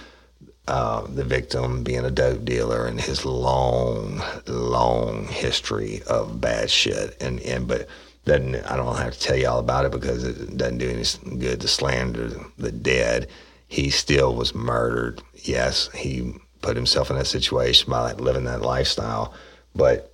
Uh, 0.68 1.06
the 1.06 1.24
victim 1.24 1.82
being 1.82 2.04
a 2.04 2.10
dope 2.10 2.44
dealer 2.44 2.84
and 2.84 3.00
his 3.00 3.24
long, 3.24 4.20
long 4.46 5.26
history 5.28 6.02
of 6.08 6.42
bad 6.42 6.70
shit. 6.70 7.16
And, 7.22 7.40
and 7.40 7.66
but 7.66 7.88
doesn't 8.26 8.54
I 8.54 8.76
don't 8.76 8.94
have 8.98 9.14
to 9.14 9.18
tell 9.18 9.36
you 9.36 9.48
all 9.48 9.60
about 9.60 9.86
it 9.86 9.92
because 9.92 10.24
it 10.24 10.58
doesn't 10.58 10.76
do 10.76 10.90
any 10.90 11.38
good 11.38 11.62
to 11.62 11.68
slander 11.68 12.28
the 12.58 12.70
dead. 12.70 13.28
He 13.66 13.88
still 13.88 14.34
was 14.34 14.54
murdered. 14.54 15.22
Yes, 15.36 15.88
he 15.94 16.34
put 16.60 16.76
himself 16.76 17.10
in 17.10 17.16
that 17.16 17.26
situation 17.26 17.90
by 17.90 18.02
like 18.02 18.20
living 18.20 18.44
that 18.44 18.60
lifestyle, 18.60 19.32
but 19.74 20.12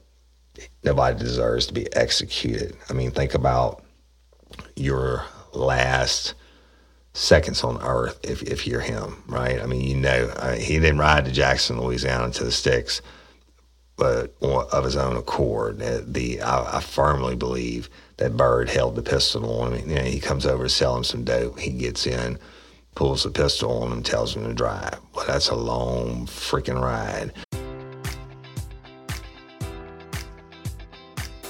nobody 0.84 1.18
deserves 1.18 1.66
to 1.66 1.74
be 1.74 1.92
executed. 1.96 2.76
I 2.88 2.92
mean, 2.92 3.10
think 3.10 3.34
about 3.34 3.82
your 4.76 5.24
last 5.52 6.34
seconds 7.14 7.62
on 7.62 7.80
earth 7.80 8.18
if, 8.24 8.42
if 8.42 8.66
you're 8.66 8.80
him, 8.80 9.22
right? 9.26 9.62
I 9.62 9.66
mean, 9.66 9.82
you 9.82 9.96
know, 9.96 10.28
he 10.58 10.78
didn't 10.78 10.98
ride 10.98 11.24
to 11.24 11.32
Jackson, 11.32 11.80
Louisiana 11.80 12.30
to 12.32 12.44
the 12.44 12.52
sticks, 12.52 13.00
but 13.96 14.34
of 14.42 14.84
his 14.84 14.96
own 14.96 15.16
accord. 15.16 15.80
Uh, 15.80 16.00
the 16.04 16.42
I, 16.42 16.78
I 16.78 16.80
firmly 16.80 17.36
believe 17.36 17.88
that 18.16 18.36
Bird 18.36 18.68
held 18.68 18.96
the 18.96 19.02
pistol 19.02 19.60
on 19.60 19.72
him. 19.72 19.88
You 19.88 19.96
know, 19.96 20.02
he 20.02 20.20
comes 20.20 20.44
over 20.44 20.64
to 20.64 20.68
sell 20.68 20.96
him 20.96 21.04
some 21.04 21.24
dope. 21.24 21.58
He 21.58 21.70
gets 21.70 22.06
in, 22.06 22.38
pulls 22.96 23.22
the 23.22 23.30
pistol 23.30 23.82
on 23.82 23.92
him, 23.92 24.02
tells 24.02 24.34
him 24.36 24.44
to 24.44 24.52
drive. 24.52 24.98
Well, 25.14 25.26
that's 25.26 25.48
a 25.48 25.56
long 25.56 26.26
freaking 26.26 26.80
ride. 26.80 27.32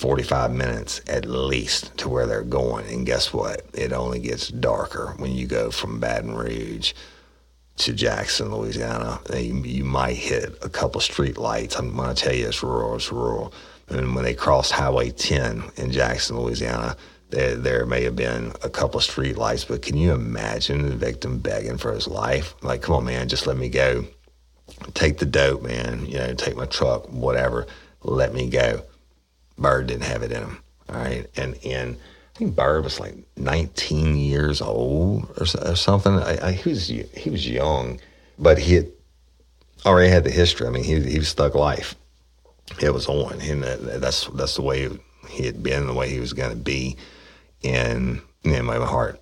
45 0.00 0.54
minutes 0.54 1.02
at 1.08 1.26
least 1.26 1.96
to 1.98 2.08
where 2.08 2.26
they're 2.26 2.42
going. 2.42 2.86
And 2.86 3.04
guess 3.04 3.34
what? 3.34 3.66
It 3.74 3.92
only 3.92 4.18
gets 4.18 4.48
darker 4.48 5.12
when 5.18 5.32
you 5.32 5.46
go 5.46 5.70
from 5.70 6.00
Baton 6.00 6.34
Rouge 6.34 6.94
to 7.76 7.92
Jackson, 7.92 8.54
Louisiana. 8.54 9.20
You, 9.34 9.84
might 9.84 10.16
hit 10.16 10.56
a 10.62 10.70
couple 10.70 11.02
street 11.02 11.36
lights. 11.36 11.76
I'm 11.76 11.94
going 11.94 12.14
to 12.14 12.14
tell 12.14 12.34
you 12.34 12.48
it's 12.48 12.62
rural, 12.62 12.96
it's 12.96 13.12
rural. 13.12 13.52
And 13.88 14.14
when 14.14 14.24
they 14.24 14.32
crossed 14.32 14.72
Highway 14.72 15.10
10 15.10 15.64
in 15.76 15.92
Jackson, 15.92 16.38
Louisiana, 16.38 16.96
there, 17.28 17.56
there 17.56 17.84
may 17.84 18.02
have 18.04 18.16
been 18.16 18.54
a 18.62 18.70
couple 18.70 19.00
street 19.00 19.36
lights, 19.36 19.66
but 19.66 19.82
can 19.82 19.98
you 19.98 20.12
imagine 20.12 20.88
the 20.88 20.96
victim 20.96 21.38
begging 21.40 21.76
for 21.76 21.92
his 21.92 22.08
life? 22.08 22.54
Like, 22.62 22.80
come 22.80 22.94
on, 22.94 23.04
man, 23.04 23.28
just 23.28 23.46
let 23.46 23.58
me 23.58 23.68
go. 23.68 24.06
Take 24.94 25.18
the 25.18 25.26
dope, 25.26 25.62
man. 25.62 26.06
You 26.06 26.18
know, 26.18 26.32
take 26.32 26.56
my 26.56 26.64
truck, 26.64 27.06
whatever. 27.10 27.66
Let 28.02 28.32
me 28.32 28.48
go 28.48 28.82
Bird 29.60 29.86
didn't 29.86 30.04
have 30.04 30.22
it 30.22 30.32
in 30.32 30.42
him. 30.42 30.62
All 30.88 30.96
right. 30.96 31.26
And, 31.36 31.56
and 31.64 31.96
I 32.34 32.38
think 32.38 32.56
Bird 32.56 32.84
was 32.84 32.98
like 32.98 33.14
19 33.36 34.16
years 34.16 34.60
old 34.60 35.24
or, 35.38 35.46
or 35.70 35.76
something. 35.76 36.14
I, 36.14 36.48
I, 36.48 36.52
he, 36.52 36.70
was, 36.70 36.88
he 36.88 37.30
was 37.30 37.48
young, 37.48 38.00
but 38.38 38.58
he 38.58 38.74
had 38.74 38.88
already 39.84 40.10
had 40.10 40.24
the 40.24 40.30
history. 40.30 40.66
I 40.66 40.70
mean, 40.70 40.84
he, 40.84 41.00
he 41.02 41.18
was 41.18 41.28
stuck 41.28 41.54
life. 41.54 41.94
It 42.80 42.92
was 42.92 43.08
on. 43.08 43.40
And 43.40 43.62
that's, 43.62 44.26
that's 44.28 44.56
the 44.56 44.62
way 44.62 44.88
he 45.28 45.44
had 45.44 45.62
been, 45.62 45.86
the 45.86 45.94
way 45.94 46.08
he 46.08 46.20
was 46.20 46.32
going 46.32 46.50
to 46.50 46.56
be. 46.56 46.96
And, 47.62 48.22
know, 48.44 48.62
my 48.62 48.76
heart 48.76 49.20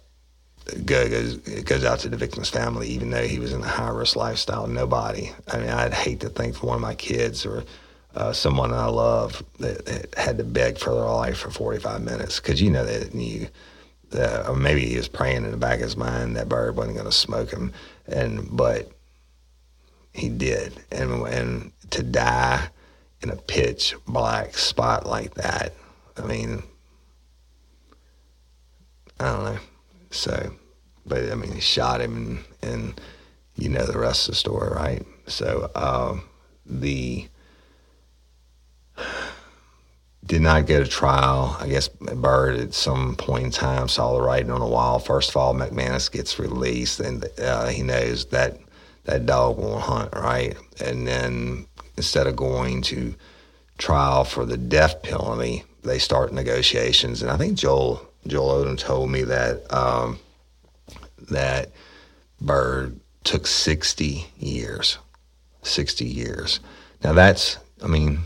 goes 0.84 1.36
goes 1.36 1.84
out 1.84 1.98
to 2.00 2.08
the 2.08 2.16
victim's 2.16 2.50
family, 2.50 2.88
even 2.88 3.10
though 3.10 3.26
he 3.26 3.38
was 3.38 3.52
in 3.52 3.62
a 3.62 3.68
high 3.68 3.88
risk 3.88 4.16
lifestyle. 4.16 4.66
Nobody. 4.66 5.32
I 5.48 5.58
mean, 5.58 5.70
I'd 5.70 5.94
hate 5.94 6.20
to 6.20 6.28
think 6.28 6.56
for 6.56 6.66
one 6.66 6.76
of 6.76 6.82
my 6.82 6.94
kids 6.94 7.46
or 7.46 7.64
uh, 8.18 8.32
someone 8.32 8.74
I 8.74 8.86
love 8.86 9.44
that, 9.60 9.86
that, 9.86 10.14
had 10.16 10.38
to 10.38 10.44
beg 10.44 10.76
for 10.76 10.92
their 10.92 11.04
life 11.04 11.38
for 11.38 11.50
45 11.50 12.02
minutes. 12.02 12.40
Because 12.40 12.60
you 12.60 12.68
know 12.68 12.84
that 12.84 13.14
you, 13.14 13.46
or 14.12 14.56
maybe 14.56 14.84
he 14.86 14.96
was 14.96 15.06
praying 15.06 15.44
in 15.44 15.52
the 15.52 15.56
back 15.56 15.76
of 15.76 15.82
his 15.82 15.96
mind 15.96 16.36
that 16.36 16.48
bird 16.48 16.76
wasn't 16.76 16.96
going 16.96 17.06
to 17.06 17.12
smoke 17.12 17.52
him, 17.52 17.72
and 18.06 18.48
but 18.56 18.90
he 20.12 20.28
did, 20.28 20.72
and 20.90 21.26
and 21.28 21.72
to 21.90 22.02
die 22.02 22.68
in 23.22 23.30
a 23.30 23.36
pitch 23.36 23.94
black 24.06 24.56
spot 24.58 25.06
like 25.06 25.34
that, 25.34 25.74
I 26.16 26.22
mean, 26.22 26.62
I 29.20 29.26
don't 29.26 29.44
know, 29.44 29.58
so, 30.10 30.54
but 31.06 31.30
I 31.30 31.36
mean, 31.36 31.52
he 31.52 31.60
shot 31.60 32.00
him, 32.00 32.44
and 32.62 32.72
and 32.72 33.00
you 33.54 33.68
know 33.68 33.86
the 33.86 33.98
rest 33.98 34.28
of 34.28 34.32
the 34.32 34.38
story, 34.38 34.70
right? 34.74 35.06
So 35.28 35.70
uh, 35.76 36.18
the 36.66 37.28
did 40.26 40.42
not 40.42 40.66
get 40.66 40.82
a 40.82 40.86
trial. 40.86 41.56
I 41.58 41.68
guess 41.68 41.88
Bird 41.88 42.58
at 42.58 42.74
some 42.74 43.16
point 43.16 43.44
in 43.44 43.50
time 43.50 43.88
saw 43.88 44.12
the 44.12 44.20
writing 44.20 44.50
on 44.50 44.60
the 44.60 44.66
wall. 44.66 44.98
First 44.98 45.30
of 45.30 45.36
all, 45.36 45.54
McManus 45.54 46.12
gets 46.12 46.38
released, 46.38 47.00
and 47.00 47.24
uh, 47.40 47.68
he 47.68 47.82
knows 47.82 48.26
that 48.26 48.58
that 49.04 49.24
dog 49.24 49.56
won't 49.56 49.82
hunt, 49.82 50.14
right? 50.14 50.54
And 50.84 51.06
then 51.06 51.66
instead 51.96 52.26
of 52.26 52.36
going 52.36 52.82
to 52.82 53.14
trial 53.78 54.24
for 54.24 54.44
the 54.44 54.58
death 54.58 55.02
penalty, 55.02 55.64
they 55.82 55.98
start 55.98 56.32
negotiations. 56.32 57.22
And 57.22 57.30
I 57.30 57.38
think 57.38 57.56
Joel 57.56 58.06
Joel 58.26 58.64
Odom 58.64 58.76
told 58.76 59.10
me 59.10 59.22
that 59.22 59.72
um, 59.72 60.18
that 61.30 61.70
Bird 62.40 63.00
took 63.24 63.46
sixty 63.46 64.26
years, 64.38 64.98
sixty 65.62 66.04
years. 66.04 66.60
Now 67.02 67.14
that's, 67.14 67.56
I 67.82 67.86
mean 67.86 68.18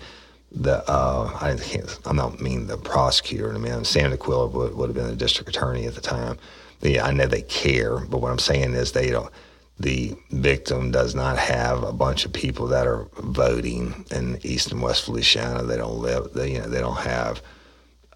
the 0.56 0.89
uh, 0.89 1.38
I 1.41 1.56
can't, 1.56 1.99
I'm 2.06 2.16
not 2.16 2.39
mean 2.39 2.68
the 2.68 2.78
prosecutor. 2.78 3.53
I 3.53 3.58
mean, 3.58 3.84
Sam 3.84 4.14
Aquila 4.14 4.47
would, 4.47 4.76
would 4.76 4.89
have 4.89 4.95
been 4.95 5.08
the 5.08 5.16
district 5.16 5.49
attorney 5.49 5.86
at 5.86 5.95
the 5.95 6.01
time 6.01 6.38
the, 6.82 6.99
I 7.01 7.12
know 7.12 7.26
they 7.26 7.41
care, 7.41 7.99
but 7.99 8.20
what 8.20 8.32
I'm 8.32 8.39
saying 8.39 8.74
is 8.74 8.91
they 8.91 9.10
don't. 9.10 9.32
The 9.78 10.16
victim 10.32 10.91
does 10.91 11.16
not 11.16 11.38
have 11.38 11.84
a 11.84 11.91
bunch 11.91 12.24
of 12.24 12.32
people 12.32 12.68
that 12.68 12.88
are 12.88 13.10
voting 13.18 14.06
in 14.10 14.39
East 14.41 14.72
and 14.72 14.82
West 14.82 15.03
Feliciana. 15.03 15.64
They 15.64 15.76
don't 15.76 15.99
live. 15.99 16.32
They 16.34 16.53
you 16.53 16.60
know 16.60 16.68
they 16.68 16.80
don't 16.80 16.99
have 16.99 17.41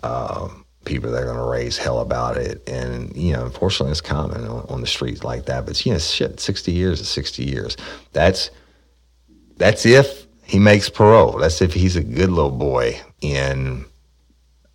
uh, 0.02 0.48
people 0.86 1.12
that 1.12 1.24
are 1.24 1.26
going 1.26 1.38
to 1.38 1.44
raise 1.44 1.78
hell 1.78 2.00
about 2.00 2.38
it. 2.38 2.68
And 2.70 3.14
you 3.14 3.34
know, 3.34 3.44
unfortunately, 3.44 3.92
it's 3.92 4.00
common 4.00 4.46
on, 4.46 4.66
on 4.70 4.80
the 4.80 4.88
streets 4.88 5.26
like 5.26 5.48
that. 5.48 5.66
But 5.66 5.86
you 5.86 5.92
know, 5.92 6.00
shit, 6.00 6.40
60 6.40 6.72
years 6.72 7.02
is 7.02 7.10
60 7.10 7.44
years. 7.44 7.76
That's 8.14 8.52
that's 9.58 9.86
if 9.86 10.28
he 10.50 10.58
makes 10.58 10.90
parole. 10.90 11.38
That's 11.38 11.62
if 11.62 11.76
he's 11.76 11.96
a 11.96 12.04
good 12.04 12.32
little 12.32 12.50
boy. 12.50 13.00
And 13.22 13.86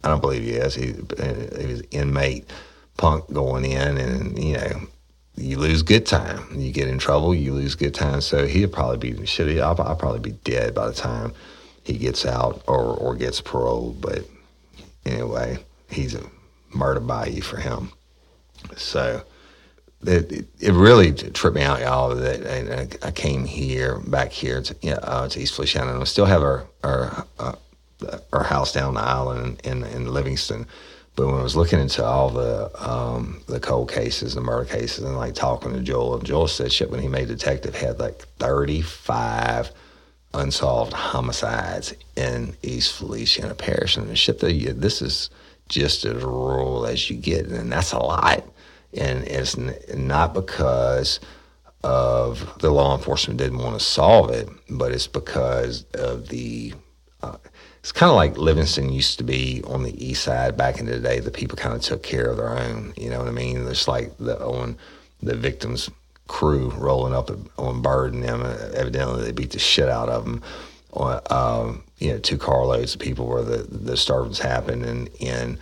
I 0.04 0.08
don't 0.08 0.20
believe 0.20 0.44
he 0.44 0.52
is. 0.52 0.72
He, 0.76 0.92
uh, 1.18 1.34
he's 1.60 1.80
an 1.80 1.86
inmate 1.90 2.48
punk 2.96 3.30
going 3.32 3.64
in, 3.64 3.98
and 3.98 4.38
you 4.38 4.52
know, 4.52 4.82
you 5.36 5.58
lose 5.58 5.82
good 5.82 6.06
time. 6.06 6.46
You 6.54 6.70
get 6.70 6.86
in 6.86 6.98
trouble, 6.98 7.34
you 7.34 7.52
lose 7.52 7.74
good 7.74 7.92
time. 7.92 8.20
So 8.20 8.46
he'd 8.46 8.72
probably 8.72 8.98
be 8.98 9.18
shitty. 9.24 9.60
I'll, 9.60 9.80
I'll 9.82 9.96
probably 9.96 10.20
be 10.20 10.38
dead 10.44 10.76
by 10.76 10.86
the 10.86 10.94
time 10.94 11.32
he 11.82 11.98
gets 11.98 12.24
out 12.24 12.62
or 12.68 12.96
or 12.96 13.16
gets 13.16 13.40
paroled. 13.40 14.00
But 14.00 14.24
anyway, 15.04 15.58
he's 15.90 16.14
a 16.14 16.22
murder 16.72 17.00
bayou 17.00 17.40
for 17.40 17.56
him. 17.56 17.90
So. 18.76 19.24
It, 20.06 20.46
it, 20.60 20.72
really 20.72 21.12
tripped 21.12 21.56
me 21.56 21.62
out, 21.62 21.80
y'all. 21.80 22.14
That 22.14 22.46
I, 23.02 23.08
I 23.08 23.10
came 23.10 23.44
here, 23.44 23.98
back 24.00 24.32
here 24.32 24.60
to, 24.60 24.76
you 24.82 24.90
know, 24.90 24.98
uh, 25.02 25.28
to 25.28 25.40
East 25.40 25.54
Feliciana, 25.54 25.92
and 25.92 26.00
we 26.00 26.06
still 26.06 26.26
have 26.26 26.42
our 26.42 26.66
our 26.82 27.26
uh, 27.38 27.54
our 28.32 28.42
house 28.42 28.72
down 28.72 28.94
the 28.94 29.00
island 29.00 29.60
in 29.64 29.84
in 29.84 30.12
Livingston. 30.12 30.66
But 31.16 31.26
when 31.26 31.36
I 31.36 31.42
was 31.42 31.56
looking 31.56 31.78
into 31.78 32.04
all 32.04 32.28
the 32.28 32.70
um, 32.76 33.42
the 33.46 33.60
cold 33.60 33.90
cases, 33.90 34.34
the 34.34 34.40
murder 34.40 34.64
cases, 34.68 35.04
and 35.04 35.16
like 35.16 35.34
talking 35.34 35.72
to 35.72 35.80
Joel, 35.80 36.16
and 36.16 36.24
Joel 36.24 36.48
said 36.48 36.72
shit 36.72 36.90
when 36.90 37.00
he 37.00 37.08
made 37.08 37.28
detective 37.28 37.74
had 37.74 37.98
like 37.98 38.18
35 38.38 39.70
unsolved 40.34 40.92
homicides 40.92 41.94
in 42.16 42.56
East 42.62 42.94
Feliciana 42.94 43.54
Parish, 43.54 43.96
and 43.96 44.18
shit 44.18 44.40
that 44.40 44.80
this 44.80 45.00
is 45.00 45.30
just 45.68 46.04
as 46.04 46.22
rural 46.22 46.84
as 46.84 47.08
you 47.08 47.16
get, 47.16 47.46
and 47.46 47.70
that's 47.70 47.92
a 47.92 47.98
lot. 47.98 48.44
And 48.96 49.24
it's 49.24 49.56
not 49.56 50.34
because 50.34 51.20
of 51.82 52.58
the 52.60 52.70
law 52.70 52.96
enforcement 52.96 53.38
didn't 53.38 53.58
want 53.58 53.78
to 53.78 53.84
solve 53.84 54.30
it, 54.30 54.48
but 54.70 54.92
it's 54.92 55.06
because 55.06 55.84
of 55.94 56.28
the 56.28 56.74
uh, 57.22 57.36
it's 57.80 57.92
kind 57.92 58.08
of 58.08 58.16
like 58.16 58.38
Livingston 58.38 58.90
used 58.90 59.18
to 59.18 59.24
be 59.24 59.62
on 59.66 59.82
the 59.82 60.02
east 60.02 60.24
side 60.24 60.56
back 60.56 60.80
in 60.80 60.86
the 60.86 60.98
day. 60.98 61.20
The 61.20 61.30
people 61.30 61.56
kind 61.56 61.74
of 61.74 61.82
took 61.82 62.02
care 62.02 62.30
of 62.30 62.38
their 62.38 62.58
own. 62.58 62.94
You 62.96 63.10
know 63.10 63.18
what 63.18 63.28
I 63.28 63.32
mean? 63.32 63.66
It's 63.68 63.86
like 63.86 64.16
the 64.16 64.42
on 64.42 64.78
the 65.22 65.36
victims' 65.36 65.90
crew 66.26 66.70
rolling 66.70 67.14
up 67.14 67.30
on 67.58 67.82
Bird 67.82 68.14
and 68.14 68.22
them. 68.22 68.40
Evidently, 68.74 69.22
they 69.22 69.32
beat 69.32 69.50
the 69.50 69.58
shit 69.58 69.90
out 69.90 70.08
of 70.08 70.24
them. 70.24 70.42
Um, 70.94 71.82
you 71.98 72.12
know, 72.12 72.18
two 72.18 72.38
carloads 72.38 72.94
of 72.94 73.00
people 73.00 73.26
where 73.26 73.42
the, 73.42 73.58
the 73.58 73.90
disturbance 73.90 74.38
happened, 74.38 74.86
and 74.86 75.10
and 75.20 75.58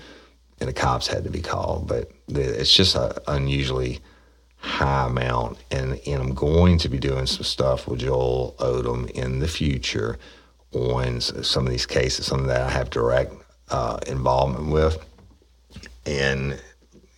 and 0.62 0.68
the 0.68 0.72
cops 0.72 1.08
had 1.08 1.24
to 1.24 1.30
be 1.30 1.40
called. 1.40 1.88
But 1.88 2.12
it's 2.28 2.72
just 2.72 2.94
an 2.94 3.12
unusually 3.26 3.98
high 4.58 5.08
amount, 5.08 5.58
and 5.72 6.00
and 6.06 6.22
I'm 6.22 6.34
going 6.34 6.78
to 6.78 6.88
be 6.88 6.98
doing 6.98 7.26
some 7.26 7.42
stuff 7.42 7.88
with 7.88 7.98
Joel 7.98 8.54
Odom 8.60 9.10
in 9.10 9.40
the 9.40 9.48
future 9.48 10.18
on 10.72 11.20
some 11.20 11.66
of 11.66 11.72
these 11.72 11.84
cases, 11.84 12.26
some 12.26 12.46
that 12.46 12.60
I 12.60 12.70
have 12.70 12.90
direct 12.90 13.34
uh, 13.70 13.98
involvement 14.06 14.70
with. 14.70 15.04
And 16.06 16.60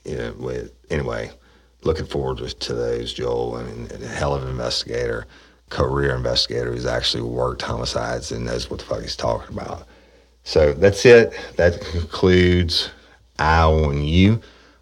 you 0.05 0.17
know, 0.17 0.33
with, 0.39 0.73
anyway, 0.91 1.31
looking 1.83 2.07
forward 2.07 2.39
to, 2.39 2.49
to 2.49 2.75
those, 2.75 3.13
Joel. 3.13 3.57
and 3.57 3.93
a 3.93 4.09
hell 4.09 4.35
of 4.35 4.43
an 4.43 4.49
investigator, 4.49 5.27
career 5.69 6.17
investigator 6.17 6.73
who's 6.73 6.87
actually 6.87 7.23
worked 7.23 7.61
homicides 7.61 8.33
and 8.33 8.47
knows 8.47 8.71
what 8.71 8.79
the 8.79 8.87
fuck 8.87 9.03
he's 9.03 9.17
talking 9.17 9.55
about. 9.55 9.87
So 10.45 10.73
that's 10.73 11.05
it. 11.05 11.39
That 11.57 11.81
concludes 11.81 12.91
Eye 13.39 13.63
on 13.63 14.03
You. 14.03 14.41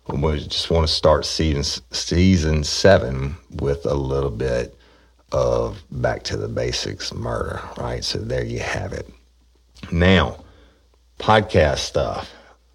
We 0.08 0.38
just 0.40 0.70
want 0.70 0.86
to 0.86 0.92
start 0.92 1.24
season 1.24 1.62
season 1.90 2.64
seven 2.64 3.36
with 3.50 3.86
a 3.86 3.94
little 3.94 4.30
bit 4.30 4.76
of 5.30 5.82
back 5.90 6.22
to 6.24 6.36
the 6.36 6.48
basics 6.48 7.14
murder, 7.14 7.62
right? 7.78 8.04
So 8.04 8.18
there 8.18 8.44
you 8.44 8.58
have 8.60 8.92
it. 8.92 9.08
Now, 9.90 10.44
podcast 11.18 11.78
stuff. 11.78 12.30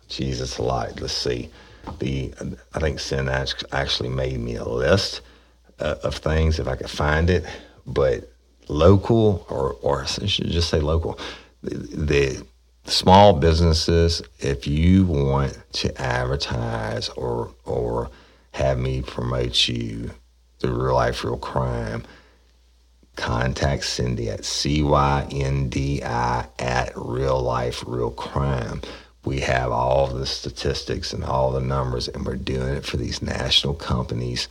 Jesus, 0.07 0.57
a 0.57 0.63
lot. 0.63 0.99
Let's 0.99 1.13
see. 1.13 1.49
The 1.99 2.33
I 2.73 2.79
think 2.79 2.99
Sin 2.99 3.29
actually 3.29 4.09
made 4.09 4.39
me 4.39 4.55
a 4.55 4.65
list 4.65 5.21
uh, 5.79 5.95
of 6.03 6.15
things 6.15 6.59
if 6.59 6.67
I 6.67 6.75
could 6.75 6.89
find 6.89 7.29
it, 7.29 7.45
but 7.85 8.31
local 8.67 9.45
or 9.49 9.77
or 9.81 10.03
I 10.03 10.05
should 10.05 10.49
just 10.49 10.69
say 10.69 10.79
local. 10.79 11.19
The, 11.61 11.75
the 11.75 12.45
small 12.87 13.33
businesses, 13.33 14.21
if 14.39 14.65
you 14.65 15.05
want 15.05 15.57
to 15.73 16.01
advertise 16.01 17.09
or 17.09 17.53
or 17.65 18.09
have 18.53 18.79
me 18.79 19.01
promote 19.01 19.67
you 19.67 20.11
through 20.59 20.85
real 20.85 20.95
life, 20.95 21.23
real 21.23 21.37
crime, 21.37 22.03
contact 23.15 23.83
Cindy 23.83 24.29
at 24.29 24.45
C-Y-N-D-I 24.45 26.47
at 26.57 26.91
real 26.95 27.41
life, 27.41 27.83
real 27.85 28.11
crime. 28.11 28.81
We 29.25 29.41
have 29.41 29.71
all 29.71 30.07
the 30.07 30.25
statistics 30.25 31.13
and 31.13 31.23
all 31.23 31.51
the 31.51 31.61
numbers, 31.61 32.07
and 32.07 32.25
we're 32.25 32.37
doing 32.37 32.69
it 32.69 32.85
for 32.85 32.97
these 32.97 33.21
national 33.21 33.75
companies 33.75 34.47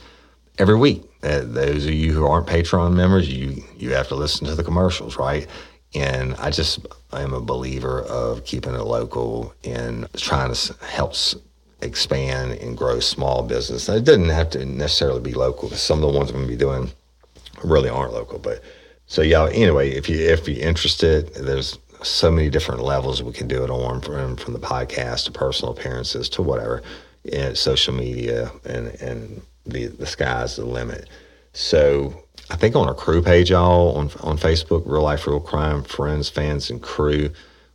every 0.59 0.77
week. 0.77 1.03
Uh, 1.23 1.41
those 1.43 1.87
of 1.87 1.93
you 1.93 2.13
who 2.13 2.27
aren't 2.27 2.47
Patreon 2.47 2.95
members, 2.95 3.33
you 3.33 3.65
you 3.77 3.95
have 3.95 4.09
to 4.09 4.15
listen 4.15 4.47
to 4.47 4.55
the 4.55 4.63
commercials, 4.63 5.17
right? 5.17 5.49
And 5.95 6.35
I 6.35 6.51
just 6.51 6.87
am 7.13 7.33
a 7.33 7.41
believer 7.41 8.03
of 8.03 8.45
keeping 8.45 8.75
it 8.75 8.83
local 8.83 9.55
and 9.65 10.09
trying 10.15 10.53
to 10.53 10.75
help 10.85 11.15
expand 11.81 12.53
and 12.53 12.77
grow 12.77 13.01
small 13.01 13.43
business. 13.43 13.89
And 13.89 13.99
it 13.99 14.05
doesn't 14.05 14.29
have 14.29 14.51
to 14.51 14.65
necessarily 14.65 15.21
be 15.21 15.33
local. 15.33 15.71
Some 15.71 16.03
of 16.03 16.13
the 16.13 16.19
ones 16.19 16.31
I'm 16.31 16.37
going 16.37 16.49
to 16.49 16.53
be 16.53 16.59
doing 16.59 16.91
really 17.65 17.89
aren't 17.89 18.13
local. 18.13 18.39
But 18.39 18.63
so 19.07 19.23
yeah. 19.23 19.49
Anyway, 19.53 19.91
if 19.91 20.09
you 20.09 20.19
if 20.19 20.49
you're 20.49 20.67
interested, 20.67 21.33
there's 21.35 21.79
so 22.03 22.31
many 22.31 22.51
different 22.51 22.83
levels 22.83 23.23
we 23.23 23.33
can 23.33 23.49
do 23.49 23.65
it 23.65 23.71
on 23.71 24.01
from 24.01 24.37
from 24.37 24.53
the 24.53 24.59
podcast 24.59 25.25
to 25.27 25.33
personal 25.33 25.73
appearances 25.73 26.29
to 26.31 26.43
whatever, 26.43 26.83
and 27.33 27.57
social 27.57 27.95
media 27.95 28.51
and 28.65 28.89
and 29.01 29.43
the 29.65 29.87
the 29.87 30.07
sky's 30.07 30.57
the 30.57 30.65
limit. 30.65 31.09
So 31.53 32.25
I 32.49 32.57
think 32.57 32.77
on 32.77 32.87
our 32.87 32.95
crew 32.95 33.23
page, 33.23 33.51
y'all 33.51 33.97
on 33.97 34.11
on 34.23 34.39
Facebook, 34.39 34.83
Real 34.87 35.03
Life 35.03 35.27
Real 35.27 35.41
Crime 35.41 35.83
Friends, 35.83 36.29
Fans, 36.29 36.71
and 36.71 36.81
Crew, 36.81 37.31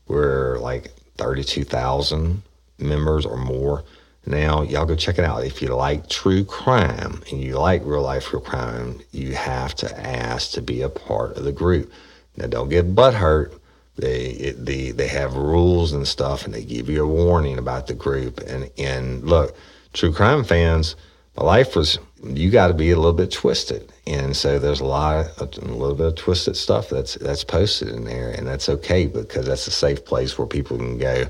we're 0.07 0.57
like 0.59 0.91
thirty 1.17 1.43
two 1.43 1.63
thousand 1.63 2.41
members 2.79 3.25
or 3.25 3.37
more 3.37 3.83
now. 4.25 4.61
Y'all 4.61 4.85
go 4.85 4.95
check 4.95 5.17
it 5.17 5.25
out. 5.25 5.43
If 5.43 5.61
you 5.61 5.69
like 5.75 6.07
true 6.09 6.45
crime 6.45 7.21
and 7.29 7.41
you 7.41 7.57
like 7.57 7.81
real 7.83 8.01
life 8.01 8.31
real 8.31 8.41
crime, 8.41 9.01
you 9.11 9.35
have 9.35 9.75
to 9.75 10.07
ask 10.07 10.51
to 10.51 10.61
be 10.61 10.81
a 10.81 10.89
part 10.89 11.35
of 11.37 11.43
the 11.43 11.51
group. 11.51 11.91
Now, 12.37 12.47
don't 12.47 12.69
get 12.69 12.95
butthurt. 12.95 13.53
They 13.97 14.27
it, 14.27 14.65
the 14.65 14.91
they 14.91 15.07
have 15.09 15.35
rules 15.35 15.91
and 15.91 16.07
stuff, 16.07 16.45
and 16.45 16.53
they 16.53 16.63
give 16.63 16.89
you 16.89 17.03
a 17.03 17.07
warning 17.07 17.57
about 17.57 17.87
the 17.87 17.93
group. 17.93 18.39
And 18.39 18.69
and 18.77 19.23
look, 19.25 19.53
true 19.91 20.13
crime 20.13 20.45
fans, 20.45 20.95
my 21.35 21.43
life 21.43 21.75
was 21.75 21.99
you 22.23 22.51
got 22.51 22.67
to 22.67 22.73
be 22.73 22.91
a 22.91 22.95
little 22.95 23.13
bit 23.13 23.31
twisted, 23.31 23.91
and 24.05 24.35
so 24.35 24.59
there's 24.59 24.79
a 24.79 24.85
lot 24.85 25.27
of, 25.39 25.57
a 25.57 25.61
little 25.65 25.95
bit 25.95 26.07
of 26.07 26.15
twisted 26.15 26.55
stuff 26.55 26.89
that's 26.89 27.15
that's 27.15 27.43
posted 27.43 27.89
in 27.89 28.05
there, 28.05 28.31
and 28.31 28.47
that's 28.47 28.69
okay 28.69 29.07
because 29.07 29.45
that's 29.45 29.67
a 29.67 29.71
safe 29.71 30.05
place 30.05 30.37
where 30.37 30.47
people 30.47 30.77
can 30.77 30.97
go 30.97 31.25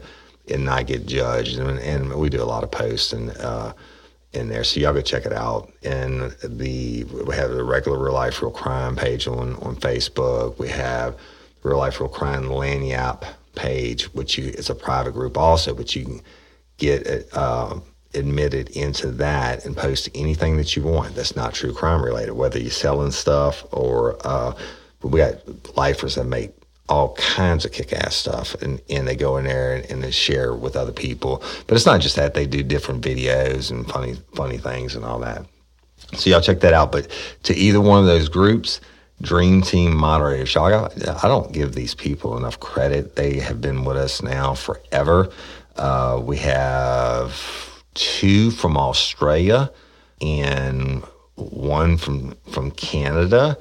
and 0.49 0.65
not 0.65 0.87
get 0.87 1.05
judged. 1.05 1.59
And, 1.59 1.79
and 1.79 2.13
we 2.15 2.29
do 2.29 2.41
a 2.41 2.45
lot 2.45 2.63
of 2.63 2.71
posts 2.71 3.13
and. 3.13 3.29
Uh, 3.37 3.73
in 4.33 4.47
there. 4.47 4.63
So 4.63 4.79
y'all 4.79 4.93
go 4.93 5.01
check 5.01 5.25
it 5.25 5.33
out. 5.33 5.71
And 5.83 6.31
the 6.43 7.03
we 7.03 7.35
have 7.35 7.51
the 7.51 7.63
regular 7.63 8.01
real 8.01 8.13
life 8.13 8.41
real 8.41 8.51
crime 8.51 8.95
page 8.95 9.27
on 9.27 9.55
on 9.55 9.75
Facebook. 9.75 10.57
We 10.57 10.69
have 10.69 11.17
real 11.63 11.77
life 11.77 11.99
real 11.99 12.09
crime 12.09 12.45
lagniappe 12.45 13.25
page, 13.55 14.05
which 14.13 14.37
you 14.37 14.47
it's 14.57 14.69
a 14.69 14.75
private 14.75 15.11
group 15.11 15.37
also, 15.37 15.73
but 15.73 15.95
you 15.95 16.05
can 16.05 16.21
get 16.77 17.27
uh, 17.33 17.79
admitted 18.13 18.69
into 18.69 19.11
that 19.11 19.65
and 19.65 19.75
post 19.75 20.09
anything 20.15 20.57
that 20.57 20.75
you 20.75 20.83
want 20.83 21.15
that's 21.15 21.35
not 21.35 21.53
true 21.53 21.73
crime 21.73 22.03
related, 22.03 22.33
whether 22.33 22.59
you're 22.59 22.71
selling 22.71 23.11
stuff 23.11 23.63
or 23.71 24.17
uh, 24.25 24.53
we 25.03 25.19
got 25.19 25.35
lifers 25.75 26.15
that 26.15 26.25
make 26.25 26.51
all 26.89 27.15
kinds 27.15 27.63
of 27.63 27.71
kick-ass 27.71 28.13
stuff 28.15 28.53
and, 28.61 28.81
and 28.89 29.07
they 29.07 29.15
go 29.15 29.37
in 29.37 29.45
there 29.45 29.75
and, 29.75 29.85
and 29.89 30.03
they 30.03 30.11
share 30.11 30.53
with 30.53 30.75
other 30.75 30.91
people. 30.91 31.41
But 31.67 31.75
it's 31.75 31.85
not 31.85 32.01
just 32.01 32.17
that 32.17 32.33
they 32.33 32.45
do 32.45 32.63
different 32.63 33.03
videos 33.03 33.71
and 33.71 33.87
funny 33.87 34.17
funny 34.35 34.57
things 34.57 34.95
and 34.95 35.05
all 35.05 35.19
that. 35.19 35.45
So 36.13 36.29
y'all 36.29 36.41
check 36.41 36.59
that 36.59 36.73
out. 36.73 36.91
But 36.91 37.07
to 37.43 37.55
either 37.55 37.79
one 37.79 37.99
of 37.99 38.05
those 38.05 38.27
groups 38.27 38.81
dream 39.21 39.61
team 39.61 39.95
moderators 39.95 40.55
y'all 40.55 40.89
i 41.21 41.27
don't 41.27 41.51
give 41.51 41.75
these 41.75 41.93
people 41.93 42.37
enough 42.37 42.59
credit. 42.59 43.15
They 43.15 43.39
have 43.39 43.61
been 43.61 43.85
with 43.85 43.95
us 43.95 44.21
now 44.21 44.55
forever. 44.55 45.29
Uh, 45.77 46.19
we 46.23 46.37
have 46.37 47.70
two 47.93 48.51
from 48.51 48.77
australia 48.77 49.71
and 50.21 51.03
one 51.35 51.97
from 51.97 52.35
from 52.51 52.71
canada 52.71 53.57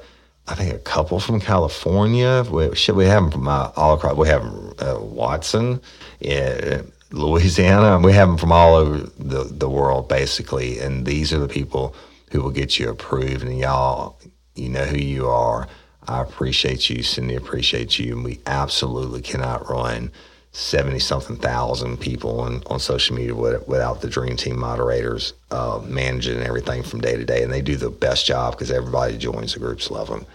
I 0.47 0.55
think 0.55 0.73
a 0.73 0.79
couple 0.79 1.19
from 1.19 1.39
California. 1.39 2.43
We, 2.49 2.75
shit, 2.75 2.95
we 2.95 3.05
have 3.05 3.23
them 3.23 3.31
from 3.31 3.47
uh, 3.47 3.71
all 3.75 3.93
across. 3.93 4.17
We 4.17 4.27
have 4.27 4.43
uh, 4.79 4.97
Watson, 4.99 5.81
yeah, 6.19 6.81
Louisiana. 7.11 7.99
We 7.99 8.11
have 8.13 8.27
them 8.27 8.37
from 8.37 8.51
all 8.51 8.75
over 8.75 8.97
the, 8.97 9.43
the 9.45 9.69
world, 9.69 10.09
basically. 10.09 10.79
And 10.79 11.05
these 11.05 11.31
are 11.31 11.39
the 11.39 11.47
people 11.47 11.95
who 12.31 12.41
will 12.41 12.51
get 12.51 12.79
you 12.79 12.89
approved. 12.89 13.43
And 13.43 13.57
y'all, 13.57 14.19
you 14.55 14.67
know 14.67 14.83
who 14.83 14.97
you 14.97 15.27
are. 15.29 15.67
I 16.07 16.21
appreciate 16.21 16.89
you. 16.89 17.03
Cindy 17.03 17.35
appreciates 17.35 17.99
you. 17.99 18.15
And 18.15 18.25
we 18.25 18.41
absolutely 18.45 19.21
cannot 19.21 19.69
run 19.69 20.11
70 20.53 20.99
something 20.99 21.37
thousand 21.37 21.97
people 21.99 22.41
on, 22.41 22.61
on 22.67 22.79
social 22.79 23.15
media 23.15 23.33
without 23.33 24.01
the 24.01 24.09
dream 24.09 24.35
team 24.35 24.59
moderators 24.59 25.33
uh, 25.51 25.81
managing 25.85 26.41
everything 26.41 26.83
from 26.83 26.99
day 26.99 27.15
to 27.15 27.23
day. 27.23 27.41
And 27.41 27.51
they 27.51 27.61
do 27.61 27.77
the 27.77 27.89
best 27.89 28.25
job 28.25 28.53
because 28.53 28.69
everybody 28.69 29.17
joins 29.17 29.53
the 29.53 29.59
groups 29.59 29.89
love 29.89 30.09
them 30.09 30.25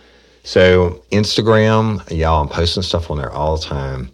so 0.42 1.02
instagram 1.10 2.08
y'all 2.16 2.40
i'm 2.40 2.48
posting 2.48 2.82
stuff 2.82 3.10
on 3.10 3.18
there 3.18 3.32
all 3.32 3.56
the 3.56 3.64
time. 3.64 4.10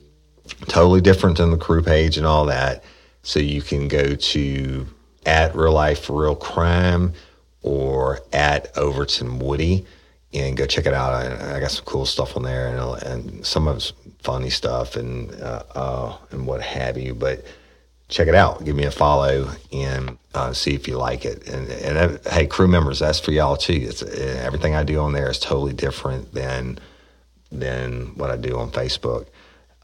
Totally 0.66 1.00
different 1.00 1.38
than 1.38 1.50
the 1.50 1.57
crew 1.57 1.82
page 1.82 2.16
and 2.16 2.26
all 2.26 2.46
that. 2.46 2.84
So 3.22 3.40
you 3.40 3.62
can 3.62 3.88
go 3.88 4.14
to 4.14 4.86
at 5.26 5.55
real 5.55 5.72
life 5.72 6.11
real 6.11 6.34
crime 6.34 7.12
or 7.62 8.20
at 8.32 8.76
overton 8.76 9.38
woody 9.38 9.86
and 10.34 10.57
go 10.57 10.66
check 10.66 10.86
it 10.86 10.94
out. 10.94 11.12
I, 11.12 11.57
I, 11.57 11.61
got 11.61 11.70
some 11.70 11.84
cool 11.84 12.07
stuff 12.07 12.36
on 12.36 12.42
there, 12.42 12.68
and, 12.68 13.03
and 13.03 13.46
some 13.46 13.68
of 13.68 13.76
it's 13.76 13.92
funny 14.23 14.51
stuff 14.51 14.97
and 14.97 15.33
uh, 15.41 15.62
uh, 15.75 16.16
and 16.31 16.47
what 16.47 16.62
have 16.62 16.97
you. 16.97 17.14
But 17.14 17.45
check 18.09 18.29
it 18.29 18.35
out. 18.35 18.64
Give 18.64 18.77
me 18.77 18.85
a 18.85 18.91
follow 18.91 19.51
and 19.73 20.18
uh, 20.35 20.53
see 20.53 20.75
if 20.75 20.87
you 20.87 20.99
like 20.99 21.25
it. 21.25 21.49
And, 21.49 21.68
and 21.68 21.99
uh, 21.99 22.31
hey, 22.31 22.47
crew 22.47 22.68
members, 22.68 22.99
that's 22.99 23.18
for 23.18 23.33
y'all 23.33 23.57
too. 23.57 23.73
It's 23.73 24.03
uh, 24.03 24.41
everything 24.45 24.75
I 24.75 24.85
do 24.85 25.01
on 25.01 25.12
there 25.12 25.31
is 25.31 25.39
totally 25.39 25.73
different 25.73 26.33
than 26.33 26.79
than 27.51 28.16
what 28.16 28.31
I 28.31 28.37
do 28.37 28.59
on 28.59 28.70
Facebook. 28.70 29.27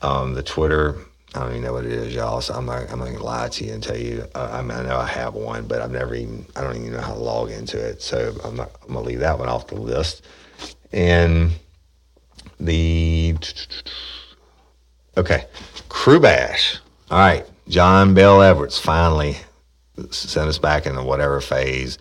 Um, 0.00 0.34
the 0.34 0.42
Twitter, 0.42 0.96
I 1.34 1.40
don't 1.40 1.50
even 1.50 1.62
know 1.62 1.72
what 1.74 1.84
it 1.84 1.92
is, 1.92 2.14
y'all. 2.14 2.40
So 2.40 2.54
I'm 2.54 2.66
not 2.66 2.90
I'm 2.90 2.98
not 2.98 3.06
gonna 3.06 3.22
lie 3.22 3.48
to 3.48 3.64
you 3.64 3.72
and 3.72 3.82
tell 3.82 3.96
you. 3.96 4.24
Uh, 4.34 4.48
I, 4.52 4.62
mean, 4.62 4.72
I 4.72 4.82
know 4.84 4.96
I 4.96 5.06
have 5.06 5.34
one, 5.34 5.66
but 5.66 5.82
I've 5.82 5.90
never 5.90 6.14
even 6.14 6.46
I 6.54 6.62
don't 6.62 6.76
even 6.76 6.92
know 6.92 7.00
how 7.00 7.14
to 7.14 7.20
log 7.20 7.50
into 7.50 7.78
it. 7.78 8.02
So 8.02 8.34
I'm 8.44 8.56
not 8.56 8.70
I'm 8.82 8.94
gonna 8.94 9.06
leave 9.06 9.20
that 9.20 9.38
one 9.38 9.48
off 9.48 9.66
the 9.66 9.76
list. 9.76 10.24
And 10.92 11.52
the 12.60 13.36
Okay. 15.18 15.46
Crew 15.88 16.20
Bash. 16.20 16.78
All 17.10 17.18
right. 17.18 17.44
John 17.66 18.14
Bel 18.14 18.40
Edwards 18.40 18.78
finally 18.78 19.36
sent 20.10 20.48
us 20.48 20.58
back 20.58 20.86
into 20.86 21.02
whatever 21.02 21.40
phase, 21.40 21.98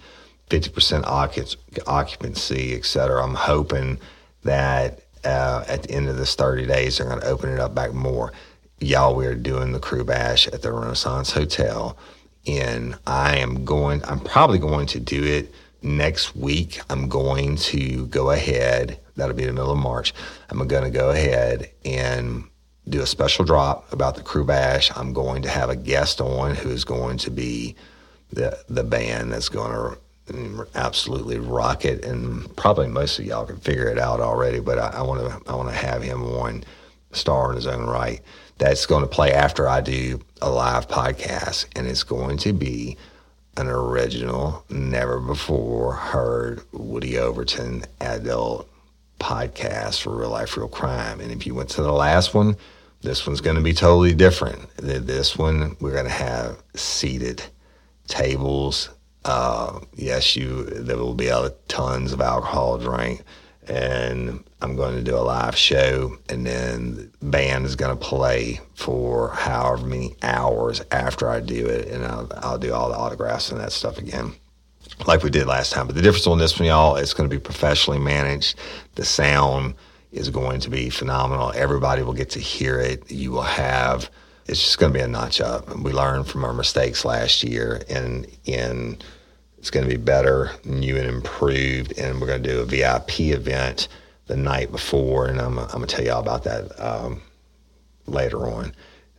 50% 0.52 1.04
occupancy, 1.88 2.76
et 2.76 2.86
cetera. 2.86 3.24
I'm 3.24 3.34
hoping 3.34 4.00
that 4.44 5.02
uh, 5.26 5.64
at 5.68 5.84
the 5.84 5.92
end 5.92 6.10
of 6.10 6.18
this 6.18 6.36
30 6.36 6.68
days, 6.68 6.98
they're 7.00 7.08
going 7.08 7.20
to 7.22 7.28
open 7.28 7.50
it 7.50 7.60
up 7.60 7.74
back 7.74 7.92
more. 7.92 8.34
Y'all, 8.80 9.16
we 9.16 9.26
are 9.26 9.34
doing 9.34 9.72
the 9.72 9.80
Crew 9.80 10.04
Bash 10.04 10.48
at 10.50 10.62
the 10.62 10.72
Renaissance 10.72 11.32
Hotel. 11.32 11.98
And 12.46 13.00
I 13.08 13.38
am 13.38 13.66
going, 13.66 14.06
I'm 14.06 14.20
probably 14.20 14.60
going 14.60 14.86
to 14.88 15.00
do 15.00 15.24
it 15.24 15.52
next 15.82 16.36
week. 16.36 16.80
I'm 16.88 17.10
going 17.10 17.58
to 17.58 18.06
go 18.06 18.30
ahead, 18.30 19.00
that'll 19.16 19.36
be 19.36 19.48
the 19.48 19.54
middle 19.54 19.72
of 19.72 19.80
March. 19.80 20.14
I'm 20.52 20.66
going 20.68 20.84
to 20.84 20.92
go 20.92 21.10
ahead 21.10 21.72
and 21.84 22.44
do 22.90 23.02
a 23.02 23.08
special 23.08 23.46
drop 23.46 23.92
about 23.92 24.16
the 24.16 24.24
crew 24.24 24.46
bash. 24.46 24.92
I'm 24.96 25.14
going 25.14 25.42
to 25.44 25.50
have 25.50 25.70
a 25.70 25.76
guest 25.76 26.22
on 26.22 26.56
who 26.56 26.70
is 26.70 26.86
going 26.86 27.18
to 27.20 27.32
be 27.32 27.76
the 28.32 28.58
the 28.68 28.84
band 28.84 29.32
that's 29.32 29.50
going 29.50 29.72
to 29.72 29.98
absolutely 30.76 31.40
rock 31.40 31.86
it, 31.86 32.04
and 32.04 32.54
probably 32.56 32.88
most 32.88 33.20
of 33.20 33.26
y'all 33.26 33.46
can 33.46 33.58
figure 33.58 33.88
it 33.88 33.98
out 33.98 34.20
already. 34.20 34.60
But 34.60 34.80
I 34.80 35.02
want 35.02 35.22
to 35.22 35.52
I 35.52 35.56
want 35.56 35.70
to 35.70 35.76
have 35.76 36.02
him 36.02 36.24
on, 36.24 36.64
star 37.12 37.50
in 37.50 37.56
his 37.56 37.68
own 37.68 37.86
right. 37.86 38.22
That's 38.58 38.86
going 38.86 39.04
to 39.04 39.08
play 39.08 39.34
after 39.34 39.68
I 39.68 39.82
do 39.82 40.20
a 40.42 40.50
live 40.50 40.88
podcast, 40.88 41.66
and 41.76 41.88
it's 41.88 42.04
going 42.04 42.38
to 42.40 42.54
be 42.54 42.98
an 43.58 43.68
original, 43.68 44.64
never 44.70 45.20
before 45.20 45.94
heard 45.94 46.62
Woody 46.72 47.18
Overton 47.18 47.86
adult 48.02 48.70
podcast 49.20 50.02
for 50.02 50.16
real 50.16 50.30
life, 50.30 50.56
real 50.58 50.68
crime. 50.68 51.20
And 51.20 51.32
if 51.32 51.48
you 51.48 51.56
went 51.56 51.70
to 51.72 51.82
the 51.82 51.92
last 51.92 52.34
one, 52.34 52.56
this 53.02 53.26
one's 53.26 53.42
going 53.42 53.56
to 53.56 53.62
be 53.62 53.74
totally 53.74 54.14
different. 54.14 54.70
This 54.78 55.38
one, 55.38 55.78
we're 55.80 55.94
going 55.94 56.06
to 56.06 56.12
have 56.12 56.62
seated 56.76 57.44
tables. 58.08 58.90
Uh, 59.26 59.80
yes, 59.96 60.36
you 60.36 60.64
there 60.66 60.98
will 60.98 61.14
be 61.14 61.32
tons 61.68 62.14
of 62.14 62.22
alcohol 62.22 62.78
drink, 62.78 63.24
and 63.68 64.44
I'm 64.62 64.76
going 64.76 64.96
to 64.96 65.04
do 65.04 65.16
a 65.16 65.20
live 65.20 65.56
show, 65.56 66.18
and 66.30 66.46
then 66.46 67.12
the 67.20 67.26
band 67.26 67.66
is 67.66 67.76
going 67.76 67.98
to 67.98 68.04
play 68.04 68.60
for 68.74 69.30
however 69.30 69.86
many 69.86 70.16
hours 70.24 70.82
after 70.92 71.30
I 71.30 71.42
do 71.42 71.68
it, 71.68 71.90
and 71.90 72.06
I'll, 72.06 72.32
I'll 72.38 72.58
do 72.58 72.74
all 72.74 72.90
the 72.90 72.98
autographs 72.98 73.52
and 73.52 73.60
that 73.60 73.72
stuff 73.72 73.98
again 73.98 74.34
like 75.06 75.22
we 75.22 75.30
did 75.30 75.46
last 75.46 75.72
time. 75.74 75.86
But 75.86 75.96
the 75.96 76.02
difference 76.02 76.28
on 76.28 76.40
this 76.40 76.58
one, 76.60 76.68
y'all, 76.68 76.96
it's 76.96 77.14
going 77.14 77.30
to 77.30 77.36
be 77.36 77.40
professionally 77.40 78.00
managed. 78.00 78.58
The 78.96 79.06
sound 79.06 79.76
is 80.12 80.30
going 80.30 80.60
to 80.62 80.70
be 80.70 80.90
phenomenal. 80.90 81.52
Everybody 81.56 82.02
will 82.02 82.14
get 82.14 82.30
to 82.32 82.40
hear 82.40 82.80
it. 82.80 83.12
You 83.12 83.32
will 83.32 83.42
have 83.42 84.10
it's 84.48 84.64
just 84.64 84.80
going 84.80 84.94
to 84.94 84.98
be 84.98 85.04
a 85.04 85.08
notch 85.08 85.42
up. 85.42 85.76
We 85.78 85.92
learned 85.92 86.28
from 86.28 86.46
our 86.46 86.54
mistakes 86.54 87.04
last 87.04 87.44
year, 87.44 87.82
and 87.90 88.26
in 88.46 88.98
it's 89.58 89.70
going 89.70 89.86
to 89.86 89.90
be 89.90 90.02
better, 90.02 90.52
new 90.64 90.96
and 90.96 91.06
improved. 91.08 91.98
And 91.98 92.22
we're 92.22 92.28
going 92.28 92.42
to 92.44 92.50
do 92.50 92.62
a 92.62 92.66
VIP 92.66 93.20
event 93.20 93.90
the 94.28 94.38
night 94.38 94.72
before, 94.72 95.28
and 95.28 95.42
I'm, 95.42 95.60
I'm 95.60 95.68
going 95.68 95.88
to 95.88 95.96
tell 95.96 96.06
y'all 96.06 96.22
about 96.22 96.44
that 96.46 96.80
um, 96.80 97.22
later 98.06 98.48
on 98.48 98.74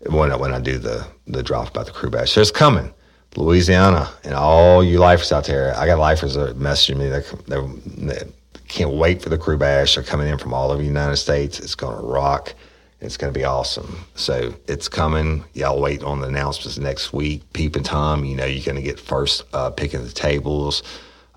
when 0.07 0.33
I, 0.33 0.37
when 0.37 0.55
I 0.55 0.61
do 0.61 0.79
the 0.79 1.07
the 1.27 1.43
drop 1.43 1.69
about 1.69 1.87
the 1.87 1.93
crew 1.93 2.11
bash. 2.11 2.33
So 2.33 2.41
it's 2.41 2.51
coming. 2.51 2.93
Louisiana 3.37 4.09
and 4.25 4.33
all 4.33 4.83
you 4.83 4.99
lifers 4.99 5.31
out 5.33 5.45
there. 5.45 5.77
I 5.77 5.87
got 5.87 5.99
lifers 5.99 6.35
that 6.35 6.49
are 6.49 6.55
messaging 6.55 6.97
me. 6.97 7.09
They're, 7.09 7.25
they're, 7.47 8.25
can't 8.69 8.93
wait 8.93 9.23
for 9.23 9.29
the 9.29 9.39
crew 9.39 9.57
bash. 9.57 9.95
They're 9.95 10.05
coming 10.05 10.29
in 10.29 10.39
from 10.39 10.55
all 10.55 10.71
over 10.71 10.81
the 10.81 10.87
United 10.89 11.17
States. 11.17 11.59
It's 11.59 11.75
going 11.75 11.97
to 11.97 12.03
rock. 12.03 12.55
It's 13.01 13.17
going 13.17 13.33
to 13.33 13.39
be 13.39 13.45
awesome. 13.45 14.05
So 14.15 14.55
it's 14.67 14.89
coming. 14.89 15.45
Y'all 15.55 15.81
wait 15.81 16.03
on 16.03 16.21
the 16.21 16.29
announcements 16.29 16.79
next 16.79 17.13
week. 17.13 17.53
Peep 17.53 17.77
and 17.77 17.85
Tom, 17.85 18.25
you 18.25 18.37
know, 18.37 18.45
you're 18.45 18.65
going 18.65 18.77
to 18.77 18.83
get 18.83 18.99
first 18.99 19.45
uh, 19.53 19.71
pick 19.71 19.95
of 19.95 20.05
the 20.05 20.13
tables 20.13 20.83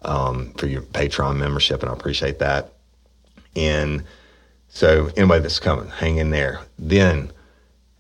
um, 0.04 0.54
for 0.54 0.66
your 0.68 0.82
Patreon 0.82 1.38
membership, 1.38 1.82
and 1.82 1.90
I 1.90 1.94
appreciate 1.94 2.40
that. 2.40 2.74
And 3.56 4.04
so, 4.70 5.10
anyway, 5.16 5.40
that's 5.40 5.60
coming. 5.60 5.90
Hang 5.90 6.18
in 6.18 6.32
there. 6.32 6.62
Then, 6.80 7.32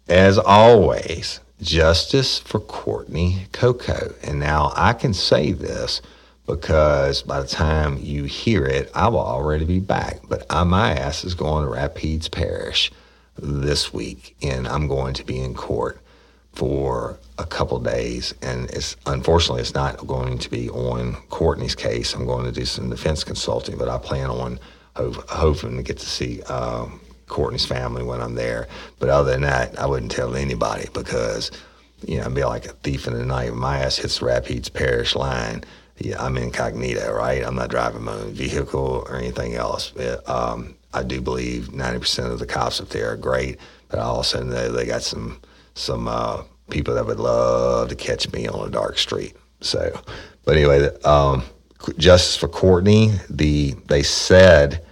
as 0.08 0.40
always, 0.40 1.40
justice 1.62 2.40
for 2.40 2.60
Courtney 2.60 3.48
Coco. 3.52 4.16
And 4.24 4.40
now 4.40 4.74
I 4.76 4.94
can 4.94 5.14
say 5.14 5.52
this 5.52 6.02
because 6.52 7.22
by 7.22 7.42
the 7.42 7.48
time 7.48 7.98
you 8.02 8.26
hear 8.26 8.66
it, 8.66 8.92
I 8.94 9.08
will 9.08 9.20
already 9.20 9.64
be 9.64 9.80
back. 9.80 10.20
But 10.28 10.46
I, 10.50 10.66
my 10.66 10.92
ass 10.92 11.24
is 11.24 11.34
going 11.34 11.64
to 11.66 11.72
Rapides 11.72 12.30
Parish 12.30 12.92
this 13.38 13.94
week, 13.94 14.36
and 14.42 14.68
I'm 14.68 14.88
going 14.88 15.14
to 15.14 15.24
be 15.24 15.40
in 15.40 15.54
court 15.54 16.02
for 16.52 17.18
a 17.38 17.46
couple 17.46 17.80
days. 17.80 18.34
And 18.42 18.70
it's 18.72 18.98
unfortunately 19.06 19.62
it's 19.62 19.74
not 19.74 20.06
going 20.06 20.38
to 20.40 20.50
be 20.50 20.70
on 20.70 21.16
Courtney's 21.30 21.74
case. 21.74 22.14
I'm 22.14 22.26
going 22.26 22.44
to 22.44 22.52
do 22.52 22.66
some 22.66 22.90
defense 22.90 23.24
consulting, 23.24 23.78
but 23.78 23.88
I 23.88 23.98
plan 23.98 24.30
on 24.30 24.60
ho- 24.98 25.24
hoping 25.30 25.78
to 25.78 25.84
get 25.84 26.00
to 26.00 26.06
see 26.06 26.42
um, 26.44 27.00
Courtney's 27.28 27.66
family 27.66 28.04
when 28.04 28.22
I'm 28.22 28.36
there. 28.36 28.68
But 29.00 29.08
other 29.08 29.32
than 29.32 29.42
that, 29.44 29.80
I 29.80 29.86
wouldn't 29.86 30.12
tell 30.12 30.36
anybody 30.36 30.90
because 30.94 31.50
you 32.06 32.18
know 32.18 32.26
I'd 32.26 32.36
be 32.36 32.44
like 32.44 32.66
a 32.66 32.74
thief 32.74 33.08
in 33.08 33.14
the 33.14 33.26
night. 33.26 33.52
When 33.52 33.60
my 33.60 33.78
ass 33.78 33.96
hits 33.96 34.20
the 34.20 34.26
Rapides 34.26 34.68
Parish 34.68 35.16
line. 35.16 35.64
Yeah, 36.04 36.24
I'm 36.24 36.36
incognito, 36.36 37.14
right? 37.14 37.46
I'm 37.46 37.56
not 37.56 37.70
driving 37.70 38.04
my 38.04 38.14
own 38.14 38.34
vehicle 38.34 39.06
or 39.08 39.18
anything 39.18 39.54
else. 39.54 39.94
Um, 40.26 40.76
I 40.94 41.04
do 41.04 41.22
believe 41.22 41.68
90% 41.68 42.32
of 42.32 42.40
the 42.40 42.48
cops 42.48 42.82
up 42.82 42.90
there 42.90 43.12
are 43.12 43.16
great, 43.16 43.60
but 43.88 44.00
I 44.00 44.04
also 44.04 44.42
know 44.42 44.72
they 44.72 44.86
got 44.86 45.04
some 45.04 45.40
some 45.76 46.08
uh, 46.08 46.42
people 46.72 46.96
that 46.96 47.06
would 47.06 47.20
love 47.20 47.90
to 47.90 47.96
catch 47.96 48.32
me 48.34 48.48
on 48.48 48.68
a 48.68 48.72
dark 48.72 48.98
street. 48.98 49.36
So, 49.62 50.02
but 50.44 50.58
anyway, 50.58 50.90
um, 51.04 51.44
justice 51.98 52.36
for 52.36 52.48
Courtney. 52.48 53.14
The 53.30 53.76
they 53.88 54.02
said 54.02 54.84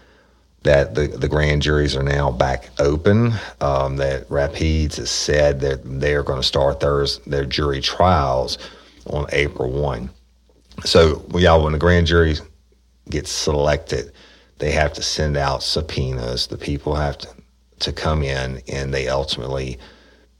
that 0.62 0.93
the, 0.93 1.07
the 1.07 1.28
grand 1.28 1.64
juries 1.64 1.95
are 1.95 2.03
now 2.03 2.30
back 2.32 2.70
open. 2.78 3.34
Um, 3.62 3.97
that 3.97 4.30
Rapides 4.30 4.97
has 4.97 5.10
said 5.10 5.60
that 5.62 5.82
they're 5.84 6.24
going 6.24 6.41
to 6.41 6.47
start 6.47 6.80
their 6.80 7.07
their 7.26 7.45
jury 7.45 7.82
trials 7.82 8.60
on 9.07 9.26
April 9.32 9.72
one. 9.72 10.12
So, 10.86 11.26
y'all, 11.36 11.64
when 11.64 11.74
the 11.74 11.80
grand 11.80 12.08
jury 12.08 12.36
gets 13.10 13.32
selected, 13.32 14.12
they 14.60 14.72
have 14.72 14.94
to 14.94 15.02
send 15.02 15.38
out 15.38 15.64
subpoenas. 15.64 16.48
The 16.48 16.58
people 16.58 16.96
have 16.96 17.18
to 17.20 17.30
to 17.80 17.94
come 17.94 18.24
in, 18.24 18.62
and 18.68 18.94
they 18.94 19.08
ultimately 19.08 19.80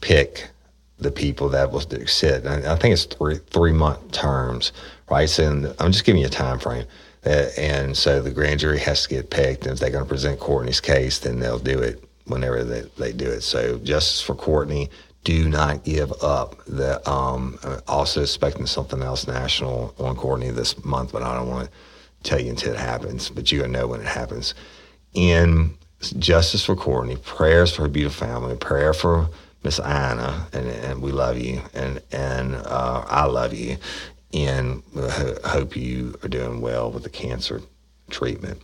pick 0.02 0.50
the 0.98 1.12
people 1.12 1.48
that 1.50 1.72
will 1.72 1.80
sit. 2.08 2.46
And 2.46 2.66
I 2.66 2.76
think 2.76 2.94
it's 2.94 3.06
three 3.06 3.40
three 3.50 3.72
month 3.72 4.12
terms, 4.12 4.72
right? 5.10 5.30
So 5.30 5.74
I'm 5.80 5.92
just 5.92 6.06
giving 6.06 6.22
you 6.22 6.28
a 6.28 6.32
time 6.32 6.60
frame. 6.60 6.86
Uh, 7.26 7.48
and 7.58 7.98
so 7.98 8.22
the 8.22 8.32
grand 8.32 8.62
jury 8.62 8.80
has 8.80 9.04
to 9.04 9.10
get 9.10 9.30
picked, 9.30 9.66
and 9.66 9.74
if 9.74 9.80
they're 9.80 9.90
going 9.90 10.06
to 10.06 10.10
present 10.10 10.40
Courtney's 10.40 10.80
case, 10.80 11.20
then 11.20 11.40
they'll 11.40 11.60
do 11.60 11.78
it 11.80 12.02
whenever 12.26 12.64
they, 12.64 12.82
they 12.98 13.12
do 13.12 13.30
it. 13.30 13.42
So 13.42 13.78
justice 13.80 14.22
for 14.22 14.36
Courtney, 14.36 14.90
do 15.24 15.50
not 15.50 15.84
give 15.84 16.12
up. 16.24 16.64
That 16.66 17.08
um, 17.08 17.60
also 17.88 18.22
expecting 18.22 18.66
something 18.66 19.02
else 19.02 19.28
national 19.28 19.94
on 20.00 20.16
Courtney 20.16 20.52
this 20.52 20.84
month, 20.84 21.12
but 21.12 21.24
I 21.24 21.36
don't 21.36 21.50
want 21.50 21.70
to 21.70 22.30
tell 22.30 22.40
you 22.40 22.50
until 22.50 22.74
it 22.74 22.80
happens. 22.80 23.30
But 23.30 23.52
you're 23.52 23.62
gonna 23.62 23.78
know 23.78 23.88
when 23.88 24.02
it 24.02 24.08
happens. 24.08 24.54
In 25.14 25.76
justice 26.18 26.64
for 26.64 26.76
Courtney, 26.76 27.18
prayers 27.18 27.76
for 27.76 27.84
her 27.84 27.88
beautiful 27.90 28.28
family, 28.28 28.56
prayer 28.56 28.94
for 28.94 29.30
Miss 29.64 29.80
Anna, 29.80 30.48
and, 30.54 30.68
and 30.68 31.02
we 31.02 31.12
love 31.12 31.38
you, 31.38 31.62
and 31.74 32.02
and 32.12 32.56
uh, 32.56 33.04
I 33.08 33.26
love 33.26 33.54
you, 33.54 33.78
and 34.34 34.82
hope 35.44 35.76
you 35.76 36.18
are 36.24 36.30
doing 36.30 36.62
well 36.62 36.92
with 36.92 37.04
the 37.04 37.10
cancer 37.10 37.62
treatment. 38.10 38.62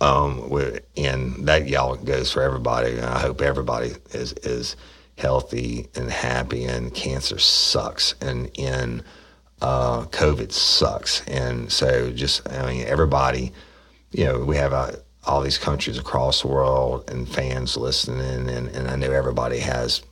Um, 0.00 0.52
and 0.96 1.48
that 1.48 1.68
y'all 1.68 1.96
goes 1.96 2.30
for 2.30 2.42
everybody. 2.42 2.92
And 2.92 3.06
I 3.06 3.18
hope 3.18 3.40
everybody 3.40 3.92
is 4.10 4.32
is 4.34 4.76
healthy 5.22 5.88
and 5.94 6.10
happy. 6.10 6.64
And 6.64 6.92
cancer 6.92 7.38
sucks, 7.38 8.14
and 8.20 8.50
in 8.54 9.02
uh, 9.62 10.04
COVID 10.06 10.52
sucks. 10.52 11.22
And 11.26 11.72
so, 11.72 12.10
just 12.10 12.46
I 12.52 12.66
mean, 12.66 12.84
everybody, 12.86 13.52
you 14.10 14.24
know, 14.24 14.44
we 14.44 14.56
have 14.56 14.72
a 14.72 14.98
all 15.24 15.40
these 15.40 15.58
countries 15.58 15.98
across 15.98 16.42
the 16.42 16.48
world 16.48 17.08
and 17.08 17.28
fans 17.28 17.76
listening, 17.76 18.50
and, 18.50 18.68
and 18.68 18.88
I 18.88 18.96
know 18.96 19.12
everybody 19.12 19.60
has 19.60 20.02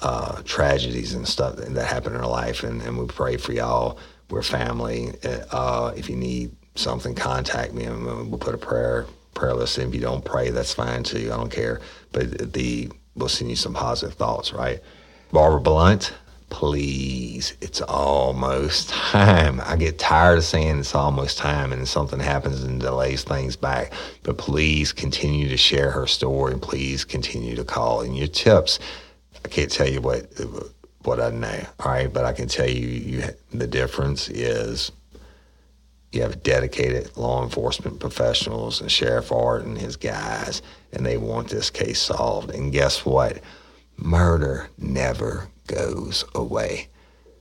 uh, 0.00 0.42
tragedies 0.44 1.12
and 1.12 1.26
stuff 1.26 1.56
that 1.56 1.86
happen 1.86 2.14
in 2.14 2.20
their 2.20 2.28
life, 2.28 2.62
and, 2.62 2.80
and 2.82 2.96
we 2.96 3.06
pray 3.06 3.36
for 3.36 3.52
y'all. 3.52 3.98
We're 4.30 4.42
family. 4.42 5.12
Uh, 5.50 5.92
if 5.96 6.08
you 6.08 6.14
need 6.14 6.54
something, 6.76 7.16
contact 7.16 7.72
me, 7.74 7.82
and 7.82 8.04
we'll 8.04 8.38
put 8.38 8.54
a 8.54 8.58
prayer 8.58 9.06
prayer 9.34 9.54
list. 9.54 9.78
In. 9.78 9.88
If 9.88 9.94
you 9.94 10.00
don't 10.00 10.24
pray, 10.24 10.50
that's 10.50 10.72
fine 10.72 11.02
too. 11.02 11.30
I 11.32 11.36
don't 11.36 11.50
care. 11.50 11.80
But 12.12 12.52
the 12.52 12.90
we'll 13.14 13.28
send 13.28 13.50
you 13.50 13.56
some 13.56 13.74
positive 13.74 14.14
thoughts, 14.14 14.52
right? 14.52 14.80
Barbara 15.32 15.60
Blunt, 15.60 16.12
please, 16.48 17.56
it's 17.60 17.80
almost 17.80 18.88
time. 19.12 19.60
I 19.64 19.76
get 19.76 19.98
tired 19.98 20.38
of 20.38 20.44
saying 20.44 20.80
it's 20.80 20.94
almost 20.94 21.38
time 21.38 21.72
and 21.72 21.86
something 21.88 22.20
happens 22.20 22.62
and 22.62 22.80
delays 22.80 23.24
things 23.24 23.56
back. 23.56 23.92
But 24.22 24.38
please 24.38 24.92
continue 24.92 25.48
to 25.48 25.56
share 25.56 25.90
her 25.90 26.06
story 26.06 26.52
and 26.52 26.62
please 26.62 27.04
continue 27.04 27.56
to 27.56 27.64
call. 27.64 28.02
And 28.02 28.16
your 28.16 28.28
tips, 28.28 28.78
I 29.44 29.48
can't 29.48 29.70
tell 29.70 29.88
you 29.88 30.00
what 30.00 30.30
what 31.02 31.18
I 31.18 31.30
know, 31.30 31.64
all 31.78 31.92
right, 31.92 32.12
but 32.12 32.26
I 32.26 32.32
can 32.34 32.46
tell 32.46 32.68
you, 32.68 32.86
you 32.86 33.22
the 33.52 33.66
difference 33.66 34.28
is 34.28 34.92
you 36.12 36.22
have 36.22 36.42
dedicated 36.42 37.16
law 37.16 37.42
enforcement 37.42 38.00
professionals 38.00 38.80
and 38.80 38.90
Sheriff 38.90 39.32
Art 39.32 39.64
and 39.64 39.78
his 39.78 39.96
guys, 39.96 40.60
and 40.92 41.04
they 41.04 41.16
want 41.16 41.48
this 41.48 41.70
case 41.70 42.00
solved. 42.00 42.50
And 42.50 42.72
guess 42.72 43.04
what? 43.04 43.40
Murder 43.96 44.68
never 44.78 45.48
goes 45.66 46.24
away. 46.34 46.88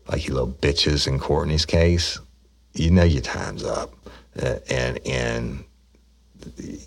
Like 0.08 0.28
you 0.28 0.34
little 0.34 0.52
bitches 0.52 1.08
in 1.08 1.20
Courtney's 1.20 1.66
case, 1.66 2.20
you 2.74 2.92
know 2.92 3.04
your 3.04 3.22
time's 3.22 3.64
up, 3.64 3.94
uh, 4.42 4.56
and 4.70 5.00
and 5.06 5.64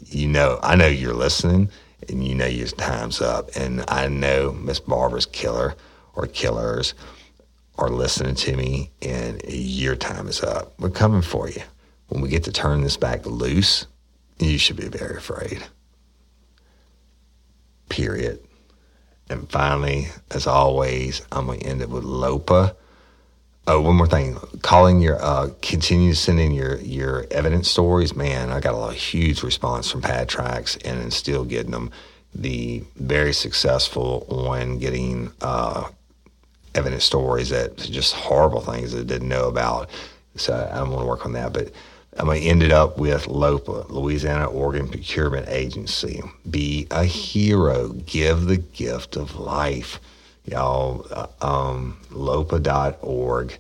you 0.07 0.29
know 0.29 0.59
I 0.63 0.77
know 0.77 0.87
you're 0.87 1.15
listening, 1.15 1.71
and 2.09 2.27
you 2.27 2.35
know 2.35 2.47
your 2.47 2.69
time's 2.69 3.21
up, 3.21 3.51
and 3.57 3.85
I 3.89 4.09
know 4.09 4.53
Miss 4.53 4.81
Barbara's 4.81 5.27
killer 5.27 5.75
or 6.15 6.27
killers 6.27 6.95
are 7.79 7.91
listening 7.91 8.35
to 8.35 8.57
me, 8.57 8.91
and 9.01 9.43
your 9.49 9.97
time 9.97 10.29
is 10.29 10.43
up. 10.43 10.75
We're 10.79 10.91
coming 10.91 11.23
for 11.23 11.49
you. 11.49 11.63
When 12.09 12.21
we 12.21 12.29
get 12.29 12.45
to 12.45 12.53
turn 12.53 12.83
this 12.83 12.97
back 12.97 13.25
loose, 13.25 13.87
you 14.39 14.59
should 14.59 14.77
be 14.77 14.89
very 14.89 15.17
afraid. 15.17 15.63
Period. 17.93 18.41
And 19.29 19.51
finally, 19.51 20.09
as 20.31 20.47
always, 20.47 21.21
I'm 21.31 21.45
going 21.45 21.61
to 21.61 21.67
end 21.67 21.83
it 21.83 21.91
with 21.91 22.05
LOPA. 22.05 22.75
Oh, 23.67 23.81
one 23.83 23.97
more 23.97 24.07
thing. 24.07 24.39
Calling 24.63 25.01
your, 25.01 25.23
uh, 25.23 25.51
continue 25.61 26.15
sending 26.15 26.53
your, 26.53 26.79
your 26.79 27.27
evidence 27.31 27.69
stories. 27.69 28.17
Man, 28.17 28.51
I 28.51 28.61
got 28.61 28.73
a 28.73 28.79
lot, 28.79 28.95
huge 28.95 29.43
response 29.43 29.91
from 29.91 30.01
Pad 30.01 30.31
Tracks 30.31 30.79
and 30.79 31.13
still 31.13 31.45
getting 31.45 31.73
them. 31.73 31.91
The 32.35 32.83
very 32.97 33.35
successful 33.35 34.27
on 34.31 34.79
getting 34.79 35.31
uh, 35.43 35.91
evidence 36.75 37.05
stories 37.05 37.51
that 37.51 37.77
just 37.77 38.15
horrible 38.15 38.63
things 38.63 38.93
that 38.93 39.01
I 39.01 39.05
didn't 39.05 39.29
know 39.29 39.49
about. 39.49 39.91
So 40.37 40.55
I 40.55 40.83
want 40.83 41.01
to 41.01 41.07
work 41.07 41.27
on 41.27 41.35
that. 41.35 41.53
But 41.53 41.73
I'm 42.19 42.27
going 42.27 42.43
to 42.43 42.47
end 42.49 42.63
it 42.63 42.73
up 42.73 42.99
with 42.99 43.27
LOPA, 43.27 43.87
Louisiana 43.89 44.47
Organ 44.47 44.87
Procurement 44.87 45.49
Agency. 45.49 46.23
Be 46.49 46.87
a 46.91 47.05
hero. 47.05 47.89
Give 47.89 48.45
the 48.45 48.59
gift 48.59 49.17
of 49.17 49.37
life. 49.37 49.99
Y'all, 50.45 51.07
uh, 51.11 51.27
um, 51.41 51.97
lopa.org. 52.11 53.59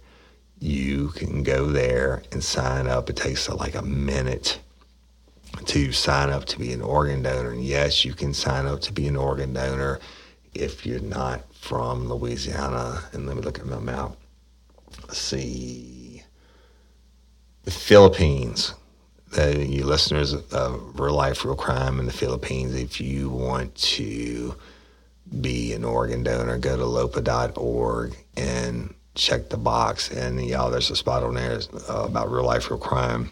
You 0.60 1.08
can 1.08 1.42
go 1.42 1.66
there 1.68 2.22
and 2.30 2.44
sign 2.44 2.86
up. 2.86 3.08
It 3.08 3.16
takes 3.16 3.48
uh, 3.48 3.54
like 3.54 3.74
a 3.74 3.82
minute 3.82 4.60
to 5.66 5.92
sign 5.92 6.28
up 6.30 6.44
to 6.46 6.58
be 6.58 6.72
an 6.72 6.82
organ 6.82 7.22
donor. 7.22 7.52
And 7.52 7.64
yes, 7.64 8.04
you 8.04 8.12
can 8.12 8.34
sign 8.34 8.66
up 8.66 8.80
to 8.82 8.92
be 8.92 9.08
an 9.08 9.16
organ 9.16 9.54
donor 9.54 9.98
if 10.54 10.84
you're 10.84 11.00
not 11.00 11.42
from 11.54 12.08
Louisiana. 12.08 13.02
And 13.12 13.26
let 13.26 13.36
me 13.36 13.42
look 13.42 13.58
at 13.58 13.66
my 13.66 13.80
map. 13.80 14.12
Let's 15.08 15.18
see 15.18 15.91
the 17.64 17.70
Philippines. 17.70 18.74
Uh, 19.36 19.46
you 19.46 19.84
listeners 19.84 20.34
of 20.34 21.00
Real 21.00 21.14
Life, 21.14 21.44
Real 21.44 21.56
Crime 21.56 21.98
in 21.98 22.06
the 22.06 22.12
Philippines, 22.12 22.74
if 22.74 23.00
you 23.00 23.30
want 23.30 23.74
to 23.76 24.54
be 25.40 25.72
an 25.72 25.84
organ 25.84 26.22
donor, 26.22 26.58
go 26.58 26.76
to 26.76 26.84
lopa.org 26.84 28.14
and 28.36 28.94
check 29.14 29.48
the 29.48 29.56
box. 29.56 30.10
And 30.10 30.44
y'all, 30.44 30.70
there's 30.70 30.90
a 30.90 30.96
spot 30.96 31.22
on 31.22 31.34
there 31.34 31.60
uh, 31.88 32.04
about 32.04 32.30
real 32.30 32.44
life, 32.44 32.70
real 32.70 32.78
crime. 32.78 33.30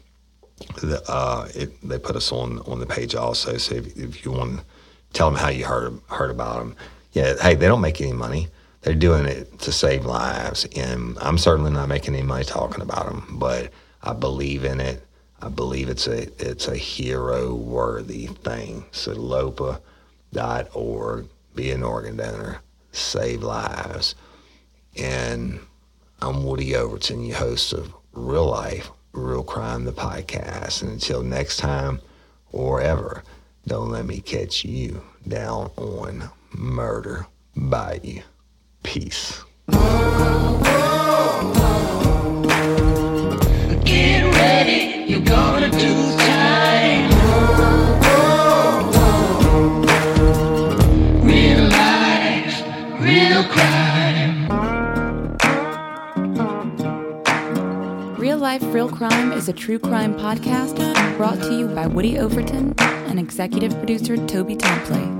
The, 0.81 1.03
uh, 1.09 1.49
it, 1.55 1.71
they 1.87 1.99
put 1.99 2.17
us 2.17 2.33
on 2.33 2.59
on 2.61 2.81
the 2.81 2.87
page 2.87 3.15
also. 3.15 3.57
So 3.57 3.77
if, 3.77 3.97
if 3.97 4.25
you 4.25 4.33
want 4.33 4.59
to 4.59 4.65
tell 5.13 5.31
them 5.31 5.39
how 5.39 5.49
you 5.49 5.65
heard 5.65 5.99
heard 6.09 6.31
about 6.31 6.59
them, 6.59 6.77
yeah, 7.13 7.35
hey, 7.41 7.55
they 7.55 7.67
don't 7.67 7.81
make 7.81 8.01
any 8.01 8.13
money. 8.13 8.49
They're 8.83 8.95
doing 8.95 9.27
it 9.27 9.59
to 9.61 9.73
save 9.73 10.07
lives, 10.07 10.67
and 10.77 11.19
I'm 11.21 11.37
certainly 11.37 11.71
not 11.71 11.89
making 11.89 12.15
any 12.15 12.23
money 12.23 12.45
talking 12.45 12.81
about 12.81 13.07
them, 13.07 13.37
but 13.39 13.71
I 14.03 14.13
believe 14.13 14.65
in 14.65 14.81
it. 14.81 15.07
I 15.43 15.49
believe 15.49 15.89
it's 15.89 16.07
a 16.07 16.29
it's 16.39 16.69
a 16.69 16.77
hero 16.77 17.55
worthy 17.55 18.27
thing. 18.27 18.85
So 18.91 19.13
lopa.org, 19.13 19.79
be 21.55 21.71
an 21.71 21.83
organ 21.83 22.17
donor, 22.17 22.61
save 22.93 23.43
lives. 23.43 24.15
And 24.97 25.61
I'm 26.21 26.45
Woody 26.45 26.77
Overton, 26.77 27.25
your 27.25 27.39
host 27.39 27.73
of 27.73 27.95
Real 28.13 28.47
Life, 28.47 28.91
Real 29.13 29.43
Crime, 29.43 29.85
the 29.85 29.93
podcast. 29.93 30.83
And 30.83 30.91
until 30.91 31.23
next 31.23 31.57
time 31.59 32.01
or 32.53 32.81
ever, 32.83 33.23
don't 33.67 33.91
let 33.91 34.05
me 34.05 34.21
catch 34.21 34.65
you 34.65 35.03
down 35.27 35.71
on 35.77 36.31
Murder 36.53 37.27
Bayou. 37.57 38.21
Peace. 38.83 39.43
You're 45.11 45.21
gonna 45.21 45.71
do 45.71 46.17
time. 46.19 47.11
Real 51.25 51.69
life, 58.39 58.63
real 58.73 58.89
crime. 58.89 59.33
Is 59.33 59.49
a 59.49 59.53
true 59.53 59.79
crime 59.79 60.15
podcast 60.15 60.77
brought 61.17 61.41
to 61.43 61.59
you 61.59 61.67
by 61.67 61.87
Woody 61.87 62.19
Overton 62.19 62.75
and 62.79 63.19
executive 63.19 63.73
producer 63.73 64.17
Toby 64.29 64.57
Templey. 64.57 65.20